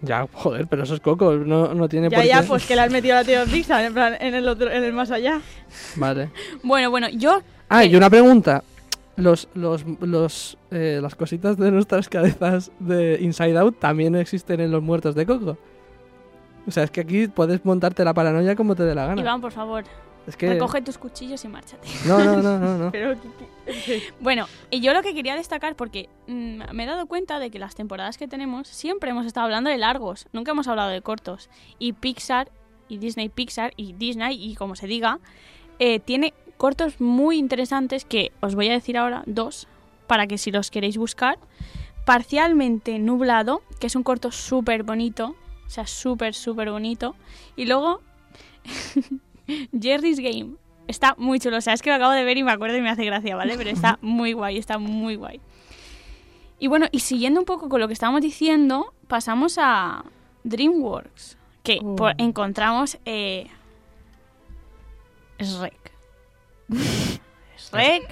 Ya, 0.00 0.26
joder, 0.32 0.66
pero 0.68 0.84
eso 0.84 0.94
es 0.94 1.00
Coco, 1.00 1.34
no, 1.34 1.74
no 1.74 1.88
tiene 1.88 2.08
Ya, 2.08 2.18
por 2.18 2.26
ya, 2.26 2.40
qué- 2.40 2.46
pues 2.46 2.66
que 2.66 2.74
le 2.76 2.82
han 2.82 2.92
metido 2.92 3.16
la 3.16 3.24
teoría 3.24 3.44
de 3.44 3.50
Pixar 3.52 3.84
en, 3.84 3.92
plan, 3.92 4.16
en 4.20 4.34
el 4.34 4.48
otro, 4.48 4.70
en 4.70 4.82
el 4.84 4.92
más 4.92 5.10
allá. 5.10 5.40
Vale. 5.96 6.30
Bueno, 6.62 6.90
bueno, 6.90 7.08
yo. 7.10 7.42
Ah, 7.68 7.84
y 7.84 7.94
una 7.94 8.08
pregunta. 8.08 8.64
Los, 9.16 9.48
los, 9.54 9.84
los, 10.00 10.56
eh, 10.70 11.00
las 11.02 11.16
cositas 11.16 11.56
de 11.56 11.72
nuestras 11.72 12.08
cabezas 12.08 12.70
de 12.78 13.18
Inside 13.20 13.58
Out 13.58 13.80
también 13.80 14.14
existen 14.14 14.60
en 14.60 14.70
los 14.70 14.82
muertos 14.82 15.14
de 15.16 15.26
Coco. 15.26 15.58
O 16.66 16.70
sea, 16.70 16.84
es 16.84 16.90
que 16.90 17.00
aquí 17.00 17.26
puedes 17.26 17.64
montarte 17.64 18.04
la 18.04 18.14
paranoia 18.14 18.54
como 18.54 18.76
te 18.76 18.84
dé 18.84 18.94
la 18.94 19.06
gana. 19.06 19.20
Iván, 19.20 19.40
por 19.40 19.50
favor, 19.50 19.84
es 20.26 20.36
que... 20.36 20.50
recoge 20.50 20.82
tus 20.82 20.98
cuchillos 20.98 21.42
y 21.44 21.48
márchate. 21.48 21.88
No, 22.06 22.22
no, 22.22 22.36
no, 22.36 22.58
no, 22.58 22.78
no. 22.78 22.90
Pero 22.92 23.14
Bueno, 24.20 24.46
y 24.70 24.80
yo 24.80 24.92
lo 24.92 25.02
que 25.02 25.14
quería 25.14 25.34
destacar, 25.34 25.74
porque 25.74 26.08
mm, 26.26 26.74
me 26.74 26.84
he 26.84 26.86
dado 26.86 27.06
cuenta 27.06 27.38
de 27.38 27.50
que 27.50 27.58
las 27.58 27.74
temporadas 27.74 28.18
que 28.18 28.28
tenemos 28.28 28.68
siempre 28.68 29.10
hemos 29.10 29.26
estado 29.26 29.46
hablando 29.46 29.70
de 29.70 29.78
largos, 29.78 30.28
nunca 30.32 30.52
hemos 30.52 30.68
hablado 30.68 30.90
de 30.90 31.00
cortos. 31.00 31.48
Y 31.78 31.94
Pixar, 31.94 32.52
y 32.88 32.98
Disney 32.98 33.30
Pixar, 33.30 33.72
y 33.76 33.94
Disney, 33.94 34.36
y 34.38 34.54
como 34.54 34.76
se 34.76 34.86
diga, 34.86 35.18
eh, 35.78 35.98
tiene 35.98 36.34
cortos 36.58 37.00
muy 37.00 37.38
interesantes 37.38 38.04
que 38.04 38.30
os 38.40 38.54
voy 38.54 38.68
a 38.68 38.72
decir 38.72 38.98
ahora, 38.98 39.22
dos, 39.26 39.66
para 40.06 40.26
que 40.26 40.36
si 40.36 40.50
los 40.50 40.70
queréis 40.70 40.98
buscar. 40.98 41.38
Parcialmente 42.04 42.98
nublado, 42.98 43.62
que 43.80 43.86
es 43.86 43.94
un 43.96 44.02
corto 44.02 44.30
súper 44.32 44.82
bonito, 44.82 45.34
o 45.66 45.70
sea, 45.70 45.86
súper, 45.86 46.34
súper 46.34 46.70
bonito. 46.70 47.14
Y 47.56 47.64
luego, 47.66 48.00
Jerry's 49.80 50.18
Game. 50.20 50.54
Está 50.86 51.14
muy 51.18 51.38
chulo. 51.38 51.58
O 51.58 51.60
sea, 51.60 51.74
es 51.74 51.82
que 51.82 51.90
lo 51.90 51.96
acabo 51.96 52.12
de 52.12 52.24
ver 52.24 52.38
y 52.38 52.42
me 52.42 52.50
acuerdo 52.52 52.76
y 52.78 52.80
me 52.80 52.88
hace 52.90 53.04
gracia, 53.04 53.36
¿vale? 53.36 53.56
Pero 53.58 53.68
está 53.70 53.98
muy 54.02 54.32
guay, 54.32 54.56
está 54.56 54.78
muy 54.78 55.16
guay. 55.16 55.40
Y 56.58 56.66
bueno, 56.68 56.86
y 56.90 57.00
siguiendo 57.00 57.40
un 57.40 57.46
poco 57.46 57.68
con 57.68 57.78
lo 57.80 57.86
que 57.88 57.92
estábamos 57.92 58.22
diciendo, 58.22 58.92
pasamos 59.06 59.58
a 59.60 60.04
DreamWorks. 60.44 61.36
Que 61.62 61.78
Oh. 61.84 61.94
por- 61.96 62.14
encontramos 62.16 62.96
eh, 63.04 63.48
Shrek. 65.38 65.77
Shrek. 66.70 68.02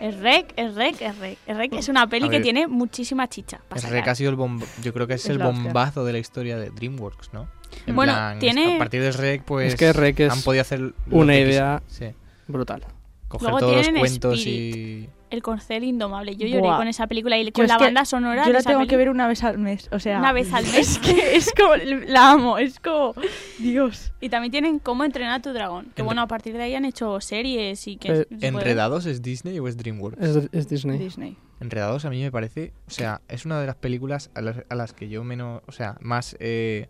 Shrek, 0.00 0.54
Shrek, 0.56 0.96
Shrek. 0.98 1.38
Shrek 1.46 1.72
es 1.74 1.88
una 1.88 2.06
peli 2.08 2.28
que 2.30 2.40
tiene 2.40 2.66
muchísima 2.66 3.28
chicha. 3.28 3.60
Es 3.74 3.88
Rec 3.88 4.08
ha 4.08 4.14
sido 4.14 4.30
el 4.30 4.36
bomb 4.36 4.62
yo 4.82 4.92
creo 4.94 5.06
que 5.06 5.14
es, 5.14 5.24
Es 5.24 5.30
el 5.30 5.38
bombazo 5.38 6.04
de 6.04 6.12
la 6.12 6.18
historia 6.18 6.56
de 6.58 6.70
DreamWorks, 6.70 7.32
¿no? 7.34 7.48
En 7.86 7.94
Bueno, 7.94 8.12
plan, 8.12 8.38
tiene- 8.38 8.76
a 8.76 8.78
partir 8.78 9.02
de 9.02 9.12
Rec, 9.12 9.42
pues 9.44 9.74
Es 9.74 9.78
que 9.78 9.92
Rec 9.92 10.18
es 10.20 10.32
han 10.32 10.40
podido 10.42 10.62
hacer 10.62 10.94
una 11.10 11.36
idea- 11.38 11.82
sí, 11.86 12.06
Brutal. 12.48 12.84
coger 13.28 13.50
Luego 13.50 13.58
todos 13.60 13.76
los 13.86 13.98
cuentos 13.98 14.38
Spirit. 14.38 14.76
y 15.06 15.08
El 15.30 15.42
corcel 15.42 15.84
indomable. 15.84 16.36
Yo 16.36 16.46
lloré 16.46 16.60
Buah. 16.62 16.76
con 16.78 16.88
esa 16.88 17.06
película 17.06 17.38
y 17.38 17.50
con 17.52 17.66
la 17.66 17.78
banda 17.78 18.04
sonora 18.04 18.42
Yo 18.42 18.48
de 18.48 18.52
la 18.54 18.58
esa 18.58 18.70
tengo 18.70 18.80
peli. 18.80 18.88
que 18.90 18.96
ver 18.96 19.08
una 19.10 19.28
vez 19.28 19.42
al 19.44 19.58
mes, 19.58 19.88
o 19.92 19.98
sea... 20.00 20.18
Una 20.18 20.32
vez 20.32 20.52
al 20.52 20.64
mes. 20.72 20.76
Es 20.76 20.98
que 20.98 21.36
es 21.36 21.52
como... 21.56 21.76
La 21.76 22.32
amo, 22.32 22.58
es 22.58 22.80
como... 22.80 23.14
Dios. 23.58 24.12
Y 24.20 24.28
también 24.28 24.50
tienen 24.50 24.78
Cómo 24.80 25.04
entrenar 25.04 25.38
a 25.38 25.42
tu 25.42 25.52
dragón. 25.52 25.92
Que 25.94 26.02
bueno, 26.02 26.20
a 26.22 26.26
partir 26.26 26.54
de 26.56 26.62
ahí 26.64 26.74
han 26.74 26.84
hecho 26.84 27.20
series 27.20 27.86
y 27.86 27.96
que... 27.96 28.08
Se 28.16 28.24
puede- 28.26 28.46
¿Enredados 28.48 29.06
es 29.06 29.22
Disney 29.22 29.58
o 29.60 29.68
es 29.68 29.76
DreamWorks? 29.76 30.20
Es, 30.20 30.48
es 30.52 30.68
Disney. 30.68 30.98
Disney. 30.98 31.36
Enredados 31.60 32.04
a 32.06 32.10
mí 32.10 32.22
me 32.22 32.32
parece, 32.32 32.72
o 32.88 32.90
sea, 32.90 33.20
es 33.28 33.44
una 33.44 33.60
de 33.60 33.66
las 33.66 33.76
películas 33.76 34.30
a 34.34 34.40
las, 34.40 34.56
a 34.68 34.74
las 34.74 34.94
que 34.94 35.08
yo 35.10 35.22
menos, 35.24 35.60
o 35.66 35.72
sea, 35.72 35.96
más 36.00 36.34
eh, 36.40 36.88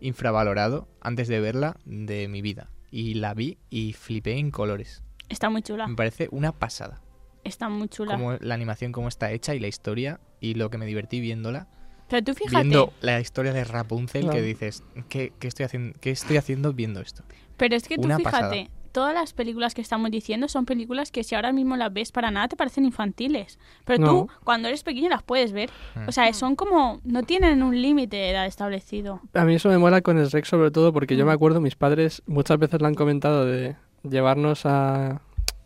infravalorado 0.00 0.88
antes 1.00 1.28
de 1.28 1.40
verla 1.40 1.76
de 1.84 2.28
mi 2.28 2.42
vida. 2.42 2.70
Y 2.90 3.14
la 3.14 3.34
vi 3.34 3.58
y 3.70 3.92
flipé 3.92 4.36
en 4.38 4.50
colores. 4.50 5.02
Está 5.28 5.48
muy 5.48 5.62
chula. 5.62 5.86
Me 5.86 5.94
parece 5.94 6.28
una 6.32 6.52
pasada. 6.52 7.00
Está 7.44 7.68
muy 7.68 7.88
chula. 7.88 8.14
Como 8.16 8.34
la 8.40 8.54
animación, 8.54 8.92
cómo 8.92 9.08
está 9.08 9.30
hecha 9.32 9.54
y 9.54 9.60
la 9.60 9.68
historia 9.68 10.20
y 10.40 10.54
lo 10.54 10.70
que 10.70 10.78
me 10.78 10.86
divertí 10.86 11.20
viéndola. 11.20 11.66
Pero 12.08 12.24
tú 12.24 12.34
fíjate, 12.34 12.64
Viendo 12.64 12.92
la 13.00 13.20
historia 13.20 13.52
de 13.52 13.62
Rapunzel 13.64 14.22
Claro. 14.22 14.36
que 14.36 14.42
dices, 14.42 14.82
¿qué, 15.08 15.32
qué 15.38 15.46
estoy 15.48 15.64
haciendo, 15.64 15.96
¿qué 16.00 16.10
estoy 16.10 16.36
haciendo 16.38 16.72
viendo 16.72 17.00
esto? 17.00 17.22
pero 17.56 17.76
es 17.76 17.86
que 17.86 17.96
tú 17.96 18.04
una 18.04 18.16
fíjate, 18.16 18.70
todas 18.90 19.12
las 19.14 19.34
películas 19.34 19.74
que 19.74 19.82
estamos 19.82 20.10
diciendo 20.10 20.48
son 20.48 20.64
películas 20.64 21.12
que 21.12 21.22
si 21.22 21.34
ahora 21.34 21.52
mismo 21.52 21.76
las 21.76 21.92
ves 21.92 22.10
para 22.10 22.30
nada 22.30 22.48
te 22.48 22.56
parecen 22.56 22.84
infantiles. 22.86 23.58
Pero 23.84 23.98
No. 24.02 24.08
tú, 24.10 24.28
cuando 24.44 24.66
eres 24.68 24.82
pequeño, 24.82 25.08
las 25.10 25.22
puedes 25.22 25.52
ver. 25.52 25.70
Mm. 25.94 26.08
O 26.08 26.12
sea, 26.12 26.32
son 26.32 26.56
como... 26.56 27.00
No 27.04 27.22
tienen 27.22 27.62
un 27.62 27.80
límite 27.80 28.16
de 28.16 28.30
edad 28.30 28.46
establecido. 28.46 29.20
A 29.34 29.44
mí 29.44 29.54
eso 29.56 29.68
me 29.68 29.76
mola 29.78 30.00
con 30.00 30.18
el 30.18 30.30
Rex 30.30 30.48
sobre 30.48 30.70
todo 30.70 30.92
porque 30.94 31.16
yo 31.16 31.24
Mm. 31.24 31.28
me 31.28 31.32
acuerdo, 31.34 31.60
mis 31.60 31.76
padres 31.76 32.22
muchas 32.26 32.58
veces 32.58 32.80
le 32.80 32.86
han 32.88 32.94
comentado 32.94 33.44
de 33.44 33.76
llevarnos 34.02 34.64
a, 34.64 35.20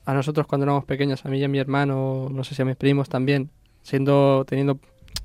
a 0.07 0.15
nosotros 0.15 0.47
cuando 0.47 0.65
éramos 0.65 0.85
pequeños, 0.85 1.25
a 1.25 1.29
mí 1.29 1.39
y 1.39 1.45
a 1.45 1.49
mi 1.49 1.59
hermano, 1.59 2.29
no 2.31 2.45
sé 2.45 2.55
si 2.55 2.63
a 2.63 2.65
mis 2.65 2.77
primos 2.77 3.09
también, 3.09 3.51
siendo 3.83 4.45
teniendo 4.47 4.79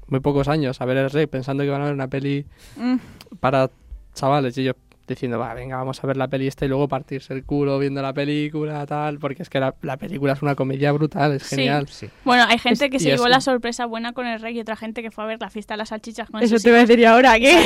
muy 0.08 0.20
pocos 0.22 0.48
años, 0.48 0.82
a 0.82 0.86
ver 0.86 0.98
el 0.98 1.10
Rex 1.10 1.30
pensando 1.30 1.62
que 1.62 1.68
iban 1.68 1.82
a 1.82 1.86
ver 1.86 1.94
una 1.94 2.08
peli 2.08 2.46
Mm. 2.78 2.96
para 3.40 3.70
chavales 4.14 4.58
y 4.58 4.64
yo 4.64 4.74
diciendo, 5.14 5.40
va, 5.40 5.54
venga, 5.54 5.78
vamos 5.78 6.04
a 6.04 6.08
ver 6.08 6.18
la 6.18 6.28
peli 6.28 6.48
esta 6.48 6.66
y 6.66 6.68
luego 6.68 6.88
partirse 6.88 7.34
el 7.34 7.44
culo 7.44 7.78
viendo 7.80 8.02
la 8.02 8.14
película, 8.14 8.86
tal, 8.86 9.20
porque 9.20 9.44
es 9.44 9.50
que 9.50 9.60
la, 9.60 9.74
la 9.82 9.98
película 9.98 10.34
es 10.34 10.42
una 10.42 10.56
comedia 10.56 10.92
brutal, 10.92 11.34
es 11.34 11.48
genial. 11.48 11.88
Sí. 11.88 12.10
Bueno, 12.26 12.46
hay 12.48 12.58
gente 12.60 12.90
que 12.90 13.00
se 13.00 13.10
llevó 13.12 13.26
es- 13.26 13.32
la 13.32 13.42
sorpresa 13.42 13.86
buena 13.86 14.14
con 14.14 14.28
el 14.28 14.40
rey 14.40 14.58
y 14.58 14.60
otra 14.62 14.76
gente 14.76 15.02
que 15.02 15.12
fue 15.12 15.24
a 15.24 15.28
ver 15.28 15.40
la 15.42 15.50
fiesta 15.50 15.74
de 15.74 15.80
las 15.80 15.90
salchichas 15.90 16.30
con 16.30 16.42
Eso 16.44 16.58
te 16.58 16.70
iba 16.70 16.78
a 16.78 16.82
decir 16.86 17.06
ahora, 17.06 17.38
¿qué? 17.40 17.60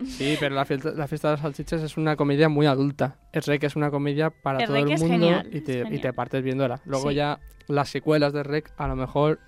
Sí, 0.06 0.36
pero 0.40 0.54
la 0.54 0.64
fiesta, 0.64 0.90
la 0.94 1.06
fiesta 1.08 1.28
de 1.28 1.32
las 1.34 1.40
salchichas 1.42 1.82
es 1.82 1.96
una 1.96 2.16
comedia 2.16 2.48
muy 2.48 2.66
adulta. 2.66 3.16
El 3.32 3.42
Rec 3.42 3.64
es 3.64 3.76
una 3.76 3.90
comedia 3.90 4.30
para 4.30 4.60
El 4.60 4.66
todo 4.66 4.76
el 4.76 4.90
es 4.92 5.00
mundo 5.00 5.14
genial, 5.26 5.48
y, 5.52 5.58
es 5.58 5.64
te, 5.64 5.84
y 5.90 5.98
te 5.98 6.12
partes 6.12 6.42
viéndola. 6.42 6.80
Luego 6.84 7.10
Sí. 7.10 7.16
ya 7.16 7.38
las 7.68 7.88
secuelas 7.88 8.32
de 8.32 8.42
Rec 8.42 8.70
a 8.76 8.86
lo 8.88 8.96
mejor 8.96 9.40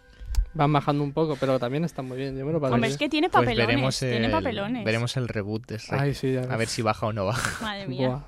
van 0.58 0.72
bajando 0.72 1.04
un 1.04 1.12
poco, 1.12 1.36
pero 1.38 1.58
también 1.58 1.84
están 1.84 2.06
muy 2.06 2.18
bien. 2.18 2.36
Yo 2.36 2.44
me 2.44 2.52
lo 2.52 2.58
Hombre, 2.58 2.90
es 2.90 2.98
que 2.98 3.08
tiene 3.08 3.28
Pues 3.30 3.44
papelones. 3.44 3.66
veremos 3.66 3.98
tiene 3.98 4.26
el, 4.26 4.32
papelones. 4.32 4.84
veremos 4.84 5.16
el 5.16 5.28
reboot 5.28 5.66
de 5.66 5.78
Shrek. 5.78 6.00
Ay, 6.00 6.14
sí, 6.14 6.32
ya 6.34 6.42
A 6.42 6.56
ver 6.56 6.66
si 6.68 6.82
baja 6.82 7.06
o 7.06 7.12
no 7.12 7.24
baja. 7.24 7.62
Madre 7.64 7.86
mía. 7.86 8.08
Buah. 8.08 8.22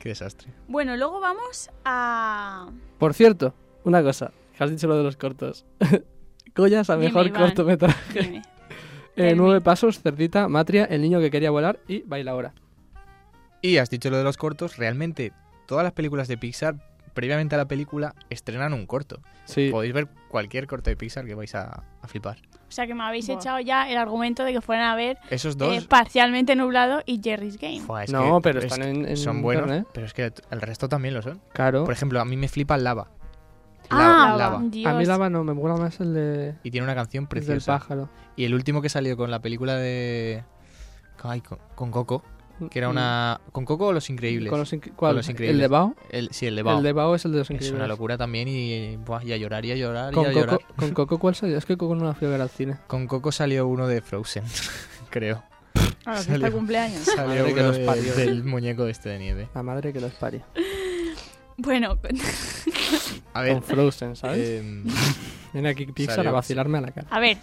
Qué 0.00 0.08
desastre. 0.10 0.52
Bueno, 0.68 0.96
luego 0.96 1.20
vamos 1.20 1.70
a... 1.84 2.68
Por 2.98 3.14
cierto, 3.14 3.54
una 3.84 4.02
cosa, 4.02 4.32
que 4.56 4.64
has 4.64 4.70
dicho 4.70 4.88
lo 4.88 4.96
de 4.96 5.04
los 5.04 5.16
cortos. 5.16 5.64
Goyas 6.54 6.90
a 6.90 6.94
Dime, 6.96 7.06
mejor 7.06 7.28
Iván. 7.28 7.42
cortometraje. 7.42 8.20
Dime. 8.20 8.42
Eh, 9.18 9.32
nueve 9.34 9.62
pasos, 9.62 10.00
Cerdita, 10.02 10.46
Matria, 10.46 10.84
El 10.84 11.00
niño 11.00 11.20
que 11.20 11.30
quería 11.30 11.50
volar 11.50 11.80
y 11.88 12.02
Baila 12.02 12.32
ahora. 12.32 12.52
Y 13.62 13.78
has 13.78 13.88
dicho 13.88 14.10
lo 14.10 14.18
de 14.18 14.24
los 14.24 14.36
cortos, 14.36 14.76
realmente 14.76 15.32
todas 15.66 15.84
las 15.84 15.94
películas 15.94 16.28
de 16.28 16.36
Pixar, 16.36 16.74
previamente 17.16 17.56
a 17.56 17.58
la 17.58 17.66
película, 17.66 18.14
estrenan 18.30 18.72
un 18.72 18.86
corto. 18.86 19.20
Sí, 19.46 19.70
Podéis 19.72 19.92
ver 19.92 20.06
cualquier 20.28 20.68
corto 20.68 20.90
de 20.90 20.96
Pixar 20.96 21.24
que 21.26 21.34
vais 21.34 21.52
a, 21.56 21.82
a 22.00 22.06
flipar. 22.06 22.36
O 22.68 22.70
sea 22.70 22.86
que 22.86 22.94
me 22.94 23.02
habéis 23.02 23.28
echado 23.28 23.58
ya 23.60 23.90
el 23.90 23.96
argumento 23.96 24.44
de 24.44 24.52
que 24.52 24.60
fueran 24.60 24.84
a 24.90 24.94
ver 24.96 25.18
Esos 25.30 25.54
eh, 25.54 25.58
dos... 25.58 25.86
parcialmente 25.86 26.54
nublado 26.54 27.02
y 27.06 27.20
Jerry's 27.22 27.58
Game. 27.58 27.80
Fua, 27.80 28.04
es 28.04 28.12
No, 28.12 28.36
que- 28.36 28.42
pero 28.42 28.58
es 28.60 28.66
están 28.66 28.82
en- 28.82 29.06
en 29.08 29.16
Son 29.16 29.42
buenos, 29.42 29.64
internet. 29.64 29.88
pero 29.92 30.06
es 30.06 30.14
que 30.14 30.32
el 30.50 30.60
resto 30.60 30.88
también 30.88 31.14
lo 31.14 31.22
son. 31.22 31.40
claro. 31.52 31.84
Por 31.84 31.92
ejemplo, 31.92 32.20
a 32.20 32.24
mí 32.24 32.36
me 32.36 32.46
flipa 32.48 32.76
Lava. 32.76 33.08
Ah, 33.88 34.34
Lava. 34.36 34.60
Dios. 34.64 34.92
A 34.92 34.96
mí 34.98 35.04
Lava 35.04 35.30
no, 35.30 35.44
me 35.44 35.54
mola 35.54 35.76
más 35.76 36.00
el 36.00 36.12
de... 36.12 36.54
Y 36.64 36.70
tiene 36.72 36.84
una 36.84 36.94
canción 36.94 37.22
el 37.24 37.28
del 37.28 37.44
preciosa. 37.46 37.78
pájaro. 37.78 38.08
Y 38.34 38.44
el 38.44 38.52
último 38.54 38.82
que 38.82 38.88
salió 38.88 39.16
con 39.16 39.30
la 39.30 39.40
película 39.40 39.76
de... 39.76 40.42
Ay, 41.22 41.40
con, 41.40 41.58
con 41.74 41.90
Coco, 41.90 42.22
que 42.70 42.78
era 42.78 42.88
una... 42.88 43.40
¿Con 43.52 43.64
Coco 43.64 43.86
o 43.86 43.92
Los 43.92 44.08
Increíbles? 44.10 44.48
Mm. 44.48 44.50
Con 44.50 44.58
los, 44.60 44.72
incre- 44.72 44.92
¿cuál? 44.96 45.16
Los 45.16 45.26
¿El 45.26 45.32
Increíbles. 45.32 45.60
de 45.60 45.68
Bao? 45.68 45.94
El, 46.10 46.28
sí, 46.32 46.46
el 46.46 46.56
de 46.56 46.62
Bao. 46.62 46.78
El 46.78 46.84
de 46.84 46.92
Bao 46.92 47.14
es 47.14 47.24
el 47.24 47.32
de 47.32 47.38
los 47.38 47.46
Es 47.50 47.54
increíbles. 47.54 47.78
una 47.78 47.86
locura 47.88 48.16
también 48.18 48.48
y, 48.48 48.96
buah, 48.96 49.22
y 49.24 49.32
a 49.32 49.36
llorar 49.36 49.64
y 49.64 49.72
a 49.72 49.76
llorar 49.76 50.12
y 50.12 50.14
Con 50.14 50.24
a 50.26 50.28
Coco, 50.28 50.40
llorar. 50.40 50.60
¿Con 50.76 50.90
Coco 50.92 51.18
cuál 51.18 51.34
salió? 51.34 51.58
Es 51.58 51.66
que 51.66 51.76
Coco 51.76 51.94
no 51.94 52.04
la 52.04 52.14
fui 52.14 52.26
a 52.28 52.30
ver 52.30 52.40
al 52.40 52.50
cine. 52.50 52.76
Con 52.86 53.06
Coco 53.06 53.30
salió 53.32 53.66
uno 53.66 53.86
de 53.86 54.00
Frozen, 54.00 54.44
creo. 55.10 55.42
A 56.06 56.12
la 56.14 56.22
Salió. 56.22 56.46
de 56.46 56.52
cumpleaños. 56.52 57.00
Salió 57.00 57.26
Madre 57.26 57.44
que 57.54 57.60
uno 57.60 57.62
los 57.68 57.76
de- 57.78 57.84
parió. 57.84 58.14
del 58.14 58.44
muñeco 58.44 58.86
este 58.86 59.08
de 59.10 59.18
nieve. 59.18 59.48
La 59.54 59.62
madre 59.62 59.92
que 59.92 60.00
los 60.00 60.12
parió. 60.12 60.42
Bueno, 61.58 61.96
A 63.32 63.40
ver, 63.40 63.54
Con 63.54 63.62
Frozen, 63.62 64.14
¿sabes? 64.14 64.60
em, 64.60 64.84
Viene 65.54 65.70
aquí 65.70 65.86
Pixar 65.86 66.16
salió- 66.16 66.30
a 66.30 66.34
vacilarme 66.34 66.76
a 66.76 66.80
la 66.82 66.90
cara. 66.92 67.06
a 67.10 67.18
ver, 67.18 67.38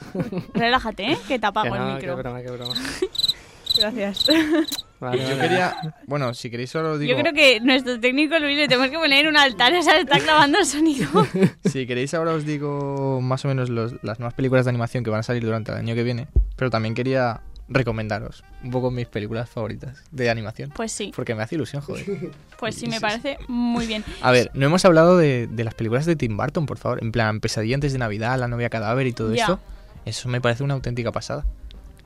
relájate, 0.53 1.13
¿eh? 1.13 1.17
Que 1.27 1.39
te 1.39 1.47
apago 1.47 1.71
Que 1.71 1.77
el 1.79 1.83
no, 1.87 1.95
micro. 1.95 2.15
qué 2.15 2.21
broma, 2.21 2.41
qué 2.43 2.51
broma. 2.51 2.75
Gracias. 3.79 4.25
Vale, 5.03 5.21
Yo 5.21 5.29
vale. 5.29 5.41
quería... 5.41 5.75
Bueno, 6.07 6.33
si 6.33 6.49
queréis 6.49 6.69
solo 6.69 6.97
digo... 6.97 7.11
Yo 7.15 7.19
creo 7.21 7.33
que 7.33 7.59
nuestro 7.59 7.99
técnico 7.99 8.39
Luis 8.39 8.57
le 8.57 8.67
tenemos 8.67 8.89
que 8.89 8.97
poner 8.97 9.27
un 9.27 9.37
altar, 9.37 9.73
o 9.73 9.81
sea, 9.83 9.99
está 9.99 10.19
clavando 10.19 10.59
el 10.59 10.65
sonido. 10.65 11.09
Si 11.65 11.85
queréis 11.87 12.13
ahora 12.13 12.31
os 12.33 12.45
digo 12.45 13.19
más 13.21 13.43
o 13.45 13.47
menos 13.49 13.69
los- 13.69 13.95
las 14.03 14.19
nuevas 14.19 14.33
películas 14.33 14.65
de 14.65 14.69
animación 14.69 15.03
que 15.03 15.09
van 15.09 15.19
a 15.19 15.23
salir 15.23 15.43
durante 15.43 15.71
el 15.71 15.77
año 15.77 15.95
que 15.95 16.03
viene. 16.03 16.27
Pero 16.55 16.69
también 16.71 16.93
quería 16.93 17.41
recomendaros 17.69 18.43
un 18.63 18.71
poco 18.71 18.91
mis 18.91 19.07
películas 19.07 19.49
favoritas 19.49 20.03
de 20.11 20.29
animación. 20.29 20.71
Pues 20.75 20.91
sí, 20.91 21.11
Porque 21.15 21.33
me 21.33 21.43
hace 21.43 21.55
ilusión, 21.55 21.81
joder. 21.81 22.05
pues 22.59 22.75
sí, 22.75 22.87
me 22.87 22.99
parece 23.01 23.37
muy 23.47 23.87
bien. 23.87 24.03
A 24.21 24.31
ver, 24.31 24.51
no 24.53 24.65
hemos 24.65 24.83
hablado 24.85 25.17
de, 25.17 25.47
de 25.47 25.63
las 25.63 25.73
películas 25.73 26.05
de 26.05 26.15
Tim 26.15 26.37
Burton, 26.37 26.65
por 26.65 26.77
favor. 26.77 27.01
En 27.01 27.11
plan, 27.11 27.39
Pesadilla 27.39 27.75
antes 27.75 27.93
de 27.93 27.99
Navidad, 27.99 28.37
La 28.37 28.47
novia 28.47 28.69
cadáver 28.69 29.07
y 29.07 29.13
todo 29.13 29.33
Ya. 29.33 29.43
eso. 29.45 29.59
Eso 30.05 30.27
me 30.29 30.41
parece 30.41 30.63
una 30.63 30.73
auténtica 30.73 31.11
pasada. 31.11 31.45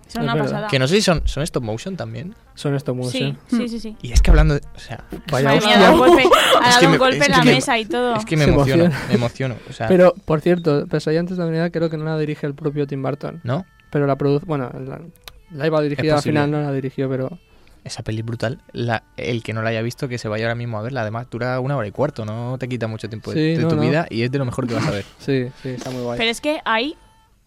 Es 0.07 0.15
una 0.15 0.33
verdad. 0.33 0.49
pasada. 0.49 0.67
Que 0.67 0.79
no 0.79 0.87
sé 0.87 0.95
si 0.95 1.01
son, 1.01 1.21
son 1.25 1.43
stop 1.43 1.63
motion 1.63 1.95
también. 1.97 2.33
Son 2.55 2.73
estos 2.75 2.95
muy 2.95 3.09
Sí, 3.09 3.35
sí, 3.49 3.67
sí, 3.69 3.79
sí. 3.79 3.95
Y 4.01 4.11
es 4.13 4.21
que 4.21 4.29
hablando 4.31 4.53
de... 4.55 4.61
O 4.75 4.79
sea, 4.79 5.03
Vaya 5.31 5.49
Madre 5.49 5.59
mía, 5.65 5.69
hostia. 5.69 5.77
ha 5.77 5.79
dado 5.81 5.93
un 5.93 5.99
golpe, 6.07 6.23
ha 6.23 6.69
Es 6.69 6.75
dado 6.75 6.79
que 6.79 6.87
un 6.87 6.97
golpe 6.97 7.25
en 7.25 7.31
la 7.31 7.43
mesa 7.43 7.77
y 7.77 7.85
todo. 7.85 8.15
es 8.15 8.25
que 8.25 8.37
me 8.37 8.45
Se 8.45 8.51
emociono, 8.51 8.83
emociona. 8.85 9.07
me 9.09 9.15
emociono. 9.15 9.55
O 9.69 9.73
sea, 9.73 9.87
Pero, 9.87 10.13
por 10.25 10.41
cierto, 10.41 10.87
Pesadilla 10.87 11.19
antes 11.19 11.37
de 11.37 11.43
la 11.43 11.49
Navidad 11.49 11.71
creo 11.71 11.89
que 11.89 11.97
no 11.97 12.05
la 12.05 12.17
dirige 12.17 12.47
el 12.47 12.55
propio 12.55 12.87
Tim 12.87 13.01
Burton. 13.03 13.41
¿no? 13.43 13.65
Pero 13.91 14.07
la 14.07 14.15
produce... 14.15 14.45
Bueno, 14.45 14.71
la, 14.85 15.01
la 15.51 15.67
iba 15.67 15.77
a 15.79 15.81
dirigir 15.81 16.11
al 16.11 16.21
final, 16.21 16.49
no 16.49 16.61
la 16.61 16.71
dirigió, 16.71 17.09
pero... 17.09 17.37
Esa 17.83 18.03
peli 18.03 18.21
brutal. 18.21 18.59
La, 18.73 19.03
el 19.15 19.43
que 19.43 19.53
no 19.53 19.61
la 19.61 19.69
haya 19.69 19.81
visto, 19.81 20.09
que 20.09 20.17
se 20.17 20.27
vaya 20.27 20.45
ahora 20.45 20.55
mismo 20.55 20.77
a 20.77 20.81
verla. 20.81 21.01
Además, 21.01 21.27
dura 21.29 21.57
una 21.61 21.77
hora 21.77 21.87
y 21.87 21.91
cuarto, 21.91 22.25
no 22.25 22.57
te 22.59 22.67
quita 22.67 22.87
mucho 22.87 23.07
tiempo 23.07 23.31
de, 23.31 23.37
Sí, 23.37 23.55
de 23.55 23.61
no, 23.63 23.69
tu 23.69 23.75
no. 23.77 23.81
vida 23.81 24.07
y 24.09 24.23
es 24.23 24.31
de 24.31 24.37
lo 24.39 24.45
mejor 24.45 24.67
que 24.67 24.73
vas 24.73 24.87
a 24.87 24.91
ver. 24.91 25.05
Sí, 25.19 25.47
sí, 25.63 25.69
está 25.69 25.89
muy 25.91 26.01
guay. 26.01 26.17
Pero 26.17 26.29
es 26.29 26.41
que 26.41 26.59
hay 26.65 26.97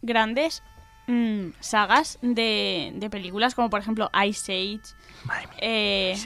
grandes 0.00 0.62
mm, 1.10 1.52
sagas 1.60 2.18
de, 2.22 2.92
de 2.94 3.10
películas, 3.10 3.54
como 3.54 3.70
por 3.70 3.80
ejemplo 3.80 4.10
Ice 4.26 4.52
Age. 4.52 4.94
Madre 5.24 5.46
mía, 5.48 5.56
eh, 5.60 6.16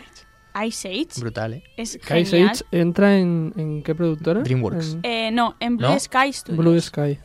Ice 0.67 0.89
Age 0.89 1.21
brutal, 1.21 1.55
¿eh? 1.55 1.65
es 1.77 1.99
genial. 2.03 2.55
Sage 2.57 2.65
entra 2.71 3.17
en, 3.19 3.53
en 3.57 3.83
qué 3.83 3.95
productora? 3.95 4.41
DreamWorks. 4.43 4.95
En 4.95 5.05
Eh, 5.05 5.31
no, 5.33 5.57
en 5.61 5.77
Blue 5.77 5.89
¿No? 5.89 5.99
Sky 5.99 6.33
Studios. 6.33 6.59
Blue 6.65 6.81
Sky. 6.81 7.19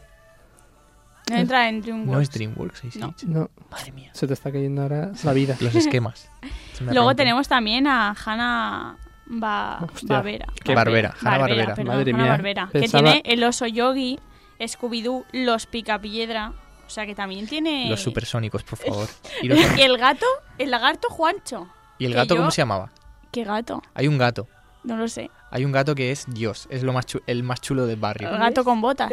No 1.29 1.35
entra 1.37 1.69
en 1.69 1.81
DreamWorks. 1.81 2.11
No 2.11 2.21
es 2.21 2.31
DreamWorks, 2.31 2.83
Ice 2.85 2.99
No. 2.99 3.07
Age. 3.07 3.25
No, 3.27 3.49
Madre 3.69 3.91
mía. 3.91 4.09
se 4.13 4.25
te 4.25 4.33
está 4.33 4.51
cayendo 4.51 4.81
ahora 4.81 5.11
la 5.23 5.33
vida. 5.33 5.55
Los 5.59 5.75
esquemas. 5.75 6.27
Luego 6.81 7.01
rompen. 7.01 7.17
tenemos 7.17 7.47
también 7.47 7.85
a 7.85 8.15
Hannah 8.25 8.97
ba 9.27 9.79
Hostia. 9.93 10.07
Barbera. 10.15 10.47
Qué 10.63 10.73
Barbera, 10.73 11.13
Hanna 11.21 11.37
Barbera. 11.37 11.75
perdón, 11.75 11.85
Madre 11.95 12.11
Hanna 12.13 12.23
mía, 12.23 12.31
Barbera, 12.31 12.69
que 12.71 12.79
pensaba- 12.79 13.11
tiene 13.13 13.31
el 13.31 13.43
oso 13.43 13.67
yogi, 13.67 14.19
Scooby-Doo, 14.59 15.25
los 15.33 15.67
Picapiedra. 15.67 16.53
O 16.89 16.91
sea 16.91 17.05
que 17.05 17.13
también 17.13 17.45
tiene. 17.45 17.87
Los 17.87 18.01
supersónicos, 18.01 18.63
por 18.63 18.79
favor. 18.79 19.07
Y 19.43 19.81
el 19.81 19.95
gato, 19.99 20.25
el 20.57 20.71
lagarto 20.71 21.07
Juancho. 21.09 21.67
¿Y 21.99 22.05
el 22.05 22.15
gato 22.15 22.33
yo- 22.33 22.41
cómo 22.41 22.49
se 22.49 22.63
llamaba? 22.63 22.89
¿Qué 23.31 23.43
gato? 23.43 23.83
Hay 23.93 24.07
un 24.07 24.17
gato. 24.17 24.47
No 24.83 24.97
lo 24.97 25.07
sé. 25.07 25.29
Hay 25.51 25.65
un 25.65 25.71
gato 25.71 25.93
que 25.93 26.11
es 26.11 26.25
Dios. 26.27 26.65
Es 26.71 26.81
lo 26.81 26.91
más 26.91 27.05
chu- 27.05 27.21
el 27.27 27.43
más 27.43 27.61
chulo 27.61 27.85
del 27.85 27.99
barrio. 27.99 28.27
El 28.31 28.39
gato 28.39 28.63
con 28.63 28.81
botas. 28.81 29.11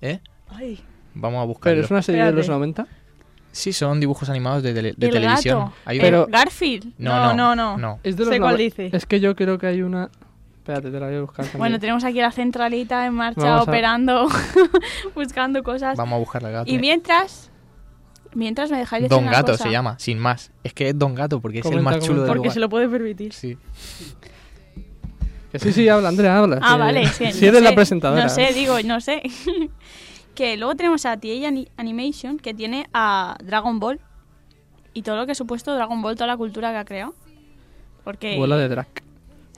¿Eh? 0.00 0.20
Ay, 0.48 0.80
Vamos 1.14 1.42
a 1.42 1.44
buscarlo. 1.44 1.74
Pero 1.74 1.84
es 1.86 1.90
una 1.90 2.02
serie 2.02 2.22
de 2.24 2.30
los 2.30 2.42
Espérate. 2.42 2.58
90. 2.60 2.86
Sí, 3.50 3.72
son 3.72 3.98
dibujos 3.98 4.28
animados 4.28 4.62
de, 4.62 4.72
tele- 4.72 4.94
de 4.96 5.06
El 5.08 5.12
televisión. 5.12 5.58
gato. 5.58 5.72
Hay 5.86 5.96
un- 5.98 6.02
Pero- 6.02 6.26
Garfield. 6.30 6.92
No, 6.98 7.16
no, 7.16 7.34
No, 7.34 7.56
no, 7.56 7.76
no. 7.78 7.98
Es 8.04 8.16
de 8.16 8.24
los 8.26 8.32
sé 8.32 8.38
cuál 8.38 8.58
dice. 8.58 8.90
Es 8.92 9.06
que 9.06 9.18
yo 9.18 9.34
creo 9.34 9.58
que 9.58 9.66
hay 9.66 9.82
una... 9.82 10.08
Espérate, 10.66 10.90
te 10.90 10.98
la 10.98 11.06
voy 11.06 11.14
a 11.16 11.20
buscar 11.20 11.44
también. 11.44 11.58
Bueno, 11.60 11.78
tenemos 11.78 12.02
aquí 12.02 12.18
la 12.20 12.32
centralita 12.32 13.06
en 13.06 13.14
marcha 13.14 13.54
a- 13.58 13.62
operando, 13.62 14.26
buscando 15.14 15.62
cosas. 15.62 15.96
Vamos 15.96 16.16
a 16.16 16.18
buscar 16.18 16.44
al 16.44 16.50
gato. 16.52 16.70
Y 16.72 16.78
mientras, 16.78 17.52
mientras 18.34 18.72
me 18.72 18.78
dejáis 18.78 19.02
decir 19.04 19.10
Don 19.16 19.22
una 19.28 19.32
Gato 19.32 19.52
cosa. 19.52 19.62
se 19.64 19.70
llama, 19.70 19.96
sin 20.00 20.18
más. 20.18 20.50
Es 20.64 20.74
que 20.74 20.88
es 20.88 20.98
Don 20.98 21.14
Gato 21.14 21.40
porque 21.40 21.60
es 21.60 21.64
el 21.66 21.70
Comenta, 21.70 21.90
más 21.92 22.00
chulo 22.00 22.22
del 22.22 22.28
comenta. 22.28 22.32
Porque 22.32 22.38
lugar. 22.46 22.54
se 22.54 22.58
lo 22.60 22.68
puede 22.68 22.88
permitir. 22.88 23.32
Sí. 23.32 23.56
Que 25.52 25.58
sí, 25.60 25.72
sí, 25.72 25.88
habla, 25.88 26.08
Andrea, 26.08 26.36
habla. 26.38 26.58
Ah, 26.60 26.76
vale, 26.76 27.02
es 27.02 27.16
que 27.16 27.32
Si 27.32 27.42
no 27.44 27.50
eres 27.52 27.62
la 27.62 27.68
sé, 27.70 27.74
presentadora. 27.76 28.22
No 28.24 28.28
sé, 28.28 28.52
digo, 28.52 28.76
no 28.84 29.00
sé. 29.00 29.22
que 30.34 30.56
luego 30.56 30.74
tenemos 30.74 31.06
a 31.06 31.16
TA 31.16 31.28
Ani- 31.46 31.68
Animation, 31.76 32.38
que 32.38 32.52
tiene 32.54 32.88
a 32.92 33.36
Dragon 33.42 33.78
Ball. 33.78 34.00
Y 34.94 35.02
todo 35.02 35.14
lo 35.16 35.26
que 35.26 35.32
ha 35.32 35.34
supuesto 35.36 35.72
Dragon 35.74 36.02
Ball, 36.02 36.16
toda 36.16 36.26
la 36.26 36.36
cultura 36.36 36.72
que 36.72 36.78
ha 36.78 36.84
creado. 36.84 37.14
Porque... 38.02 38.36
Bola 38.36 38.56
de 38.56 38.68
drag. 38.68 38.88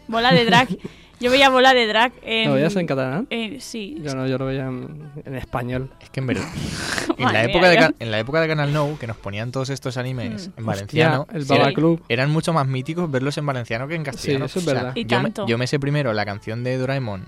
Bola 0.08 0.32
de 0.32 0.44
drag. 0.44 0.68
Yo 1.20 1.32
veía 1.32 1.48
bola 1.50 1.74
de 1.74 1.88
drag 1.88 2.12
en... 2.22 2.48
¿Lo 2.48 2.54
veías 2.54 2.76
en 2.76 2.86
catalán? 2.86 3.26
eh, 3.30 3.56
sí. 3.58 3.96
Yo 4.04 4.14
no, 4.14 4.28
yo 4.28 4.38
lo 4.38 4.46
veía 4.46 4.66
en, 4.66 5.10
en 5.24 5.34
español. 5.34 5.90
Es 6.00 6.10
que 6.10 6.20
en 6.20 6.28
verdad. 6.28 6.46
en, 7.18 7.24
la 7.24 7.32
mía, 7.32 7.42
época 7.42 7.68
de, 7.70 7.94
en 7.98 8.10
la 8.12 8.18
época 8.20 8.40
de 8.40 8.46
Canal 8.46 8.72
No, 8.72 8.96
que 9.00 9.08
nos 9.08 9.16
ponían 9.16 9.50
todos 9.50 9.70
estos 9.70 9.96
animes 9.96 10.50
en 10.56 10.64
valenciano, 10.64 11.22
Hostia, 11.22 11.36
el 11.36 11.44
sí, 11.44 11.48
Baba 11.58 11.72
Club. 11.72 12.04
eran 12.08 12.30
mucho 12.30 12.52
más 12.52 12.68
míticos 12.68 13.10
verlos 13.10 13.36
en 13.36 13.46
valenciano 13.46 13.88
que 13.88 13.96
en 13.96 14.04
castellano. 14.04 14.44
eso 14.44 14.60
es 14.60 14.64
O 14.64 14.70
sea, 14.70 14.74
verdad. 14.80 14.92
Y 14.94 15.06
yo, 15.06 15.16
me, 15.18 15.24
tanto. 15.24 15.46
yo 15.48 15.58
me 15.58 15.66
sé 15.66 15.80
primero 15.80 16.12
la 16.12 16.24
canción 16.24 16.62
de 16.62 16.78
Doraemon 16.78 17.24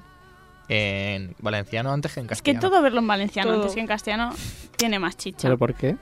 en 0.68 1.34
valenciano 1.40 1.92
antes 1.92 2.12
que 2.14 2.20
en 2.20 2.26
Es 2.26 2.28
que 2.42 2.52
castellano. 2.52 2.60
todo 2.70 2.82
verlo 2.82 3.00
en 3.00 3.08
valenciano 3.08 3.50
Todo. 3.50 3.60
antes 3.62 3.74
que 3.74 3.80
en 3.80 3.86
castellano 3.88 4.32
tiene 4.76 5.00
más 5.00 5.16
chicha. 5.16 5.48
¿Pero 5.48 5.58
por 5.58 5.74
qué? 5.74 5.96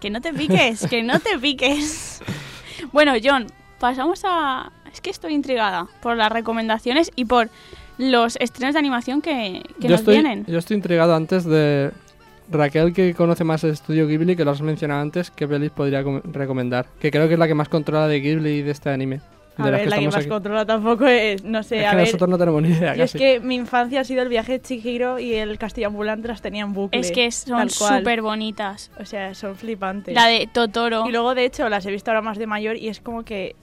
Que 0.00 0.10
no 0.10 0.20
te 0.20 0.34
piques, 0.34 0.86
que 0.86 1.02
no 1.02 1.18
te 1.18 1.38
piques. 1.38 2.20
Bueno, 2.92 3.14
John, 3.24 3.46
pasamos 3.80 4.20
a... 4.26 4.70
Es 4.96 5.02
que 5.02 5.10
estoy 5.10 5.34
intrigada 5.34 5.88
por 6.00 6.16
las 6.16 6.32
recomendaciones 6.32 7.12
y 7.16 7.26
por 7.26 7.50
los 7.98 8.36
estrenos 8.36 8.72
de 8.72 8.78
animación 8.78 9.20
que, 9.20 9.62
que 9.78 9.90
nos 9.90 10.00
estoy, 10.00 10.14
vienen. 10.14 10.46
yo 10.46 10.58
estoy 10.58 10.78
intrigado 10.78 11.14
antes 11.14 11.44
de... 11.44 11.90
Raquel, 12.50 12.94
que 12.94 13.12
conoce 13.12 13.44
más 13.44 13.62
el 13.64 13.72
estudio 13.72 14.06
Ghibli, 14.06 14.36
que 14.36 14.44
lo 14.44 14.52
has 14.52 14.62
mencionado 14.62 15.02
antes, 15.02 15.30
¿qué 15.32 15.46
pelis 15.48 15.70
podría 15.70 16.02
com- 16.02 16.22
recomendar? 16.32 16.86
Que 17.00 17.10
creo 17.10 17.26
que 17.28 17.34
es 17.34 17.38
la 17.40 17.46
que 17.48 17.54
más 17.54 17.68
controla 17.68 18.06
de 18.08 18.20
Ghibli 18.20 18.50
y 18.50 18.62
de 18.62 18.70
este 18.70 18.88
anime. 18.88 19.20
A 19.58 19.64
de 19.66 19.70
ver, 19.72 19.88
la 19.88 19.98
que 19.98 20.06
más 20.06 20.16
aquí. 20.16 20.28
controla 20.28 20.64
tampoco 20.64 21.06
es, 21.06 21.42
no 21.44 21.62
sé, 21.64 21.80
Es 21.80 21.86
a 21.86 21.90
que 21.90 21.96
ver. 21.96 22.04
nosotros 22.06 22.30
no 22.30 22.38
tenemos 22.38 22.62
ni 22.62 22.68
idea, 22.68 22.94
Yo 22.94 23.02
es 23.04 23.12
casi. 23.12 23.18
que 23.24 23.40
mi 23.40 23.56
infancia 23.56 24.00
ha 24.00 24.04
sido 24.04 24.22
el 24.22 24.28
viaje 24.28 24.52
de 24.52 24.60
Chihiro 24.62 25.18
y 25.18 25.34
el 25.34 25.58
castillo 25.58 25.88
ambulante 25.88 26.28
las 26.28 26.40
tenía 26.40 26.62
en 26.62 26.72
bucle. 26.72 27.00
Es 27.00 27.10
que 27.10 27.30
son 27.32 27.68
súper 27.68 28.22
bonitas. 28.22 28.90
O 29.00 29.04
sea, 29.04 29.34
son 29.34 29.56
flipantes. 29.56 30.14
La 30.14 30.26
de 30.28 30.48
Totoro. 30.52 31.04
Y 31.08 31.10
luego, 31.12 31.34
de 31.34 31.44
hecho, 31.46 31.68
las 31.68 31.84
he 31.84 31.90
visto 31.90 32.10
ahora 32.12 32.22
más 32.22 32.38
de 32.38 32.46
mayor 32.46 32.76
y 32.76 32.88
es 32.88 33.00
como 33.00 33.24
que. 33.24 33.56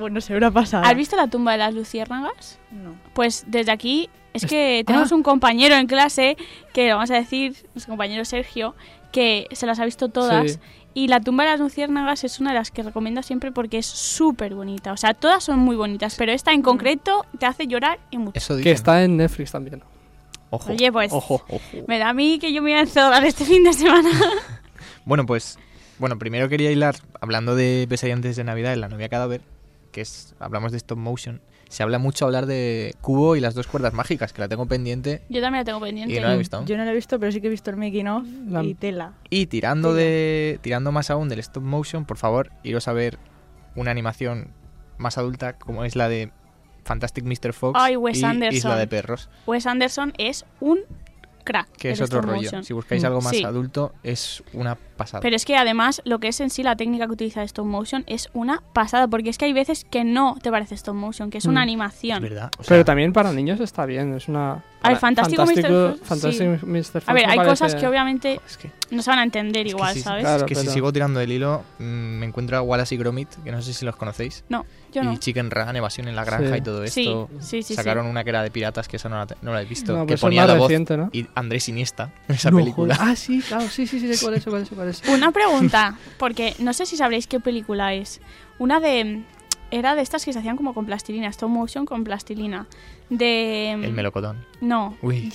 Bueno, 0.00 0.20
se 0.20 0.36
una 0.36 0.50
pasada. 0.50 0.88
¿Has 0.88 0.96
visto 0.96 1.16
la 1.16 1.28
tumba 1.28 1.52
de 1.52 1.58
las 1.58 1.74
luciérnagas? 1.74 2.58
No. 2.70 2.94
Pues 3.14 3.44
desde 3.46 3.70
aquí 3.72 4.08
es 4.32 4.44
Es- 4.44 4.50
que 4.50 4.82
tenemos 4.86 5.12
ah. 5.12 5.14
un 5.14 5.22
compañero 5.22 5.74
en 5.76 5.86
clase 5.86 6.36
que 6.72 6.92
vamos 6.92 7.10
a 7.10 7.14
decir, 7.14 7.54
nuestro 7.74 7.92
compañero 7.92 8.24
Sergio, 8.24 8.74
que 9.12 9.46
se 9.52 9.66
las 9.66 9.78
ha 9.80 9.84
visto 9.84 10.08
todas. 10.08 10.52
Sí. 10.52 10.58
Y 10.92 11.06
la 11.06 11.20
tumba 11.20 11.44
de 11.44 11.50
las 11.50 11.60
luciérnagas 11.60 12.24
es 12.24 12.40
una 12.40 12.50
de 12.50 12.56
las 12.58 12.72
que 12.72 12.82
recomiendo 12.82 13.22
siempre 13.22 13.52
porque 13.52 13.78
es 13.78 13.86
súper 13.86 14.54
bonita. 14.54 14.92
O 14.92 14.96
sea, 14.96 15.14
todas 15.14 15.44
son 15.44 15.60
muy 15.60 15.76
bonitas, 15.76 16.16
pero 16.18 16.32
esta 16.32 16.52
en 16.52 16.62
concreto 16.62 17.24
te 17.38 17.46
hace 17.46 17.68
llorar 17.68 18.00
y 18.10 18.18
mucho. 18.18 18.32
Eso 18.34 18.56
Que 18.56 18.72
está 18.72 19.04
en 19.04 19.16
Netflix 19.16 19.52
también. 19.52 19.82
Ojo. 20.50 20.72
Oye, 20.72 20.90
pues 20.90 21.12
Ojo. 21.12 21.44
me 21.86 22.00
da 22.00 22.08
a 22.08 22.12
mí 22.12 22.40
que 22.40 22.52
yo 22.52 22.60
me 22.60 22.70
voy 22.70 22.78
a 22.78 22.82
encerrar 22.82 23.24
este 23.24 23.44
fin 23.44 23.62
de 23.64 23.72
semana. 23.72 24.10
Bueno, 25.04 25.24
pues, 25.26 25.58
bueno, 25.98 26.18
primero 26.18 26.48
quería 26.48 26.70
hilar, 26.70 26.96
hablando 27.20 27.56
de 27.56 27.86
Pesadilla 27.88 28.14
antes 28.16 28.36
de 28.36 28.44
Navidad, 28.44 28.74
en 28.74 28.80
La 28.80 28.88
novia 28.88 29.08
cadáver, 29.08 29.40
que 29.90 30.00
es, 30.02 30.34
hablamos 30.38 30.72
de 30.72 30.78
stop 30.78 30.98
motion, 30.98 31.40
se 31.68 31.82
habla 31.82 31.98
mucho 31.98 32.24
hablar 32.24 32.46
de 32.46 32.94
Cubo 33.00 33.36
y 33.36 33.40
las 33.40 33.54
dos 33.54 33.66
cuerdas 33.66 33.92
mágicas, 33.92 34.32
que 34.32 34.40
la 34.40 34.48
tengo 34.48 34.66
pendiente 34.66 35.22
Yo 35.28 35.40
también 35.40 35.60
la 35.60 35.64
tengo 35.64 35.80
pendiente. 35.80 36.12
y 36.14 36.20
no 36.20 36.26
la 36.28 36.34
he 36.34 36.38
visto 36.38 36.56
aún. 36.56 36.66
Yo 36.66 36.76
no 36.76 36.84
lo 36.84 36.90
he 36.90 36.94
visto, 36.94 37.18
pero 37.20 37.30
sí 37.30 37.40
que 37.40 37.46
he 37.46 37.50
visto 37.50 37.70
el 37.70 37.76
making 37.76 38.08
of 38.08 38.26
La- 38.48 38.62
y 38.64 38.74
tela. 38.74 39.12
Y 39.30 39.46
tirando 39.46 39.94
de 39.94 40.58
tirando 40.62 40.90
más 40.92 41.10
aún 41.10 41.28
del 41.28 41.38
stop 41.38 41.62
motion, 41.62 42.04
por 42.04 42.16
favor, 42.16 42.50
iros 42.64 42.88
a 42.88 42.92
ver 42.92 43.18
una 43.76 43.90
animación 43.92 44.48
más 44.98 45.16
adulta 45.16 45.54
como 45.58 45.84
es 45.84 45.94
la 45.96 46.08
de 46.08 46.32
Fantastic 46.84 47.24
Mr. 47.24 47.52
Fox 47.52 47.78
Ay, 47.80 47.96
Wes 47.96 48.18
y 48.18 48.24
Anderson. 48.24 48.56
Isla 48.56 48.76
de 48.76 48.86
Perros, 48.88 49.28
Wes 49.46 49.66
Anderson 49.66 50.12
es 50.18 50.44
un 50.60 50.80
crack. 51.44 51.68
que 51.76 51.90
es 51.90 52.00
otro 52.00 52.20
rollo. 52.22 52.42
motion. 52.42 52.64
Si 52.64 52.72
buscáis 52.72 53.02
algo 53.04 53.20
más 53.20 53.32
Sí. 53.36 53.44
adulto, 53.44 53.92
es 54.02 54.42
una 54.52 54.74
pasada. 54.76 55.20
Pero 55.20 55.36
es 55.36 55.44
que 55.44 55.56
además 55.56 56.02
lo 56.04 56.18
que 56.18 56.28
es 56.28 56.40
en 56.40 56.50
sí 56.50 56.62
la 56.62 56.76
técnica 56.76 57.06
que 57.06 57.12
utiliza 57.12 57.42
stop 57.42 57.66
motion 57.66 58.04
es 58.06 58.28
una 58.32 58.62
pasada, 58.72 59.08
porque 59.08 59.30
es 59.30 59.38
que 59.38 59.46
hay 59.46 59.52
veces 59.52 59.84
que 59.90 60.04
no 60.04 60.36
te 60.42 60.50
parece 60.50 60.74
stop 60.74 60.94
motion, 60.94 61.30
que 61.30 61.38
es 61.38 61.44
una 61.46 61.60
Mm. 61.60 61.62
es 61.62 61.68
animación. 61.70 62.22
verdad. 62.22 62.50
o 62.58 62.62
sea, 62.62 62.68
Pero 62.74 62.84
también 62.84 63.12
para 63.12 63.32
niños 63.32 63.60
está 63.60 63.86
bien, 63.86 64.14
es 64.14 64.28
una... 64.28 64.62
A 64.82 64.88
ver, 64.88 64.98
Fantástico 64.98 65.44
Mr. 65.44 65.52
Fox, 65.96 66.00
Fantástico 66.08 66.56
sí. 66.60 66.66
Mr. 66.66 66.82
Fox 66.84 67.08
A 67.08 67.12
ver, 67.12 67.26
hay 67.28 67.36
parece- 67.36 67.50
cosas 67.50 67.74
que 67.74 67.86
obviamente 67.86 68.40
es 68.46 68.56
que, 68.56 68.70
no 68.90 69.02
se 69.02 69.10
van 69.10 69.18
a 69.18 69.22
entender 69.24 69.66
es 69.66 69.72
que 69.74 69.76
igual, 69.76 69.96
¿sabes? 69.98 70.22
Claro, 70.22 70.38
es 70.38 70.44
que 70.44 70.54
si 70.54 70.68
sigo 70.68 70.90
tirando 70.92 71.20
del 71.20 71.30
hilo, 71.32 71.62
mm, 71.78 71.82
me 71.84 72.24
encuentro 72.26 72.56
a 72.56 72.62
Wallace 72.62 72.94
y 72.94 72.98
Gromit, 72.98 73.28
que 73.44 73.52
no 73.52 73.60
sé 73.60 73.74
si 73.74 73.84
los 73.84 73.94
conocéis. 73.96 74.42
No, 74.48 74.64
yo 74.92 75.02
y 75.02 75.04
no. 75.04 75.16
Chicken 75.18 75.50
Run, 75.50 75.76
Evasión 75.76 76.08
en 76.08 76.16
la 76.16 76.24
Granja 76.24 76.52
Sí. 76.52 76.58
y 76.58 76.60
todo 76.62 76.82
esto. 76.82 77.28
sí, 77.40 77.62
sí, 77.62 77.74
Sacaron 77.74 78.06
una 78.06 78.24
que 78.24 78.30
era 78.30 78.42
de 78.42 78.50
piratas, 78.50 78.88
que 78.88 78.96
esa 78.96 79.08
no 79.10 79.16
la, 79.16 79.26
no 79.42 79.52
la 79.52 79.60
he 79.60 79.66
visto. 79.66 79.92
No, 79.94 80.06
que 80.06 80.12
pues 80.14 80.20
ponía 80.22 80.46
la 80.46 80.54
voz 80.54 80.68
reciente, 80.68 80.96
¿no? 80.96 81.10
y 81.12 81.26
Andrés 81.34 81.68
Iniesta 81.68 82.12
en 82.28 82.36
esa 82.36 82.50
No, 82.50 82.56
película. 82.56 82.94
joder. 82.96 83.10
Ah, 83.12 83.16
sí, 83.16 83.42
claro, 83.46 83.68
sí, 83.68 83.86
sí, 83.86 84.00
sí, 84.00 84.14
sé 84.14 84.24
cuál 84.24 84.34
es, 84.36 84.44
cuál 84.44 84.62
es, 84.62 84.68
cuál 84.70 84.88
es. 84.88 85.02
Una 85.08 85.30
pregunta, 85.30 85.98
porque 86.18 86.54
no 86.58 86.72
sé 86.72 86.86
si 86.86 86.96
sabréis 86.96 87.26
qué 87.26 87.38
película 87.38 87.92
es. 87.92 88.20
Una 88.58 88.80
de 88.80 89.22
era 89.72 89.94
de 89.94 90.02
estas 90.02 90.24
que 90.24 90.32
se 90.32 90.38
hacían 90.38 90.56
como 90.56 90.74
con 90.74 90.86
plastilina, 90.86 91.28
stop 91.28 91.48
motion 91.50 91.84
con 91.86 92.02
plastilina. 92.02 92.66
De... 93.10 93.72
El 93.72 93.92
melocotón. 93.92 94.46
No. 94.60 94.96
Uy, 95.02 95.30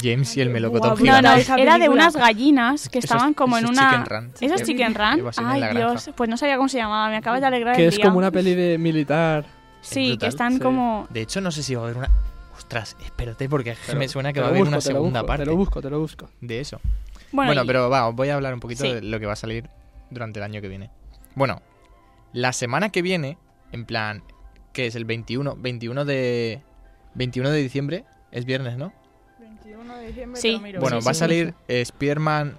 James 0.00 0.36
y 0.36 0.40
el 0.42 0.50
melocotón 0.50 0.90
Guau, 0.98 1.06
No, 1.06 1.22
no, 1.22 1.56
era 1.56 1.78
de 1.78 1.88
unas 1.88 2.14
gallinas 2.16 2.88
que 2.90 2.98
Esos- 2.98 3.10
estaban 3.12 3.32
como 3.34 3.56
en 3.56 3.64
esos 3.64 3.76
una... 3.76 3.90
Chicken 3.90 4.06
Run. 4.06 4.32
¿Esos 4.40 4.62
Chicken 4.62 4.94
Run? 4.94 5.30
Ay. 5.44 5.74
Dios, 5.74 6.10
pues 6.16 6.28
no 6.28 6.36
sabía 6.36 6.56
cómo 6.56 6.68
se 6.68 6.76
llamaba, 6.78 7.08
me 7.08 7.16
acabas 7.16 7.40
de 7.40 7.46
alegrar 7.46 7.74
Que 7.76 7.82
el 7.84 7.88
es 7.88 7.96
día. 7.96 8.04
como 8.04 8.18
una 8.18 8.30
peli 8.30 8.54
de 8.54 8.76
militar. 8.78 9.46
Sí, 9.80 10.18
que 10.18 10.26
están 10.26 10.54
Sí. 10.54 10.58
como... 10.60 11.06
De 11.10 11.22
hecho, 11.22 11.40
no 11.40 11.50
sé 11.50 11.62
si 11.62 11.74
va 11.74 11.80
a 11.82 11.84
haber 11.84 11.96
una... 11.96 12.10
Ostras, 12.56 12.96
espérate 13.02 13.48
porque 13.48 13.76
Pero 13.86 13.98
me 13.98 14.08
suena 14.08 14.32
que 14.32 14.40
va 14.40 14.46
a 14.46 14.50
haber 14.50 14.60
busco, 14.62 14.72
una 14.74 14.80
segunda 14.82 15.20
busco, 15.20 15.26
parte 15.28 15.44
Te 15.44 15.50
lo 15.50 15.56
busco, 15.56 15.80
te 15.80 15.88
lo 15.90 16.00
busco. 16.00 16.28
de 16.40 16.60
eso. 16.60 16.80
Bueno, 17.32 17.48
Bueno, 17.50 17.64
y- 17.64 17.66
pero 17.66 17.88
va, 17.88 18.06
os 18.08 18.14
voy 18.14 18.28
a 18.28 18.34
hablar 18.34 18.52
un 18.52 18.60
poquito 18.60 18.82
Sí. 18.84 18.92
de 18.92 19.00
lo 19.02 19.18
que 19.20 19.26
va 19.26 19.32
a 19.32 19.36
salir 19.36 19.70
durante 20.10 20.40
el 20.40 20.44
año 20.44 20.60
que 20.60 20.68
viene. 20.68 20.90
Bueno, 21.36 21.62
la 22.32 22.52
semana 22.52 22.90
que 22.90 23.00
viene, 23.00 23.38
en 23.72 23.86
plan, 23.86 24.22
que 24.72 24.86
es 24.86 24.96
el 24.96 25.04
21, 25.04 25.56
21 25.56 26.04
de 26.04 26.60
21 27.18 27.50
de 27.50 27.58
diciembre, 27.58 28.04
es 28.30 28.44
viernes, 28.44 28.78
¿no? 28.78 28.92
21 29.40 29.96
de 29.96 30.06
diciembre 30.06 30.40
Sí. 30.40 30.58
miro. 30.62 30.80
bueno, 30.80 31.00
sí, 31.00 31.06
va 31.06 31.10
a 31.10 31.14
salir 31.14 31.54
eh, 31.68 31.84
Spearman 31.84 32.56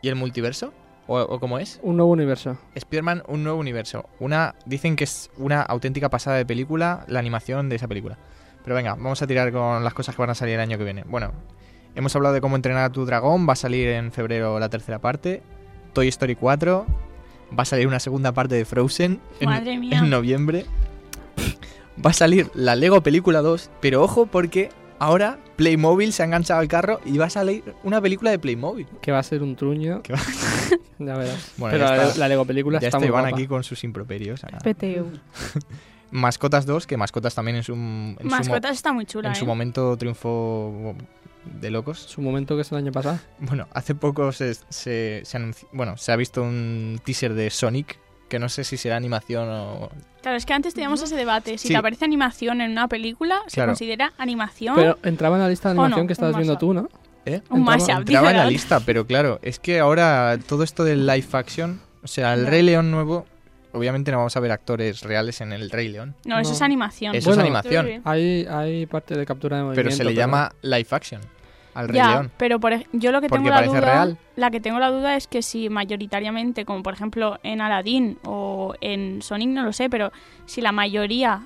y 0.00 0.08
el 0.08 0.14
multiverso 0.14 0.72
o, 1.06 1.18
o 1.20 1.40
cómo 1.40 1.58
es? 1.58 1.80
Un 1.82 1.96
nuevo 1.96 2.12
universo. 2.12 2.56
Spearman 2.78 3.22
un 3.26 3.42
nuevo 3.42 3.58
universo. 3.58 4.08
Una 4.20 4.54
dicen 4.64 4.96
que 4.96 5.04
es 5.04 5.30
una 5.36 5.60
auténtica 5.62 6.08
pasada 6.08 6.36
de 6.36 6.46
película, 6.46 7.04
la 7.08 7.18
animación 7.18 7.68
de 7.68 7.76
esa 7.76 7.88
película. 7.88 8.16
Pero 8.62 8.76
venga, 8.76 8.94
vamos 8.94 9.20
a 9.22 9.26
tirar 9.26 9.52
con 9.52 9.82
las 9.82 9.94
cosas 9.94 10.14
que 10.14 10.22
van 10.22 10.30
a 10.30 10.34
salir 10.34 10.54
el 10.54 10.60
año 10.60 10.78
que 10.78 10.84
viene. 10.84 11.02
Bueno, 11.06 11.32
hemos 11.94 12.14
hablado 12.14 12.34
de 12.34 12.40
cómo 12.40 12.56
entrenar 12.56 12.84
a 12.84 12.90
tu 12.92 13.04
dragón, 13.06 13.48
va 13.48 13.54
a 13.54 13.56
salir 13.56 13.88
en 13.88 14.12
febrero 14.12 14.58
la 14.60 14.68
tercera 14.68 15.00
parte. 15.00 15.42
Toy 15.92 16.06
Story 16.08 16.36
4, 16.36 16.86
va 17.58 17.62
a 17.62 17.66
salir 17.66 17.86
una 17.88 17.98
segunda 17.98 18.32
parte 18.32 18.54
de 18.54 18.64
Frozen 18.64 19.20
en, 19.40 19.48
Madre 19.48 19.76
mía. 19.78 19.98
en 19.98 20.10
noviembre. 20.10 20.66
Va 22.04 22.10
a 22.10 22.14
salir 22.14 22.50
la 22.54 22.76
Lego 22.76 23.02
Película 23.02 23.40
2, 23.42 23.70
pero 23.80 24.02
ojo 24.02 24.26
porque 24.26 24.70
ahora 24.98 25.38
Playmobil 25.56 26.12
se 26.12 26.22
ha 26.22 26.26
enganchado 26.26 26.60
al 26.60 26.68
carro 26.68 27.00
y 27.04 27.18
va 27.18 27.26
a 27.26 27.30
salir 27.30 27.74
una 27.84 28.00
película 28.00 28.30
de 28.30 28.38
Playmobil. 28.38 28.86
Que 29.02 29.12
va 29.12 29.18
a 29.18 29.22
ser 29.22 29.42
un 29.42 29.56
truño. 29.56 30.02
Va- 30.10 30.18
ya 30.98 31.16
verás. 31.16 31.52
Bueno, 31.58 31.72
Pero 31.74 31.84
ya 31.88 31.96
la, 31.96 32.04
está. 32.08 32.18
la 32.18 32.28
Lego 32.28 32.44
película 32.44 32.80
Ya 32.80 32.88
está 32.88 32.96
está 32.96 32.98
muy 33.00 33.08
Iván 33.08 33.22
guapa. 33.24 33.36
aquí 33.36 33.46
con 33.46 33.64
sus 33.64 33.84
improperios. 33.84 34.40
PTU. 34.62 35.10
Mascotas 36.10 36.66
2, 36.66 36.86
que 36.86 36.96
Mascotas 36.96 37.34
también 37.34 37.56
en 37.58 37.62
su, 37.62 37.72
en 37.74 38.16
su 38.18 38.24
mo- 38.24 38.30
Mascotas 38.30 38.72
está 38.72 38.92
muy 38.92 39.06
chula, 39.06 39.28
en 39.28 39.34
¿eh? 39.34 39.38
su 39.38 39.46
momento 39.46 39.96
triunfó 39.96 40.94
de 41.60 41.70
locos. 41.70 41.98
Su 42.00 42.20
momento 42.20 42.56
que 42.56 42.62
es 42.62 42.72
el 42.72 42.78
año 42.78 42.90
pasado. 42.92 43.18
Bueno, 43.38 43.68
hace 43.72 43.94
poco 43.94 44.32
se, 44.32 44.54
se, 44.54 45.20
se 45.24 45.38
anunci- 45.38 45.66
bueno, 45.72 45.96
se 45.96 46.10
ha 46.12 46.16
visto 46.16 46.42
un 46.42 47.00
teaser 47.04 47.34
de 47.34 47.48
Sonic, 47.50 47.98
que 48.30 48.38
no 48.38 48.48
sé 48.48 48.64
si 48.64 48.78
será 48.78 48.96
animación 48.96 49.46
o... 49.50 49.90
Claro, 50.22 50.38
es 50.38 50.46
que 50.46 50.54
antes 50.54 50.72
teníamos 50.72 51.02
ese 51.02 51.16
debate. 51.16 51.58
Si 51.58 51.68
Sí. 51.68 51.74
te 51.74 51.76
aparece 51.76 52.04
animación 52.06 52.60
en 52.62 52.70
una 52.70 52.88
película, 52.88 53.40
¿se 53.48 53.56
Claro. 53.56 53.72
considera 53.72 54.12
animación? 54.16 54.74
Pero 54.76 54.98
entraba 55.02 55.36
en 55.36 55.42
la 55.42 55.48
lista 55.48 55.68
de 55.68 55.72
animación 55.78 56.06
que 56.06 56.12
estabas 56.14 56.36
viendo 56.36 56.56
tú, 56.56 56.72
¿no? 56.72 56.88
¿eh? 57.26 57.42
Un 57.50 57.58
entraba- 57.58 57.76
mashup, 57.78 57.98
Entraba 57.98 58.30
en 58.30 58.36
la 58.38 58.46
lista, 58.46 58.80
pero 58.80 59.06
claro, 59.06 59.38
es 59.42 59.58
que 59.58 59.80
ahora 59.80 60.38
todo 60.48 60.62
esto 60.62 60.84
del 60.84 61.06
live 61.06 61.26
action, 61.32 61.80
o 62.02 62.06
sea, 62.06 62.32
el. 62.34 62.46
Rey 62.46 62.62
León 62.62 62.90
nuevo, 62.90 63.26
obviamente 63.72 64.10
no 64.12 64.18
vamos 64.18 64.36
a 64.36 64.40
ver 64.40 64.52
actores 64.52 65.02
reales 65.02 65.40
en 65.40 65.52
el 65.52 65.70
Rey 65.70 65.88
León, 65.88 66.14
No, 66.24 66.38
eso 66.38 66.50
No. 66.50 66.56
es 66.56 66.62
animación. 66.62 67.14
Eso 67.14 67.30
Bueno, 67.30 67.42
es 67.42 67.46
animación. 67.46 68.02
Hay, 68.04 68.46
hay 68.48 68.86
parte 68.86 69.16
de 69.16 69.26
captura 69.26 69.56
de 69.58 69.64
movimiento. 69.64 69.88
pero 69.88 69.96
se 69.96 70.04
le 70.04 70.14
llama 70.14 70.52
live 70.62 70.88
action 70.92 71.20
al 71.74 71.88
Rey 71.88 71.96
Ya, 71.96 72.10
León. 72.12 72.30
pero 72.36 72.58
por 72.60 72.72
yo 72.92 73.12
lo 73.12 73.20
que 73.20 73.28
tengo 73.28 73.48
la 73.50 73.62
duda, 73.62 73.80
real. 73.80 74.18
la 74.36 74.50
que 74.50 74.60
tengo 74.60 74.78
la 74.78 74.90
duda 74.90 75.16
es 75.16 75.26
que 75.26 75.42
si 75.42 75.68
mayoritariamente, 75.68 76.64
como 76.64 76.82
por 76.82 76.94
ejemplo 76.94 77.38
en 77.42 77.60
Aladdin 77.60 78.18
o 78.24 78.74
en 78.80 79.22
Sonic, 79.22 79.48
no 79.50 79.64
lo 79.64 79.72
sé, 79.72 79.88
pero 79.90 80.12
si 80.46 80.60
la 80.60 80.72
mayoría, 80.72 81.42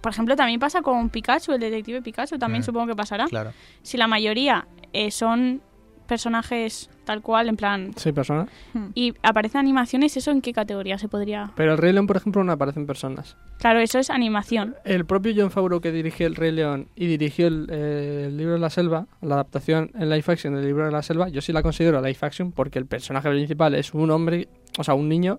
por 0.00 0.12
ejemplo, 0.12 0.36
también 0.36 0.60
pasa 0.60 0.82
con 0.82 1.08
Pikachu, 1.10 1.52
el 1.52 1.60
detective 1.60 2.02
Pikachu, 2.02 2.38
también 2.38 2.60
Mm. 2.62 2.64
supongo 2.64 2.86
que 2.88 2.96
pasará. 2.96 3.26
Claro. 3.26 3.52
Si 3.82 3.96
la 3.96 4.06
mayoría 4.06 4.66
eh, 4.92 5.10
son 5.10 5.60
personajes 6.06 6.88
tal 7.04 7.22
cual, 7.22 7.48
en 7.48 7.56
plan, 7.56 7.92
Sí, 7.96 8.10
personas. 8.12 8.48
y 8.94 9.14
aparecen 9.22 9.60
animaciones, 9.60 10.16
¿eso 10.16 10.30
en 10.32 10.40
qué 10.40 10.52
categoría 10.52 10.98
se 10.98 11.08
podría? 11.08 11.52
Pero 11.54 11.72
el 11.72 11.78
Rey 11.78 11.92
León, 11.92 12.06
por 12.06 12.16
ejemplo, 12.16 12.42
no 12.42 12.52
aparecen 12.52 12.86
personas. 12.86 13.36
Claro, 13.58 13.78
eso 13.80 13.98
es 13.98 14.10
animación. 14.10 14.74
El 14.84 15.04
propio 15.06 15.32
John 15.36 15.50
Favreau 15.50 15.80
que 15.80 15.92
dirigió 15.92 16.26
El 16.26 16.34
Rey 16.34 16.50
León 16.52 16.88
y 16.96 17.06
dirigió 17.06 17.46
el, 17.46 17.68
eh, 17.70 18.24
el 18.28 18.36
libro 18.36 18.54
de 18.54 18.58
la 18.60 18.70
selva, 18.70 19.06
la 19.20 19.34
adaptación 19.34 19.90
en 19.94 20.08
live 20.10 20.24
action 20.26 20.54
del 20.54 20.64
libro 20.64 20.84
de 20.86 20.92
la 20.92 21.02
selva, 21.02 21.28
yo 21.28 21.40
sí 21.40 21.52
la 21.52 21.62
considero 21.62 22.00
live 22.00 22.18
action 22.20 22.52
porque 22.52 22.78
el 22.78 22.86
personaje 22.86 23.28
principal 23.30 23.74
es 23.74 23.94
un 23.94 24.10
hombre, 24.10 24.48
o 24.78 24.84
sea, 24.84 24.94
un 24.94 25.08
niño 25.08 25.38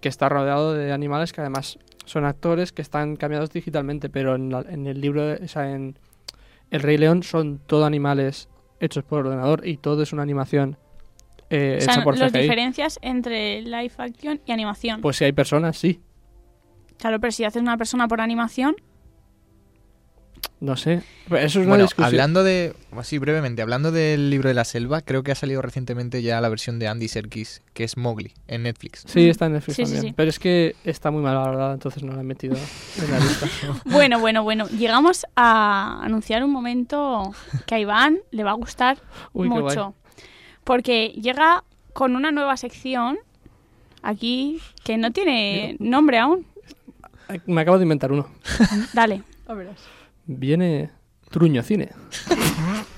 que 0.00 0.08
está 0.08 0.28
rodeado 0.28 0.74
de 0.74 0.92
animales 0.92 1.32
que 1.32 1.40
además 1.40 1.78
son 2.04 2.24
actores 2.24 2.72
que 2.72 2.82
están 2.82 3.16
cambiados 3.16 3.50
digitalmente, 3.50 4.08
pero 4.08 4.34
en, 4.36 4.50
la- 4.50 4.64
en 4.68 4.86
el 4.86 5.00
libro, 5.00 5.22
de- 5.26 5.44
o 5.44 5.48
sea, 5.48 5.70
en 5.74 5.98
El 6.70 6.80
Rey 6.82 6.98
León 6.98 7.22
son 7.22 7.58
todo 7.66 7.84
animales 7.84 8.48
hechos 8.80 9.04
por 9.04 9.26
ordenador 9.26 9.66
y 9.66 9.76
todo 9.76 10.02
es 10.02 10.12
una 10.12 10.22
animación 10.22 10.76
eh, 11.50 11.78
o 11.78 11.80
sea, 11.80 11.94
hecha 11.94 12.04
por 12.04 12.18
las 12.18 12.32
diferencias 12.32 12.98
entre 13.02 13.62
live 13.62 13.92
action 13.96 14.40
y 14.44 14.52
animación. 14.52 15.00
Pues 15.00 15.16
si 15.16 15.24
hay 15.24 15.32
personas, 15.32 15.78
sí. 15.78 16.00
claro, 16.98 17.20
pero 17.20 17.30
si 17.32 17.44
haces 17.44 17.62
una 17.62 17.76
persona 17.76 18.06
por 18.06 18.20
animación, 18.20 18.76
No 20.60 20.76
sé. 20.76 21.02
Pero 21.28 21.36
Eso 21.38 21.46
es 21.60 21.66
una 21.66 21.68
Bueno, 21.68 21.84
discusión. 21.84 22.06
hablando 22.06 22.42
de, 22.42 22.74
así 22.96 23.18
brevemente, 23.18 23.62
hablando 23.62 23.92
del 23.92 24.28
libro 24.28 24.48
de 24.48 24.54
la 24.54 24.64
selva, 24.64 25.02
creo 25.02 25.22
que 25.22 25.30
ha 25.30 25.36
salido 25.36 25.62
recientemente 25.62 26.20
ya 26.20 26.40
la 26.40 26.48
versión 26.48 26.80
de 26.80 26.88
Andy 26.88 27.06
Serkis, 27.06 27.62
que 27.74 27.84
es 27.84 27.96
Mowgli, 27.96 28.32
en 28.48 28.64
Netflix. 28.64 29.04
Sí, 29.06 29.28
está 29.28 29.46
en 29.46 29.52
Netflix 29.52 29.76
Sí, 29.76 29.82
también. 29.84 30.02
sí. 30.02 30.12
Pero 30.16 30.28
es 30.30 30.38
que 30.40 30.74
está 30.84 31.12
muy 31.12 31.22
mal 31.22 31.36
valorada, 31.36 31.74
entonces 31.74 32.02
no 32.02 32.12
la 32.12 32.22
he 32.22 32.24
metido 32.24 32.56
en 32.56 33.10
la 33.10 33.18
lista. 33.20 33.46
Bueno, 33.84 34.18
bueno, 34.18 34.42
bueno. 34.42 34.66
Llegamos 34.68 35.26
a 35.36 36.00
anunciar 36.02 36.42
un 36.42 36.50
momento 36.50 37.32
que 37.66 37.76
a 37.76 37.78
Iván 37.78 38.18
le 38.32 38.42
va 38.42 38.50
a 38.50 38.54
gustar 38.54 38.98
Uy, 39.32 39.48
mucho. 39.48 39.94
Porque 40.64 41.10
llega 41.10 41.62
con 41.92 42.16
una 42.16 42.32
nueva 42.32 42.56
sección 42.56 43.16
aquí 44.02 44.60
que 44.84 44.96
no 44.96 45.12
tiene 45.12 45.76
nombre 45.78 46.18
aún. 46.18 46.46
Me 47.46 47.60
acabo 47.60 47.78
de 47.78 47.84
inventar 47.84 48.10
uno. 48.10 48.28
Dale. 48.92 49.22
A 49.46 49.54
verás. 49.54 49.76
Viene 50.28 50.90
Truño 51.30 51.62
Cine. 51.62 51.88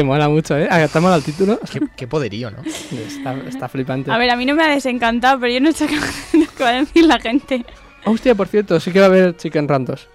que 0.00 0.04
mola 0.04 0.28
mucho, 0.28 0.56
¿eh? 0.56 0.68
Está 0.82 1.00
mal 1.00 1.18
el 1.18 1.22
título. 1.22 1.60
Qué, 1.70 1.80
qué 1.94 2.06
poderío, 2.06 2.50
¿no? 2.50 2.62
Está, 2.62 3.34
está 3.46 3.68
flipante. 3.68 4.10
A 4.10 4.16
ver, 4.16 4.30
a 4.30 4.36
mí 4.36 4.46
no 4.46 4.54
me 4.54 4.64
ha 4.64 4.68
desencantado, 4.68 5.38
pero 5.38 5.52
yo 5.52 5.60
no 5.60 5.72
sé 5.72 5.86
qué 6.56 6.62
va 6.62 6.70
a 6.70 6.72
decir 6.72 7.04
la 7.04 7.18
gente. 7.20 7.64
Hostia, 8.04 8.34
por 8.34 8.48
cierto, 8.48 8.80
sí 8.80 8.92
que 8.92 9.00
va 9.00 9.06
a 9.06 9.08
haber 9.08 9.36
Chicken 9.36 9.68
Rantos. 9.68 10.08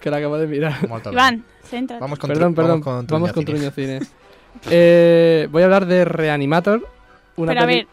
Que 0.00 0.10
la 0.10 0.18
acabo 0.18 0.36
de 0.36 0.46
mirar. 0.46 0.76
Iván, 1.10 1.44
céntrate. 1.64 2.00
Vamos 2.00 2.18
con 2.18 2.28
Perdón, 2.28 2.54
perdón. 2.54 2.80
Vamos 2.80 3.06
con, 3.06 3.06
Vamos 3.06 3.32
con 3.32 3.44
Truño 3.44 3.70
Cine. 3.70 4.00
Eh, 4.70 5.48
voy 5.50 5.60
a 5.60 5.66
hablar 5.66 5.84
de 5.84 6.06
Reanimator. 6.06 6.88
Una 7.36 7.52
Pero 7.52 7.60
a 7.60 7.66
ver, 7.66 7.86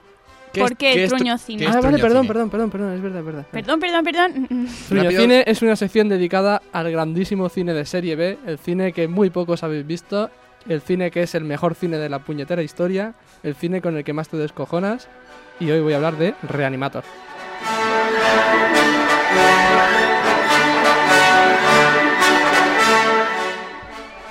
¿Qué 0.54 0.62
¿por 0.62 0.78
qué, 0.78 1.08
Truño 1.10 1.38
Cine? 1.38 1.68
Ah, 1.68 1.82
vale, 1.82 2.00
perdón, 2.00 2.26
perdón, 2.26 2.50
perdón, 2.50 2.70
perdón, 2.70 2.94
es 2.94 3.02
verdad, 3.02 3.20
es 3.20 3.26
verdad. 3.26 3.46
Perdón, 3.52 3.80
perdón, 3.82 4.04
perdón. 4.06 4.48
Truño 4.88 5.04
Rápido. 5.04 5.22
Cine 5.22 5.44
es 5.46 5.62
una 5.62 5.76
sección 5.76 6.08
dedicada 6.08 6.62
al 6.72 6.90
grandísimo 6.90 7.50
cine 7.50 7.74
de 7.74 7.86
serie 7.86 8.16
B, 8.16 8.38
el 8.46 8.58
cine 8.60 8.94
que 8.94 9.10
muy 9.10 9.30
pocos 9.30 9.62
habéis 9.62 9.86
visto, 9.86 10.32
el 10.68 10.82
cine 10.82 11.12
que 11.12 11.24
es 11.24 11.36
el 11.36 11.44
mejor 11.44 11.76
cine 11.76 11.98
de 11.98 12.10
la 12.10 12.20
puñetera 12.20 12.62
historia, 12.62 13.14
el 13.44 13.56
cine 13.56 13.82
con 13.82 13.98
el 13.98 14.04
que 14.04 14.14
más 14.14 14.30
te 14.30 14.38
descojonas, 14.38 15.08
y 15.60 15.70
hoy 15.72 15.82
voy 15.82 15.94
a 15.94 15.98
hablar 15.98 16.18
de 16.18 16.36
Reanimator. 16.44 17.04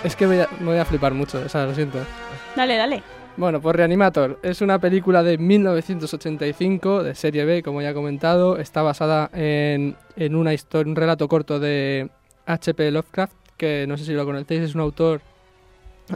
Es 0.04 0.16
que 0.16 0.26
voy 0.26 0.40
a, 0.40 0.48
me 0.58 0.66
voy 0.66 0.78
a 0.78 0.84
flipar 0.84 1.14
mucho, 1.14 1.40
o 1.44 1.48
sea, 1.48 1.64
lo 1.64 1.74
siento. 1.74 1.98
Dale, 2.56 2.76
dale. 2.76 3.02
Bueno, 3.36 3.60
pues 3.60 3.76
Reanimator 3.76 4.38
es 4.42 4.60
una 4.60 4.78
película 4.78 5.22
de 5.22 5.38
1985 5.38 7.02
de 7.02 7.14
serie 7.14 7.44
B, 7.44 7.62
como 7.62 7.80
ya 7.80 7.90
he 7.90 7.94
comentado. 7.94 8.58
Está 8.58 8.82
basada 8.82 9.30
en, 9.32 9.96
en 10.16 10.34
una 10.34 10.52
historia, 10.52 10.90
un 10.90 10.96
relato 10.96 11.28
corto 11.28 11.60
de 11.60 12.10
H.P. 12.46 12.90
Lovecraft, 12.90 13.34
que 13.56 13.86
no 13.86 13.96
sé 13.96 14.04
si 14.04 14.12
lo 14.12 14.26
conocéis, 14.26 14.62
es 14.62 14.74
un 14.74 14.80
autor 14.82 15.22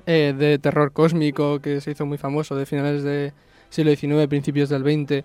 eh, 0.06 0.34
de 0.36 0.58
terror 0.58 0.92
cósmico 0.92 1.60
que 1.60 1.80
se 1.80 1.92
hizo 1.92 2.04
muy 2.06 2.18
famoso 2.18 2.54
de 2.56 2.66
finales 2.66 3.02
del 3.02 3.32
siglo 3.70 3.94
XIX, 3.94 4.26
principios 4.28 4.68
del 4.68 4.82
XX, 4.82 5.24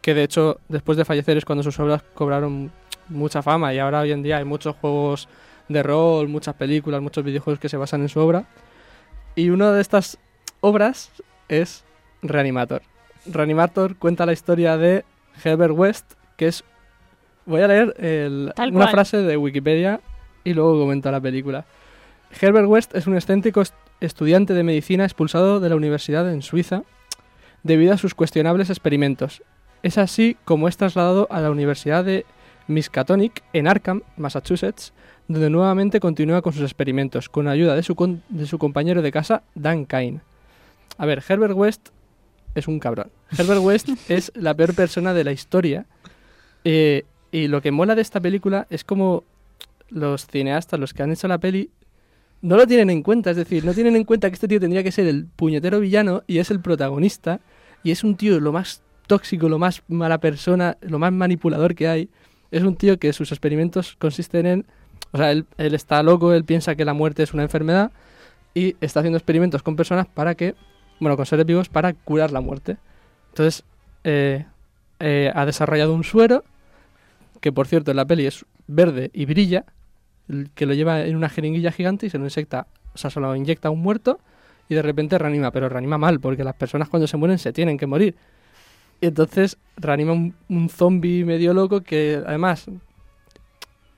que 0.00 0.14
de 0.14 0.22
hecho 0.22 0.60
después 0.68 0.96
de 0.98 1.04
fallecer 1.04 1.36
es 1.36 1.44
cuando 1.44 1.62
sus 1.62 1.78
obras 1.80 2.02
cobraron 2.14 2.70
mucha 3.08 3.42
fama 3.42 3.72
y 3.74 3.78
ahora 3.78 4.00
hoy 4.00 4.12
en 4.12 4.22
día 4.22 4.38
hay 4.38 4.44
muchos 4.44 4.76
juegos 4.76 5.28
de 5.68 5.82
rol, 5.82 6.28
muchas 6.28 6.54
películas, 6.54 7.02
muchos 7.02 7.24
videojuegos 7.24 7.58
que 7.60 7.68
se 7.68 7.76
basan 7.76 8.02
en 8.02 8.08
su 8.08 8.20
obra. 8.20 8.44
Y 9.34 9.50
una 9.50 9.72
de 9.72 9.80
estas 9.80 10.18
obras 10.60 11.10
es 11.48 11.84
Reanimator. 12.22 12.82
Reanimator 13.26 13.96
cuenta 13.96 14.24
la 14.26 14.32
historia 14.32 14.76
de 14.76 15.04
Herbert 15.44 15.74
West, 15.76 16.12
que 16.36 16.48
es... 16.48 16.64
Voy 17.44 17.60
a 17.62 17.68
leer 17.68 17.94
el- 17.98 18.52
una 18.76 18.84
frase 18.92 19.18
de 19.18 19.36
Wikipedia 19.36 20.00
y 20.44 20.54
luego 20.54 20.78
comento 20.78 21.10
la 21.10 21.20
película. 21.20 21.64
Herbert 22.40 22.66
West 22.68 22.94
es 22.94 23.06
un 23.06 23.14
excéntrico 23.14 23.60
est- 23.62 23.74
estudiante 24.00 24.54
de 24.54 24.62
medicina 24.62 25.04
expulsado 25.04 25.60
de 25.60 25.68
la 25.68 25.76
universidad 25.76 26.30
en 26.32 26.42
Suiza 26.42 26.82
debido 27.62 27.92
a 27.92 27.98
sus 27.98 28.14
cuestionables 28.14 28.70
experimentos. 28.70 29.42
Es 29.82 29.98
así 29.98 30.36
como 30.44 30.68
es 30.68 30.76
trasladado 30.76 31.26
a 31.30 31.40
la 31.40 31.50
Universidad 31.50 32.04
de 32.04 32.24
Miskatonic 32.66 33.42
en 33.52 33.66
Arkham, 33.66 34.02
Massachusetts, 34.16 34.92
donde 35.26 35.50
nuevamente 35.50 36.00
continúa 36.00 36.42
con 36.42 36.52
sus 36.52 36.62
experimentos, 36.62 37.28
con 37.28 37.48
ayuda 37.48 37.74
de 37.74 37.82
su, 37.82 37.94
con- 37.94 38.22
de 38.28 38.46
su 38.46 38.58
compañero 38.58 39.02
de 39.02 39.12
casa, 39.12 39.42
Dan 39.54 39.84
Kane. 39.84 40.20
A 40.96 41.06
ver, 41.06 41.22
Herbert 41.26 41.54
West 41.54 41.88
es 42.54 42.66
un 42.68 42.78
cabrón. 42.80 43.10
Herbert 43.36 43.60
West 43.62 43.88
es 44.08 44.32
la 44.34 44.54
peor 44.54 44.74
persona 44.74 45.14
de 45.14 45.24
la 45.24 45.32
historia. 45.32 45.86
eh, 46.64 47.04
y 47.30 47.46
lo 47.48 47.60
que 47.60 47.70
mola 47.70 47.94
de 47.94 48.00
esta 48.00 48.20
película 48.20 48.66
es 48.70 48.84
como 48.84 49.22
los 49.90 50.26
cineastas, 50.26 50.80
los 50.80 50.94
que 50.94 51.02
han 51.02 51.12
hecho 51.12 51.28
la 51.28 51.36
peli, 51.36 51.68
no 52.42 52.56
lo 52.56 52.66
tienen 52.66 52.90
en 52.90 53.02
cuenta. 53.02 53.30
Es 53.30 53.36
decir, 53.36 53.64
no 53.64 53.74
tienen 53.74 53.96
en 53.96 54.04
cuenta 54.04 54.28
que 54.28 54.34
este 54.34 54.48
tío 54.48 54.60
tendría 54.60 54.82
que 54.82 54.92
ser 54.92 55.06
el 55.06 55.26
puñetero 55.26 55.80
villano 55.80 56.22
y 56.26 56.38
es 56.38 56.50
el 56.50 56.60
protagonista. 56.60 57.40
Y 57.82 57.90
es 57.90 58.04
un 58.04 58.16
tío 58.16 58.40
lo 58.40 58.52
más 58.52 58.82
tóxico, 59.06 59.48
lo 59.48 59.58
más 59.58 59.82
mala 59.88 60.18
persona, 60.18 60.76
lo 60.80 60.98
más 60.98 61.12
manipulador 61.12 61.74
que 61.74 61.88
hay. 61.88 62.08
Es 62.50 62.62
un 62.62 62.76
tío 62.76 62.98
que 62.98 63.12
sus 63.12 63.32
experimentos 63.32 63.96
consisten 63.98 64.46
en... 64.46 64.66
O 65.12 65.18
sea, 65.18 65.30
él, 65.32 65.46
él 65.56 65.74
está 65.74 66.02
loco, 66.02 66.32
él 66.32 66.44
piensa 66.44 66.74
que 66.74 66.84
la 66.84 66.92
muerte 66.92 67.22
es 67.22 67.32
una 67.32 67.42
enfermedad 67.42 67.92
y 68.54 68.76
está 68.80 69.00
haciendo 69.00 69.16
experimentos 69.16 69.62
con 69.62 69.76
personas 69.76 70.06
para 70.06 70.34
que... 70.34 70.54
Bueno, 71.00 71.16
con 71.16 71.26
seres 71.26 71.46
vivos 71.46 71.68
para 71.68 71.92
curar 71.92 72.32
la 72.32 72.40
muerte. 72.40 72.76
Entonces, 73.30 73.64
eh, 74.02 74.46
eh, 75.00 75.30
ha 75.34 75.46
desarrollado 75.46 75.94
un 75.94 76.02
suero 76.02 76.44
que, 77.40 77.52
por 77.52 77.68
cierto, 77.68 77.92
en 77.92 77.96
la 77.98 78.04
peli 78.04 78.26
es 78.26 78.44
verde 78.66 79.10
y 79.12 79.26
brilla, 79.26 79.64
que 80.54 80.66
lo 80.66 80.74
lleva 80.74 81.02
en 81.02 81.16
una 81.16 81.28
jeringuilla 81.28 81.72
gigante 81.72 82.06
y 82.06 82.10
se 82.10 82.18
lo 82.18 82.24
inyecta, 82.24 82.66
o 82.94 82.98
sea, 82.98 83.10
se 83.10 83.20
lo 83.20 83.34
inyecta 83.34 83.68
a 83.68 83.70
un 83.70 83.80
muerto 83.80 84.20
y 84.68 84.74
de 84.74 84.82
repente 84.82 85.16
reanima, 85.18 85.50
pero 85.50 85.68
reanima 85.68 85.98
mal, 85.98 86.20
porque 86.20 86.44
las 86.44 86.54
personas 86.54 86.88
cuando 86.88 87.06
se 87.06 87.16
mueren 87.16 87.38
se 87.38 87.52
tienen 87.52 87.78
que 87.78 87.86
morir. 87.86 88.14
Y 89.00 89.06
entonces 89.06 89.56
reanima 89.76 90.12
un, 90.12 90.34
un 90.48 90.68
zombie 90.68 91.24
medio 91.24 91.54
loco 91.54 91.80
que 91.82 92.20
además, 92.26 92.66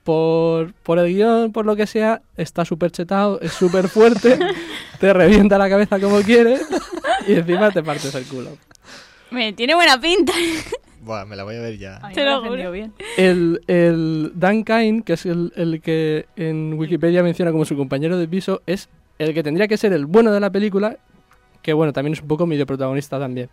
por, 0.05 0.73
por 0.75 0.99
el 0.99 1.13
guion, 1.13 1.53
por 1.53 1.67
lo 1.67 1.75
que 1.75 1.87
sea, 1.87 2.23
está 2.37 2.65
súper 2.65 2.91
chetado, 2.91 3.41
es 3.41 3.53
súper 3.53 3.89
fuerte, 3.89 4.39
te 5.01 5.13
revienta 5.13 5.59
la 5.59 5.69
cabeza 5.69 5.99
como 5.99 6.21
quiere 6.21 6.59
y 7.27 7.35
encima 7.35 7.71
te 7.71 7.83
partes 7.83 8.15
el 8.15 8.25
culo. 8.27 8.51
Me 9.31 9.53
tiene 9.53 9.75
buena 9.75 10.01
pinta. 10.01 10.33
Buah, 11.03 11.25
me 11.25 11.35
la 11.37 11.45
voy 11.45 11.57
a 11.57 11.61
ver 11.61 11.79
ya. 11.79 11.99
Te 12.15 12.25
lo 12.25 12.43
juro. 12.43 12.71
bien. 12.71 12.93
El, 13.17 13.61
el 13.67 14.33
Dan 14.35 14.65
Kine, 14.65 15.03
que 15.03 15.15
es 15.15 15.25
el, 15.27 15.53
el 15.57 15.81
que 15.81 16.27
en 16.37 16.75
Wikipedia 16.75 17.23
menciona 17.23 17.53
como 17.53 17.65
su 17.65 17.77
compañero 17.77 18.19
de 18.19 18.29
piso, 18.29 18.63
es 18.67 18.89
el 19.19 19.33
que 19.35 19.43
tendría 19.43 19.67
que 19.67 19.77
ser 19.79 19.93
el 19.95 20.05
bueno 20.07 20.31
de 20.33 20.41
la 20.41 20.51
película, 20.51 20.99
que 21.63 21.73
bueno, 21.73 21.93
también 21.93 22.13
es 22.13 22.21
un 22.23 22.29
poco 22.29 22.47
medio 22.47 22.67
protagonista 22.67 23.19
también. 23.19 23.49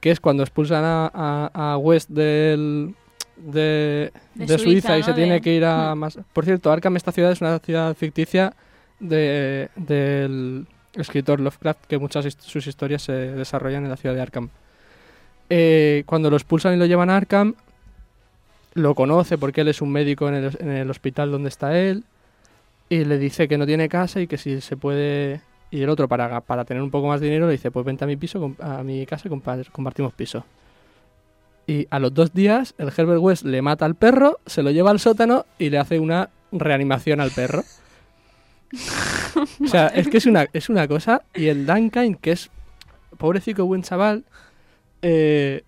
Que 0.00 0.10
es 0.10 0.20
cuando 0.20 0.42
expulsan 0.42 0.84
a, 0.84 1.10
a- 1.14 1.72
a 1.72 1.78
West 1.78 2.10
del, 2.10 2.94
de, 3.36 4.10
De 4.34 4.46
de 4.46 4.58
Suiza, 4.58 4.88
Suiza, 4.88 4.98
y 4.98 5.02
se 5.04 5.12
tiene 5.14 5.40
que 5.40 5.54
ir 5.54 5.64
a 5.64 5.94
más... 5.94 6.18
Por 6.32 6.44
cierto, 6.44 6.70
Arkham, 6.72 6.96
esta 6.96 7.12
ciudad 7.12 7.30
es 7.32 7.40
una 7.40 7.58
ciudad 7.60 7.94
ficticia 7.96 8.54
de, 9.00 9.68
del 9.76 10.66
escritor 10.94 11.40
Lovecraft, 11.40 11.86
que 11.86 11.98
muchas 11.98 12.26
his- 12.26 12.36
sus 12.40 12.66
historias 12.66 13.02
se 13.02 13.12
desarrollan 13.12 13.84
en 13.84 13.90
la 13.90 13.96
ciudad 13.96 14.14
de 14.14 14.20
Arkham. 14.22 14.50
Eh, 15.50 16.04
cuando 16.06 16.30
lo 16.30 16.36
expulsan 16.36 16.74
y 16.74 16.78
lo 16.78 16.86
llevan 16.86 17.10
a 17.10 17.16
Arkham, 17.16 17.54
lo 18.74 18.94
conoce 18.94 19.38
porque 19.38 19.62
él 19.62 19.68
es 19.68 19.80
un 19.80 19.90
médico 19.90 20.28
en 20.28 20.34
el, 20.34 20.90
hospital 20.90 21.30
donde 21.30 21.48
está 21.48 21.78
él 21.78 22.04
y 22.88 23.04
le 23.04 23.18
dice 23.18 23.48
que 23.48 23.56
no 23.56 23.66
tiene 23.66 23.88
casa 23.88 24.20
y 24.20 24.26
que 24.26 24.36
si 24.36 24.60
se 24.60 24.76
puede 24.76 25.40
y 25.70 25.82
el 25.82 25.88
otro 25.88 26.08
para, 26.08 26.40
para 26.40 26.64
tener 26.64 26.82
un 26.82 26.90
poco 26.90 27.08
más 27.08 27.20
de 27.20 27.26
dinero 27.26 27.46
le 27.46 27.52
dice 27.52 27.70
pues 27.70 27.86
vente 27.86 28.04
a 28.04 28.06
mi 28.06 28.16
piso 28.16 28.54
a 28.60 28.82
mi 28.82 29.06
casa 29.06 29.28
y 29.28 29.30
compa- 29.30 29.70
compartimos 29.70 30.12
piso. 30.12 30.44
Y 31.66 31.86
a 31.90 31.98
los 31.98 32.12
dos 32.12 32.34
días 32.34 32.74
el 32.78 32.88
Herbert 32.88 33.20
West 33.20 33.44
le 33.44 33.62
mata 33.62 33.84
al 33.84 33.94
perro 33.94 34.38
se 34.44 34.62
lo 34.62 34.70
lleva 34.70 34.90
al 34.90 35.00
sótano 35.00 35.46
y 35.58 35.70
le 35.70 35.78
hace 35.78 35.98
una 35.98 36.30
reanimación 36.52 37.20
al 37.20 37.30
perro. 37.30 37.62
O 39.62 39.68
sea 39.68 39.86
es 39.88 40.08
que 40.08 40.18
es 40.18 40.26
una 40.26 40.46
es 40.52 40.68
una 40.68 40.88
cosa 40.88 41.22
y 41.34 41.46
el 41.46 41.64
Duncan 41.64 42.16
que 42.16 42.32
es 42.32 42.50
pobrecito 43.18 43.66
buen 43.66 43.82
chaval 43.82 44.24
eh, 45.06 45.62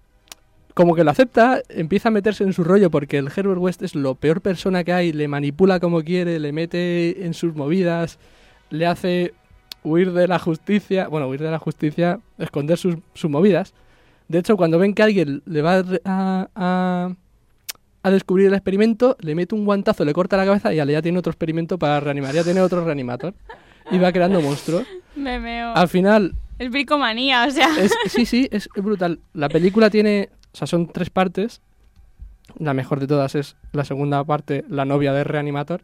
como 0.75 0.95
que 0.95 1.05
lo 1.05 1.11
acepta, 1.11 1.61
empieza 1.69 2.09
a 2.09 2.13
meterse 2.13 2.43
en 2.45 2.53
su 2.53 2.65
rollo 2.65 2.91
porque 2.91 3.19
el 3.19 3.29
Herbert 3.35 3.59
West 3.61 3.83
es 3.83 3.95
lo 3.95 4.15
peor 4.15 4.41
persona 4.41 4.83
que 4.83 4.93
hay, 4.93 5.13
le 5.13 5.29
manipula 5.29 5.79
como 5.79 6.03
quiere, 6.03 6.39
le 6.41 6.53
mete 6.53 7.25
en 7.27 7.35
sus 7.35 7.55
movidas, 7.55 8.19
le 8.71 8.87
hace 8.87 9.33
huir 9.85 10.13
de 10.13 10.27
la 10.27 10.39
justicia, 10.39 11.09
bueno, 11.09 11.29
huir 11.29 11.41
de 11.43 11.51
la 11.51 11.59
justicia, 11.59 12.19
esconder 12.39 12.77
sus, 12.79 12.97
sus 13.15 13.31
movidas. 13.31 13.73
De 14.29 14.39
hecho, 14.39 14.57
cuando 14.57 14.79
ven 14.79 14.93
que 14.95 15.03
alguien 15.03 15.43
le 15.47 15.63
va 15.63 15.85
a, 16.05 16.49
a- 16.57 17.11
a 18.03 18.11
descubrir 18.11 18.47
el 18.49 18.55
experimento, 18.55 19.17
le 19.21 19.35
mete 19.35 19.55
un 19.55 19.65
guantazo, 19.65 20.05
le 20.05 20.13
corta 20.13 20.37
la 20.37 20.45
cabeza 20.45 20.73
y 20.73 20.77
ya 20.77 21.03
tiene 21.03 21.19
otro 21.19 21.31
experimento 21.33 21.77
para 21.79 21.99
reanimar, 22.01 22.35
ya 22.35 22.45
tiene 22.45 22.61
otro 22.61 22.85
reanimator. 22.85 23.35
Y 23.91 23.99
va 23.99 24.13
creando 24.13 24.41
monstruos. 24.41 24.85
Me 25.17 25.39
meo. 25.41 25.73
Al 25.75 25.89
final, 25.89 26.35
Es 26.59 26.71
bricomanía, 26.71 27.45
o 27.47 27.51
sea. 27.51 27.69
es- 27.79 27.93
sí, 28.09 28.25
sí, 28.27 28.49
es 28.51 28.69
brutal. 28.75 29.21
La 29.35 29.49
película 29.49 29.91
tiene, 29.91 30.31
o 30.53 30.57
sea, 30.57 30.67
son 30.67 30.89
tres 30.89 31.11
partes. 31.11 31.61
La 32.59 32.73
mejor 32.75 33.01
de 33.01 33.07
todas 33.07 33.35
es 33.35 33.57
la 33.73 33.85
segunda 33.85 34.23
parte, 34.25 34.65
la 34.69 34.85
novia 34.85 35.13
de 35.13 35.25
Reanimator. 35.25 35.83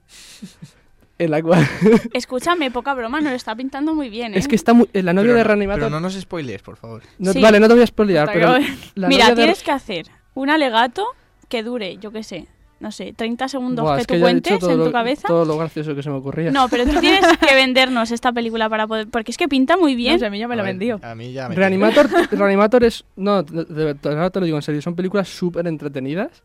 En 1.18 1.30
la 1.30 1.42
cual. 1.42 1.68
Escúchame, 2.14 2.70
poca 2.70 2.94
broma, 2.94 3.20
nos 3.20 3.30
lo 3.30 3.36
está 3.36 3.54
pintando 3.54 3.94
muy 3.94 4.08
bien, 4.08 4.34
¿eh? 4.34 4.38
es 4.38 4.48
que 4.48 4.56
está 4.56 4.72
muy. 4.72 4.88
eh, 4.92 5.02
La 5.02 5.12
novia 5.12 5.28
Pero 5.30 5.38
de 5.38 5.44
Reanimator. 5.44 5.80
Pero 5.80 5.90
no 5.90 6.00
nos 6.00 6.14
spoilees, 6.14 6.62
por 6.62 6.76
favor. 6.76 7.02
no- 7.18 7.32
Sí. 7.32 7.40
Vale, 7.40 7.60
no 7.60 7.68
te 7.68 7.74
voy 7.74 7.82
a 7.82 7.86
spoilear, 7.86 8.30
pero. 8.32 8.56
la 8.94 9.08
Mira, 9.08 9.24
novia 9.24 9.28
de- 9.28 9.34
tienes 9.42 9.62
que 9.62 9.70
hacer 9.70 10.06
un 10.34 10.50
alegato 10.50 11.06
que 11.48 11.62
dure, 11.62 11.98
yo 11.98 12.10
qué 12.12 12.22
sé, 12.22 12.46
no 12.82 12.92
sé, 12.92 13.14
30 13.16 13.48
segundos 13.48 13.82
Buah, 13.84 13.94
que 13.94 14.00
es 14.02 14.06
tú 14.08 14.20
cuentes 14.20 14.62
en 14.62 14.78
lo- 14.78 14.84
tu 14.86 14.92
cabeza. 14.92 15.28
Todo 15.28 15.44
lo 15.46 15.56
gracioso 15.56 15.94
que 15.94 16.02
se 16.02 16.10
me 16.10 16.16
ocurría. 16.16 16.50
No, 16.50 16.68
pero 16.68 16.84
tú 16.84 17.00
tienes 17.00 17.24
que 17.38 17.54
vendernos 17.54 18.10
esta 18.10 18.32
película 18.32 18.68
para 18.68 18.86
poder... 18.86 19.08
Porque 19.08 19.30
es 19.30 19.38
que 19.38 19.48
pinta 19.48 19.76
muy 19.78 19.94
bien. 19.94 20.14
No 20.14 20.18
sé, 20.18 20.26
a 20.26 20.30
mí 20.30 20.38
ya 20.38 20.48
me 20.48 20.56
lo 20.56 20.62
vendió. 20.62 21.00
A 21.02 21.14
mí 21.14 21.32
ya 21.32 21.48
me 21.48 21.54
Reanimator, 21.54 22.08
Reanimator 22.32 22.84
es. 22.84 23.04
No, 23.16 23.42
de- 23.42 23.64
de- 23.64 23.94
de- 23.94 24.08
ahora 24.10 24.28
te 24.30 24.40
lo 24.40 24.44
digo 24.46 24.58
en 24.58 24.62
serio. 24.62 24.82
Son 24.82 24.94
películas 24.94 25.28
súper 25.28 25.66
entretenidas. 25.66 26.42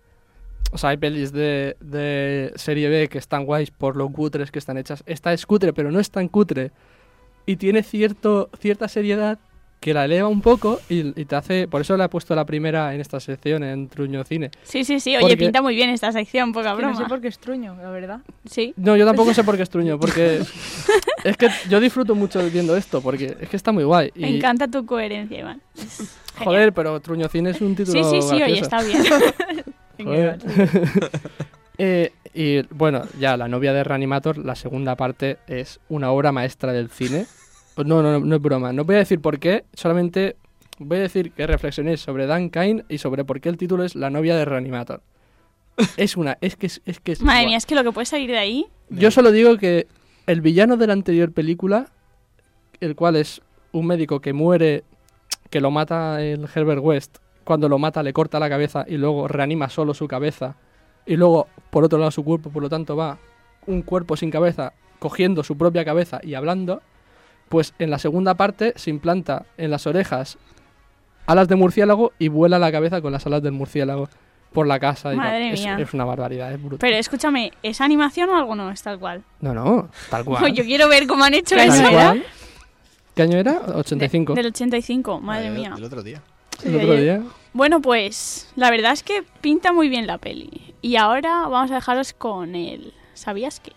O 0.72 0.78
sea, 0.78 0.92
hay 0.92 0.98
pelis 0.98 1.32
de, 1.32 1.76
de 1.80 2.52
serie 2.56 2.90
B 2.90 3.08
que 3.08 3.18
están 3.18 3.46
guays 3.46 3.72
por 3.72 3.96
lo 3.96 4.10
cutres 4.10 4.52
que 4.52 4.60
están 4.60 4.78
hechas. 4.78 5.02
Esta 5.06 5.34
es 5.34 5.46
cutre, 5.46 5.74
pero 5.74 5.92
no 5.92 6.00
es 6.00 6.12
tan 6.12 6.28
cutre. 6.28 6.72
Y 7.46 7.56
tiene 7.56 7.84
cierto, 7.84 8.50
cierta 8.60 8.88
seriedad 8.90 9.40
que 9.80 9.94
la 9.94 10.06
eleva 10.06 10.28
un 10.28 10.42
poco 10.42 10.80
y, 10.90 11.20
y 11.20 11.26
te 11.26 11.36
hace. 11.36 11.68
Por 11.68 11.82
eso 11.82 11.96
le 11.98 12.04
he 12.04 12.10
puesto 12.10 12.34
la 12.36 12.46
primera 12.46 12.94
en 12.96 13.00
esta 13.02 13.20
sección, 13.20 13.64
en 13.64 13.88
Truño 13.90 14.24
Cine. 14.24 14.50
Sí, 14.64 14.84
sí, 14.84 15.00
sí. 15.00 15.12
Oye, 15.16 15.22
Porque- 15.22 15.38
pinta 15.38 15.62
muy 15.62 15.76
bien 15.76 15.90
esta 15.92 16.12
sección, 16.12 16.52
poca 16.52 16.70
Que 16.76 16.82
no 16.82 16.90
broma. 16.90 16.98
sé 16.98 17.06
por 17.06 17.22
qué 17.22 17.28
es 17.28 17.38
truño, 17.38 17.76
la 17.82 17.90
verdad. 17.92 18.20
Sí. 18.50 18.74
No, 18.76 18.96
yo 18.98 19.06
tampoco 19.06 19.34
sé 19.34 19.44
por 19.44 19.56
qué 19.56 19.64
es 19.64 19.70
Truño, 19.70 20.00
porque. 20.00 20.42
es 21.24 21.38
que 21.38 21.48
yo 21.70 21.80
disfruto 21.80 22.16
mucho 22.16 22.44
viendo 22.50 22.76
esto, 22.76 23.02
porque 23.02 23.38
es 23.40 23.50
que 23.50 23.56
está 23.56 23.72
muy 23.72 23.84
guay. 23.84 24.12
Me 24.16 24.32
Y, 24.32 24.38
encanta 24.38 24.68
tu 24.68 24.86
coherencia, 24.86 25.40
Iván. 25.40 25.62
Joder, 26.44 26.74
pero 26.74 27.00
Truño 27.00 27.28
Cine 27.30 27.52
es 27.52 27.62
un 27.62 27.76
título. 27.76 28.04
Sí, 28.04 28.22
sí, 28.22 28.28
sí, 28.28 28.42
oye, 28.42 28.62
gracioso. 28.62 28.64
está 28.64 28.84
bien. 28.84 29.64
Joder. 30.04 30.38
Eh, 31.80 32.12
y 32.34 32.64
bueno, 32.74 33.04
ya 33.20 33.38
la 33.38 33.48
novia 33.48 33.72
de 33.72 33.84
Reanimator, 33.84 34.40
la 34.40 34.56
segunda 34.56 34.96
parte 34.96 35.38
es 35.48 35.80
una 35.90 36.10
obra 36.12 36.32
maestra 36.32 36.74
del 36.74 36.90
cine. 36.90 37.28
No, 37.86 38.02
no, 38.02 38.14
no, 38.14 38.20
no 38.20 38.36
es 38.36 38.42
broma. 38.42 38.74
No 38.74 38.84
voy 38.86 38.96
a 38.96 39.00
decir 39.00 39.20
por 39.22 39.40
qué, 39.40 39.66
solamente 39.74 40.36
voy 40.80 40.98
a 40.98 41.02
decir 41.02 41.32
que 41.32 41.46
reflexionéis 41.48 42.00
sobre 42.02 42.26
Dan 42.28 42.50
Kine 42.50 42.86
y 42.90 42.98
sobre 42.98 43.24
por 43.26 43.40
qué 43.42 43.50
el 43.50 43.58
título 43.58 43.84
es 43.84 43.96
La 43.96 44.10
novia 44.10 44.36
de 44.36 44.46
Reanimator. 44.46 45.02
Es 45.98 46.18
una, 46.18 46.38
es 46.42 46.56
que 46.56 46.68
es, 46.68 46.82
es 46.86 47.00
que 47.00 47.12
es- 47.12 47.22
Madre 47.22 47.46
mía, 47.46 47.58
es 47.58 47.66
que 47.66 47.76
lo 47.76 47.84
que 47.84 47.92
puede 47.92 48.06
salir 48.06 48.30
de 48.32 48.38
ahí... 48.40 48.66
Yo 48.90 49.12
solo 49.12 49.32
digo 49.32 49.58
que 49.58 49.88
el 50.26 50.42
villano 50.42 50.76
de 50.78 50.88
la 50.88 50.94
anterior 50.94 51.32
película, 51.32 51.88
el 52.80 52.96
cual 52.96 53.16
es 53.16 53.42
un 53.74 53.86
médico 53.86 54.20
que 54.22 54.34
muere, 54.34 54.84
que 55.50 55.62
lo 55.62 55.70
mata 55.72 56.22
el 56.24 56.48
Herbert 56.54 56.82
West, 56.82 57.18
cuando 57.44 57.70
lo 57.70 57.78
mata 57.80 58.02
le 58.04 58.12
corta 58.14 58.40
la 58.40 58.50
cabeza 58.50 58.86
y 58.88 58.98
luego 58.98 59.28
reanima 59.28 59.70
solo 59.70 59.94
su 59.94 60.08
cabeza 60.08 60.56
y 61.06 61.16
luego 61.16 61.48
por 61.70 61.84
otro 61.86 61.98
lado 62.00 62.12
su 62.12 62.24
cuerpo, 62.24 62.50
por 62.50 62.62
lo 62.64 62.70
tanto 62.70 62.96
va 62.96 63.18
un 63.68 63.82
cuerpo 63.84 64.18
sin 64.18 64.32
cabeza 64.32 64.74
cogiendo 65.00 65.44
su 65.44 65.58
propia 65.58 65.86
cabeza 65.86 66.20
y 66.24 66.34
hablando, 66.34 66.82
pues 67.50 67.74
en 67.80 67.90
la 67.90 68.00
segunda 68.00 68.36
parte 68.36 68.74
se 68.76 68.90
implanta 68.90 69.46
en 69.58 69.72
las 69.72 69.88
orejas 69.88 70.38
alas 71.26 71.48
de 71.48 71.56
murciélago 71.56 72.14
y 72.20 72.30
vuela 72.30 72.60
la 72.60 72.72
cabeza 72.72 73.02
con 73.02 73.12
las 73.12 73.26
alas 73.26 73.42
del 73.44 73.52
murciélago. 73.52 74.10
por 74.54 74.66
la 74.66 74.80
casa. 74.80 75.14
y 75.14 75.18
Madre 75.18 75.52
mía. 75.52 75.78
Es, 75.80 75.94
una 75.94 76.06
barbaridad, 76.06 76.52
es 76.52 76.60
brutal. 76.60 76.80
Pero 76.80 76.96
escúchame, 76.98 77.52
¿es 77.64 77.82
animación 77.82 78.30
o 78.30 78.38
algo 78.38 78.56
no? 78.56 78.72
Es 78.72 78.82
tal 78.82 78.98
cual. 78.98 79.24
No, 79.42 79.54
no, 79.54 79.90
tal 80.10 80.24
cual. 80.26 80.54
Yo 80.54 80.64
quiero 80.64 80.88
ver 80.88 81.06
cómo 81.06 81.26
han 81.26 81.34
hecho 81.34 81.56
¿Qué 81.56 81.66
eso. 81.66 81.84
¿Qué 83.14 83.22
año 83.24 83.38
era? 83.38 83.60
85. 83.76 84.34
Del 84.36 84.48
85, 84.48 85.20
madre 85.20 85.50
mía. 85.50 85.74
El 85.78 85.84
otro 85.84 86.02
día. 86.02 86.22
El 86.64 86.76
otro 86.76 86.94
día. 86.94 87.22
Bueno, 87.54 87.82
pues 87.82 88.50
la 88.56 88.72
verdad 88.72 88.94
es 88.94 89.04
que 89.04 89.24
pinta 89.42 89.74
muy 89.74 89.90
bien 89.90 90.08
la 90.08 90.18
peli. 90.18 90.76
Y 90.82 90.96
ahora 90.96 91.48
vamos 91.48 91.72
a 91.72 91.76
dejaros 91.76 92.14
con 92.14 92.56
el 92.56 92.94
¿Sabías 93.18 93.60
qué? 93.60 93.74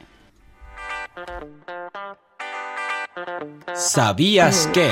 ¿Sabías 3.74 4.68
que? 4.72 4.90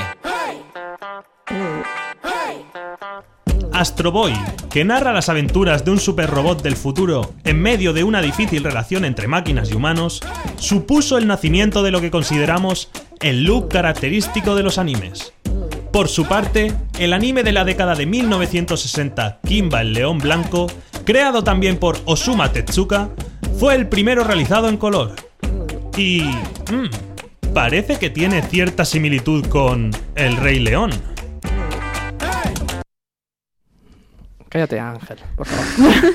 Astro 3.72 4.10
Boy, 4.10 4.32
que 4.70 4.84
narra 4.84 5.12
las 5.12 5.28
aventuras 5.28 5.84
de 5.84 5.92
un 5.92 6.00
superrobot 6.00 6.62
del 6.62 6.74
futuro 6.74 7.34
en 7.44 7.62
medio 7.62 7.92
de 7.92 8.02
una 8.02 8.20
difícil 8.20 8.64
relación 8.64 9.04
entre 9.04 9.28
máquinas 9.28 9.70
y 9.70 9.74
humanos, 9.74 10.20
supuso 10.56 11.16
el 11.16 11.26
nacimiento 11.26 11.82
de 11.82 11.92
lo 11.92 12.00
que 12.00 12.10
consideramos 12.10 12.90
el 13.20 13.44
look 13.44 13.68
característico 13.68 14.56
de 14.56 14.64
los 14.64 14.78
animes. 14.78 15.32
Por 15.92 16.08
su 16.08 16.26
parte, 16.26 16.74
el 16.98 17.12
anime 17.12 17.44
de 17.44 17.52
la 17.52 17.64
década 17.64 17.94
de 17.94 18.06
1960, 18.06 19.40
Kimba 19.46 19.80
el 19.80 19.92
León 19.92 20.18
Blanco, 20.18 20.66
creado 21.04 21.44
también 21.44 21.78
por 21.78 21.98
Osuma 22.04 22.52
Tetsuka, 22.52 23.10
fue 23.58 23.74
el 23.74 23.88
primero 23.88 24.24
realizado 24.24 24.68
en 24.68 24.76
color. 24.76 25.14
Y... 25.96 26.22
mm, 26.70 27.07
parece 27.52 27.98
que 27.98 28.10
tiene 28.10 28.42
cierta 28.42 28.84
similitud 28.84 29.46
con 29.46 29.90
El 30.14 30.36
Rey 30.36 30.58
León. 30.60 30.90
Cállate, 34.48 34.80
Ángel, 34.80 35.18
por 35.36 35.46
favor. 35.46 36.14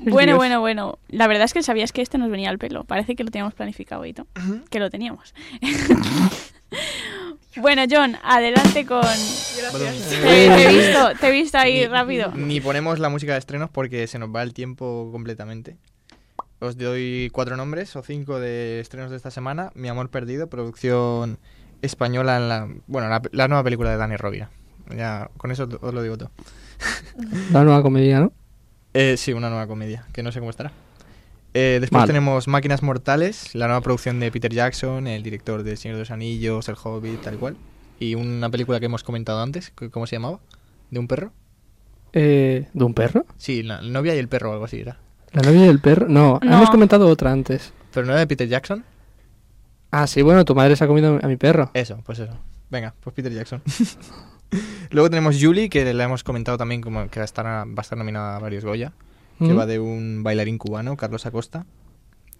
Bueno, 0.00 0.30
Dios. 0.32 0.36
bueno, 0.38 0.60
bueno. 0.60 0.98
La 1.08 1.26
verdad 1.26 1.44
es 1.44 1.52
que 1.52 1.62
sabías 1.62 1.92
que 1.92 2.00
este 2.00 2.16
nos 2.18 2.30
venía 2.30 2.48
al 2.48 2.56
pelo. 2.58 2.84
Parece 2.84 3.14
que 3.14 3.24
lo 3.24 3.30
teníamos 3.30 3.52
planificado. 3.52 4.04
Que 4.70 4.78
lo 4.78 4.90
teníamos. 4.90 5.34
bueno, 7.56 7.82
John, 7.90 8.16
adelante 8.22 8.86
con... 8.86 9.02
Te, 9.02 10.18
te 10.22 10.64
he 10.64 10.68
visto, 10.72 11.10
te 11.20 11.28
he 11.28 11.30
visto 11.32 11.58
ahí 11.58 11.80
Ni- 11.80 11.86
rápido. 11.88 12.32
Ni 12.34 12.60
ponemos 12.60 13.00
la 13.00 13.10
música 13.10 13.32
de 13.32 13.38
estrenos 13.40 13.68
porque 13.70 14.06
se 14.06 14.18
nos 14.18 14.34
va 14.34 14.42
el 14.44 14.54
tiempo 14.54 15.10
completamente. 15.12 15.76
Os 16.60 16.76
doy 16.76 17.30
cuatro 17.32 17.56
nombres 17.56 17.94
o 17.96 18.02
cinco 18.02 18.40
de 18.40 18.80
estrenos 18.80 19.10
de 19.10 19.16
esta 19.16 19.30
semana. 19.30 19.70
Mi 19.74 19.88
amor 19.88 20.10
perdido, 20.10 20.48
producción 20.48 21.38
española 21.82 22.36
en 22.36 22.48
la, 22.48 22.68
bueno, 22.86 23.08
la, 23.08 23.22
la 23.30 23.48
nueva 23.48 23.62
película 23.62 23.90
de 23.90 23.96
Dani 23.96 24.16
Rovira. 24.16 24.50
Ya, 24.96 25.30
con 25.36 25.50
eso 25.50 25.68
os 25.80 25.94
lo 25.94 26.02
digo 26.02 26.16
todo. 26.16 26.30
La 27.52 27.64
nueva 27.64 27.82
comedia, 27.82 28.20
¿no? 28.20 28.32
Eh, 28.94 29.16
sí, 29.16 29.32
una 29.32 29.50
nueva 29.50 29.66
comedia, 29.66 30.06
que 30.12 30.22
no 30.22 30.32
sé 30.32 30.38
cómo 30.38 30.50
estará. 30.50 30.72
Eh, 31.54 31.78
después 31.80 32.00
Mal. 32.00 32.06
tenemos 32.06 32.46
Máquinas 32.48 32.82
Mortales, 32.82 33.54
la 33.54 33.66
nueva 33.66 33.80
producción 33.80 34.20
de 34.20 34.30
Peter 34.30 34.52
Jackson, 34.52 35.06
el 35.06 35.22
director 35.22 35.62
de 35.62 35.76
Señor 35.76 35.96
de 35.96 36.02
los 36.02 36.10
Anillos, 36.10 36.68
El 36.68 36.76
Hobbit, 36.82 37.20
tal 37.22 37.38
cual. 37.38 37.56
Y 37.98 38.14
una 38.14 38.48
película 38.48 38.78
que 38.80 38.86
hemos 38.86 39.02
comentado 39.02 39.42
antes, 39.42 39.72
¿cómo 39.90 40.06
se 40.06 40.16
llamaba? 40.16 40.40
¿De 40.90 40.98
un 41.00 41.08
perro? 41.08 41.32
Eh, 42.12 42.68
¿De 42.72 42.84
un 42.84 42.94
perro? 42.94 43.26
Sí, 43.36 43.62
la 43.62 43.82
novia 43.82 44.14
y 44.14 44.18
el 44.18 44.28
perro 44.28 44.50
o 44.50 44.52
algo 44.52 44.64
así 44.64 44.80
era. 44.80 44.98
¿La 45.32 45.42
novia 45.42 45.62
del 45.62 45.80
perro? 45.80 46.08
No, 46.08 46.38
No. 46.42 46.56
hemos 46.56 46.70
comentado 46.70 47.06
otra 47.08 47.32
antes. 47.32 47.72
¿Pero 47.92 48.06
no 48.06 48.12
era 48.12 48.20
de 48.20 48.26
Peter 48.26 48.48
Jackson? 48.48 48.84
Ah, 49.90 50.06
sí, 50.06 50.22
bueno, 50.22 50.44
tu 50.44 50.54
madre 50.54 50.76
se 50.76 50.84
ha 50.84 50.86
comido 50.86 51.18
a 51.22 51.26
mi 51.26 51.36
perro. 51.36 51.70
Eso, 51.74 52.00
pues 52.04 52.18
eso. 52.18 52.36
Venga, 52.70 52.94
pues 53.00 53.14
Peter 53.14 53.32
Jackson. 53.32 53.62
Luego 54.90 55.10
tenemos 55.10 55.36
Julie, 55.40 55.68
que 55.68 55.92
la 55.94 56.04
hemos 56.04 56.24
comentado 56.24 56.56
también 56.58 56.80
como 56.80 57.08
que 57.08 57.20
va 57.20 57.24
a 57.24 57.24
estar, 57.24 57.46
va 57.46 57.62
a 57.76 57.80
estar 57.80 57.96
nominada 57.98 58.36
a 58.36 58.38
varios 58.38 58.64
Goya, 58.64 58.92
que 59.38 59.52
Mm. 59.52 59.58
va 59.58 59.66
de 59.66 59.78
un 59.78 60.22
bailarín 60.22 60.58
cubano, 60.58 60.96
Carlos 60.96 61.24
Acosta. 61.26 61.66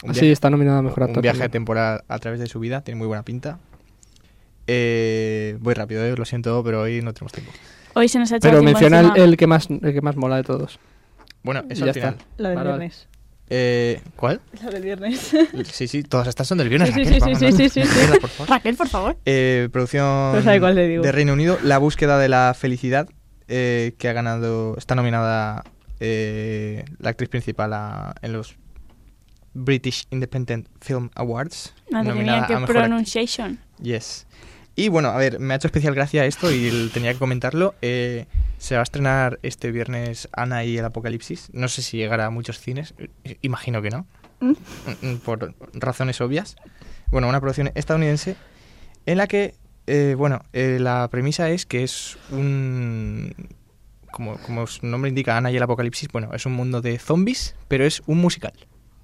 Un 0.05 0.15
Sí, 0.15 0.21
viaje- 0.21 0.33
está 0.33 0.49
nominada 0.51 0.79
a 0.79 0.83
mejor 0.83 1.03
un 1.03 1.09
actor. 1.11 1.23
viaje 1.23 1.39
también. 1.39 1.51
temporal 1.53 2.05
a 2.09 2.19
través 2.19 2.41
de 2.41 2.47
su 2.47 2.61
vida, 2.61 2.83
tiene 2.83 2.99
muy 2.99 3.07
buena 3.07 3.23
pinta. 3.25 3.59
Eh, 4.67 5.57
voy 5.61 5.75
rápido, 5.75 6.05
eh, 6.05 6.15
lo 6.17 6.25
siento, 6.25 6.63
pero 6.63 6.83
hoy 6.83 7.01
no 7.03 7.13
tenemos 7.15 7.33
tiempo. 7.33 7.53
Hoy 7.95 8.09
se 8.09 8.19
nos 8.19 8.31
ha 8.33 8.37
hecho 8.37 8.49
Pero 8.49 8.63
menciona 8.63 9.01
el, 9.01 9.17
el 9.23 9.37
que 9.37 9.47
más, 9.47 9.69
el 9.71 9.93
que 9.93 10.01
más 10.03 10.17
mola 10.17 10.37
de 10.37 10.45
todos. 10.45 10.79
Bueno, 11.43 11.65
eso 11.69 11.85
ya 11.85 11.91
al 11.93 11.95
final. 11.95 12.15
está. 12.15 12.25
La 12.37 12.49
del 12.51 12.57
Vale, 12.59 12.69
viernes. 12.71 13.09
Eh, 13.51 14.03
¿Cuál? 14.17 14.41
La 14.63 14.71
del 14.71 14.83
viernes. 14.83 15.35
Sí, 15.73 15.89
sí, 15.89 16.03
todas 16.03 16.29
estas 16.29 16.47
son 16.47 16.59
del 16.59 16.69
viernes. 16.69 16.91
Sí, 16.91 16.95
Raquel, 17.05 17.15
sí, 17.15 17.21
vamos, 17.21 17.39
sí, 17.39 17.45
no- 17.47 17.57
sí, 17.57 17.69
sí, 17.71 17.83
sí. 17.85 18.19
por 18.21 18.29
favor. 18.31 18.51
Raquel, 18.51 18.77
por 18.77 18.89
favor. 18.89 19.17
Eh, 19.25 19.69
producción 19.73 20.05
No 20.35 20.43
sabe 20.43 20.61
cuál 20.61 20.75
le 20.75 20.87
digo. 20.89 21.03
de 21.03 21.13
Reino 21.13 21.33
Unido, 21.33 21.59
La 21.63 21.79
búsqueda 21.79 22.19
de 22.19 22.29
la 22.29 22.55
felicidad, 22.59 23.09
eh, 23.49 23.95
que 23.99 24.09
ha 24.09 24.13
ganado, 24.13 24.77
está 24.77 24.95
nominada 24.95 25.65
eh, 26.01 26.85
la 26.99 27.11
actriz 27.11 27.29
principal 27.31 27.73
a- 27.73 28.15
en 28.23 28.33
los 28.35 28.57
British 29.55 30.07
Independent 30.11 30.69
Film 30.81 31.11
Awards. 31.15 31.75
Madre 31.91 32.11
nominada 32.11 32.39
mía, 32.41 32.47
qué 32.49 32.55
a 32.55 32.61
mejor 32.61 32.77
act- 32.77 32.81
pronunciation. 32.81 33.59
Yes. 33.83 34.27
Y 34.79 34.91
bueno, 34.91 35.09
a 35.09 35.17
ver, 35.17 35.41
me 35.41 35.55
ha 35.55 35.57
hecho 35.57 35.67
especial 35.67 35.93
gracia 35.93 36.25
esto 36.25 36.53
y 36.53 36.89
tenía 36.95 37.13
que 37.13 37.19
comentarlo. 37.19 37.75
Eh, 37.83 38.27
se 38.59 38.77
va 38.77 38.81
a 38.81 38.85
estrenar 38.85 39.41
este 39.43 39.73
viernes 39.73 40.29
Ana 40.33 40.63
y 40.65 40.79
el 40.79 40.85
Apocalipsis. 40.85 41.49
No 41.53 41.67
sé 41.67 41.83
si 41.83 41.97
llegará 41.97 42.27
a 42.27 42.31
muchos 42.31 42.61
cines. 42.61 42.95
eh, 43.25 43.39
Imagino 43.43 43.83
que 43.83 43.91
no. 43.91 44.07
Mm. 44.39 44.53
Mm, 45.03 45.17
Por 45.17 45.53
razones 45.73 46.21
obvias. 46.21 46.55
Bueno, 47.11 47.29
una 47.29 47.41
producción 47.41 47.73
estadounidense 47.75 48.37
en 49.05 49.19
la 49.19 49.27
que, 49.27 49.57
eh, 49.89 50.15
bueno, 50.17 50.43
eh, 50.53 50.79
la 50.81 51.09
premisa 51.11 51.51
es 51.51 51.67
que 51.67 51.83
es 51.83 52.17
un... 52.31 53.35
Como, 54.13 54.37
como 54.39 54.65
su 54.69 54.87
nombre 54.87 55.09
indica, 55.09 55.37
Ana 55.37 55.51
y 55.51 55.57
el 55.57 55.63
Apocalipsis, 55.65 56.09
bueno, 56.13 56.31
es 56.35 56.47
un 56.47 56.53
mundo 56.53 56.81
de 56.81 57.01
zombies, 57.01 57.57
pero 57.67 57.85
es 57.85 58.01
un 58.07 58.19
musical. 58.19 58.53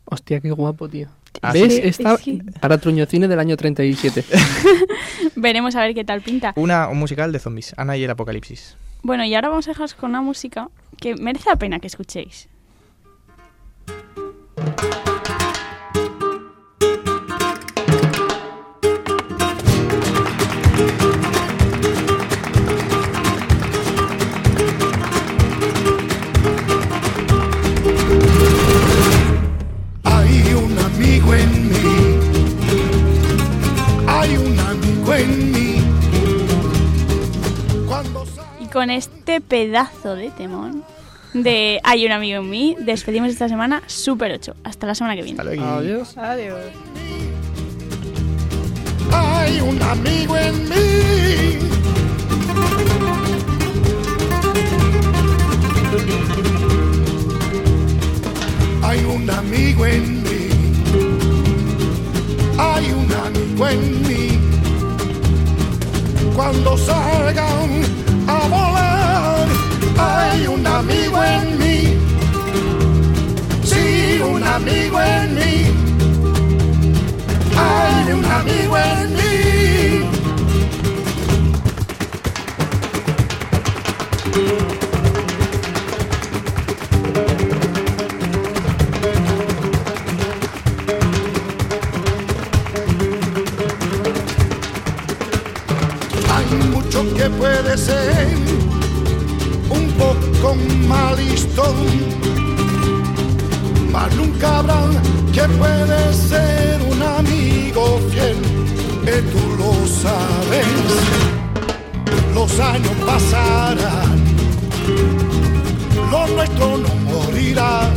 Hostia, 0.04 0.38
qué 0.38 0.52
guapo, 0.52 0.88
tío. 0.88 1.08
Ah, 1.42 1.52
¿Ves? 1.52 1.74
sí. 1.74 1.80
Está 1.82 2.16
para 2.60 2.78
Truñocine 2.78 3.26
del 3.26 3.40
año 3.40 3.56
37. 3.56 4.24
Veremos 5.44 5.76
a 5.76 5.82
ver 5.82 5.94
qué 5.94 6.04
tal 6.04 6.22
pinta. 6.22 6.54
Una, 6.56 6.88
un 6.88 6.98
musical 6.98 7.30
de 7.30 7.38
zombies, 7.38 7.74
Ana 7.76 7.98
y 7.98 8.02
el 8.02 8.10
Apocalipsis. 8.10 8.78
Bueno, 9.02 9.26
y 9.26 9.34
ahora 9.34 9.50
vamos 9.50 9.68
a 9.68 9.72
dejaros 9.72 9.92
con 9.92 10.08
una 10.08 10.22
música 10.22 10.70
que 10.98 11.16
merece 11.16 11.50
la 11.50 11.56
pena 11.56 11.80
que 11.80 11.86
escuchéis. 11.86 12.48
Con 38.84 38.90
este 38.90 39.40
pedazo 39.40 40.14
de 40.14 40.30
temón 40.30 40.84
de 41.32 41.80
Hay 41.84 42.04
un 42.04 42.12
amigo 42.12 42.42
en 42.42 42.50
mí, 42.50 42.76
despedimos 42.78 43.30
esta 43.30 43.48
semana 43.48 43.82
Super 43.86 44.30
8. 44.30 44.56
Hasta 44.62 44.86
la 44.86 44.94
semana 44.94 45.16
que 45.16 45.22
viene. 45.22 45.40
Adiós. 45.40 46.18
Adiós. 46.18 46.60
hay 49.10 49.60
un 49.62 49.80
amigo 49.80 50.36
en 50.36 50.68
mí. 50.68 50.74
Hay 58.82 59.04
un 59.04 59.30
amigo 59.30 59.86
en 59.86 60.22
mí. 60.24 60.48
Hay 62.58 62.92
un 62.92 63.10
amigo 63.10 63.66
en 63.66 64.02
mí. 64.02 64.38
Cuando 66.36 66.76
salgan 66.76 68.03
a 68.44 68.48
volar, 68.48 69.48
hay 69.98 70.46
un 70.46 70.66
amigo 70.66 71.22
en 71.22 71.58
mí. 71.58 71.98
Sí, 73.64 74.20
un 74.20 74.42
amigo 74.42 75.00
en 75.00 75.34
mí. 75.34 75.54
Hay 77.56 78.12
un 78.12 78.24
amigo 78.24 78.78
en 78.78 79.14
mí. 79.14 79.24
Que 97.24 97.30
puede 97.30 97.78
ser 97.78 98.36
un 99.70 99.86
poco 99.92 100.54
mal 100.86 101.16
listo, 101.16 101.74
mas 103.90 104.14
nunca 104.14 104.58
habrá 104.58 104.82
que 105.32 105.44
puede 105.60 106.12
ser 106.12 106.82
un 106.82 107.02
amigo 107.02 107.98
fiel, 108.10 108.36
que 109.06 109.22
tú 109.32 109.42
lo 109.56 109.72
sabes. 110.02 110.66
Los 112.34 112.60
años 112.60 112.92
pasarán 113.06 114.24
lo 116.10 116.26
nuestro 116.26 116.76
no 116.76 116.94
morirá. 117.10 117.88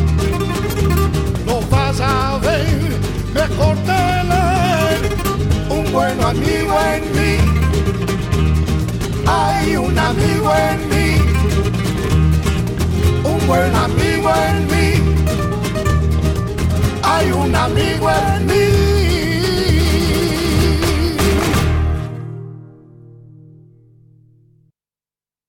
Lo 1.45 1.59
vas 1.69 1.99
a 1.99 2.39
ver 2.41 2.80
mejor 3.34 3.75
tener 3.91 4.97
un 5.69 5.91
buen 5.91 6.23
amigo 6.23 6.75
en 6.93 7.66
hay 9.28 9.75
un 9.75 9.97
amigo 9.97 10.53
en 10.55 10.89
mí, 10.89 11.09
un 13.23 13.47
buen 13.47 13.75
amigo 13.75 14.32
en 14.49 14.67
mí, 14.67 14.88
hay 17.03 17.32
un 17.32 17.55
amigo 17.55 18.09
en 18.09 18.47
mí. 18.47 18.97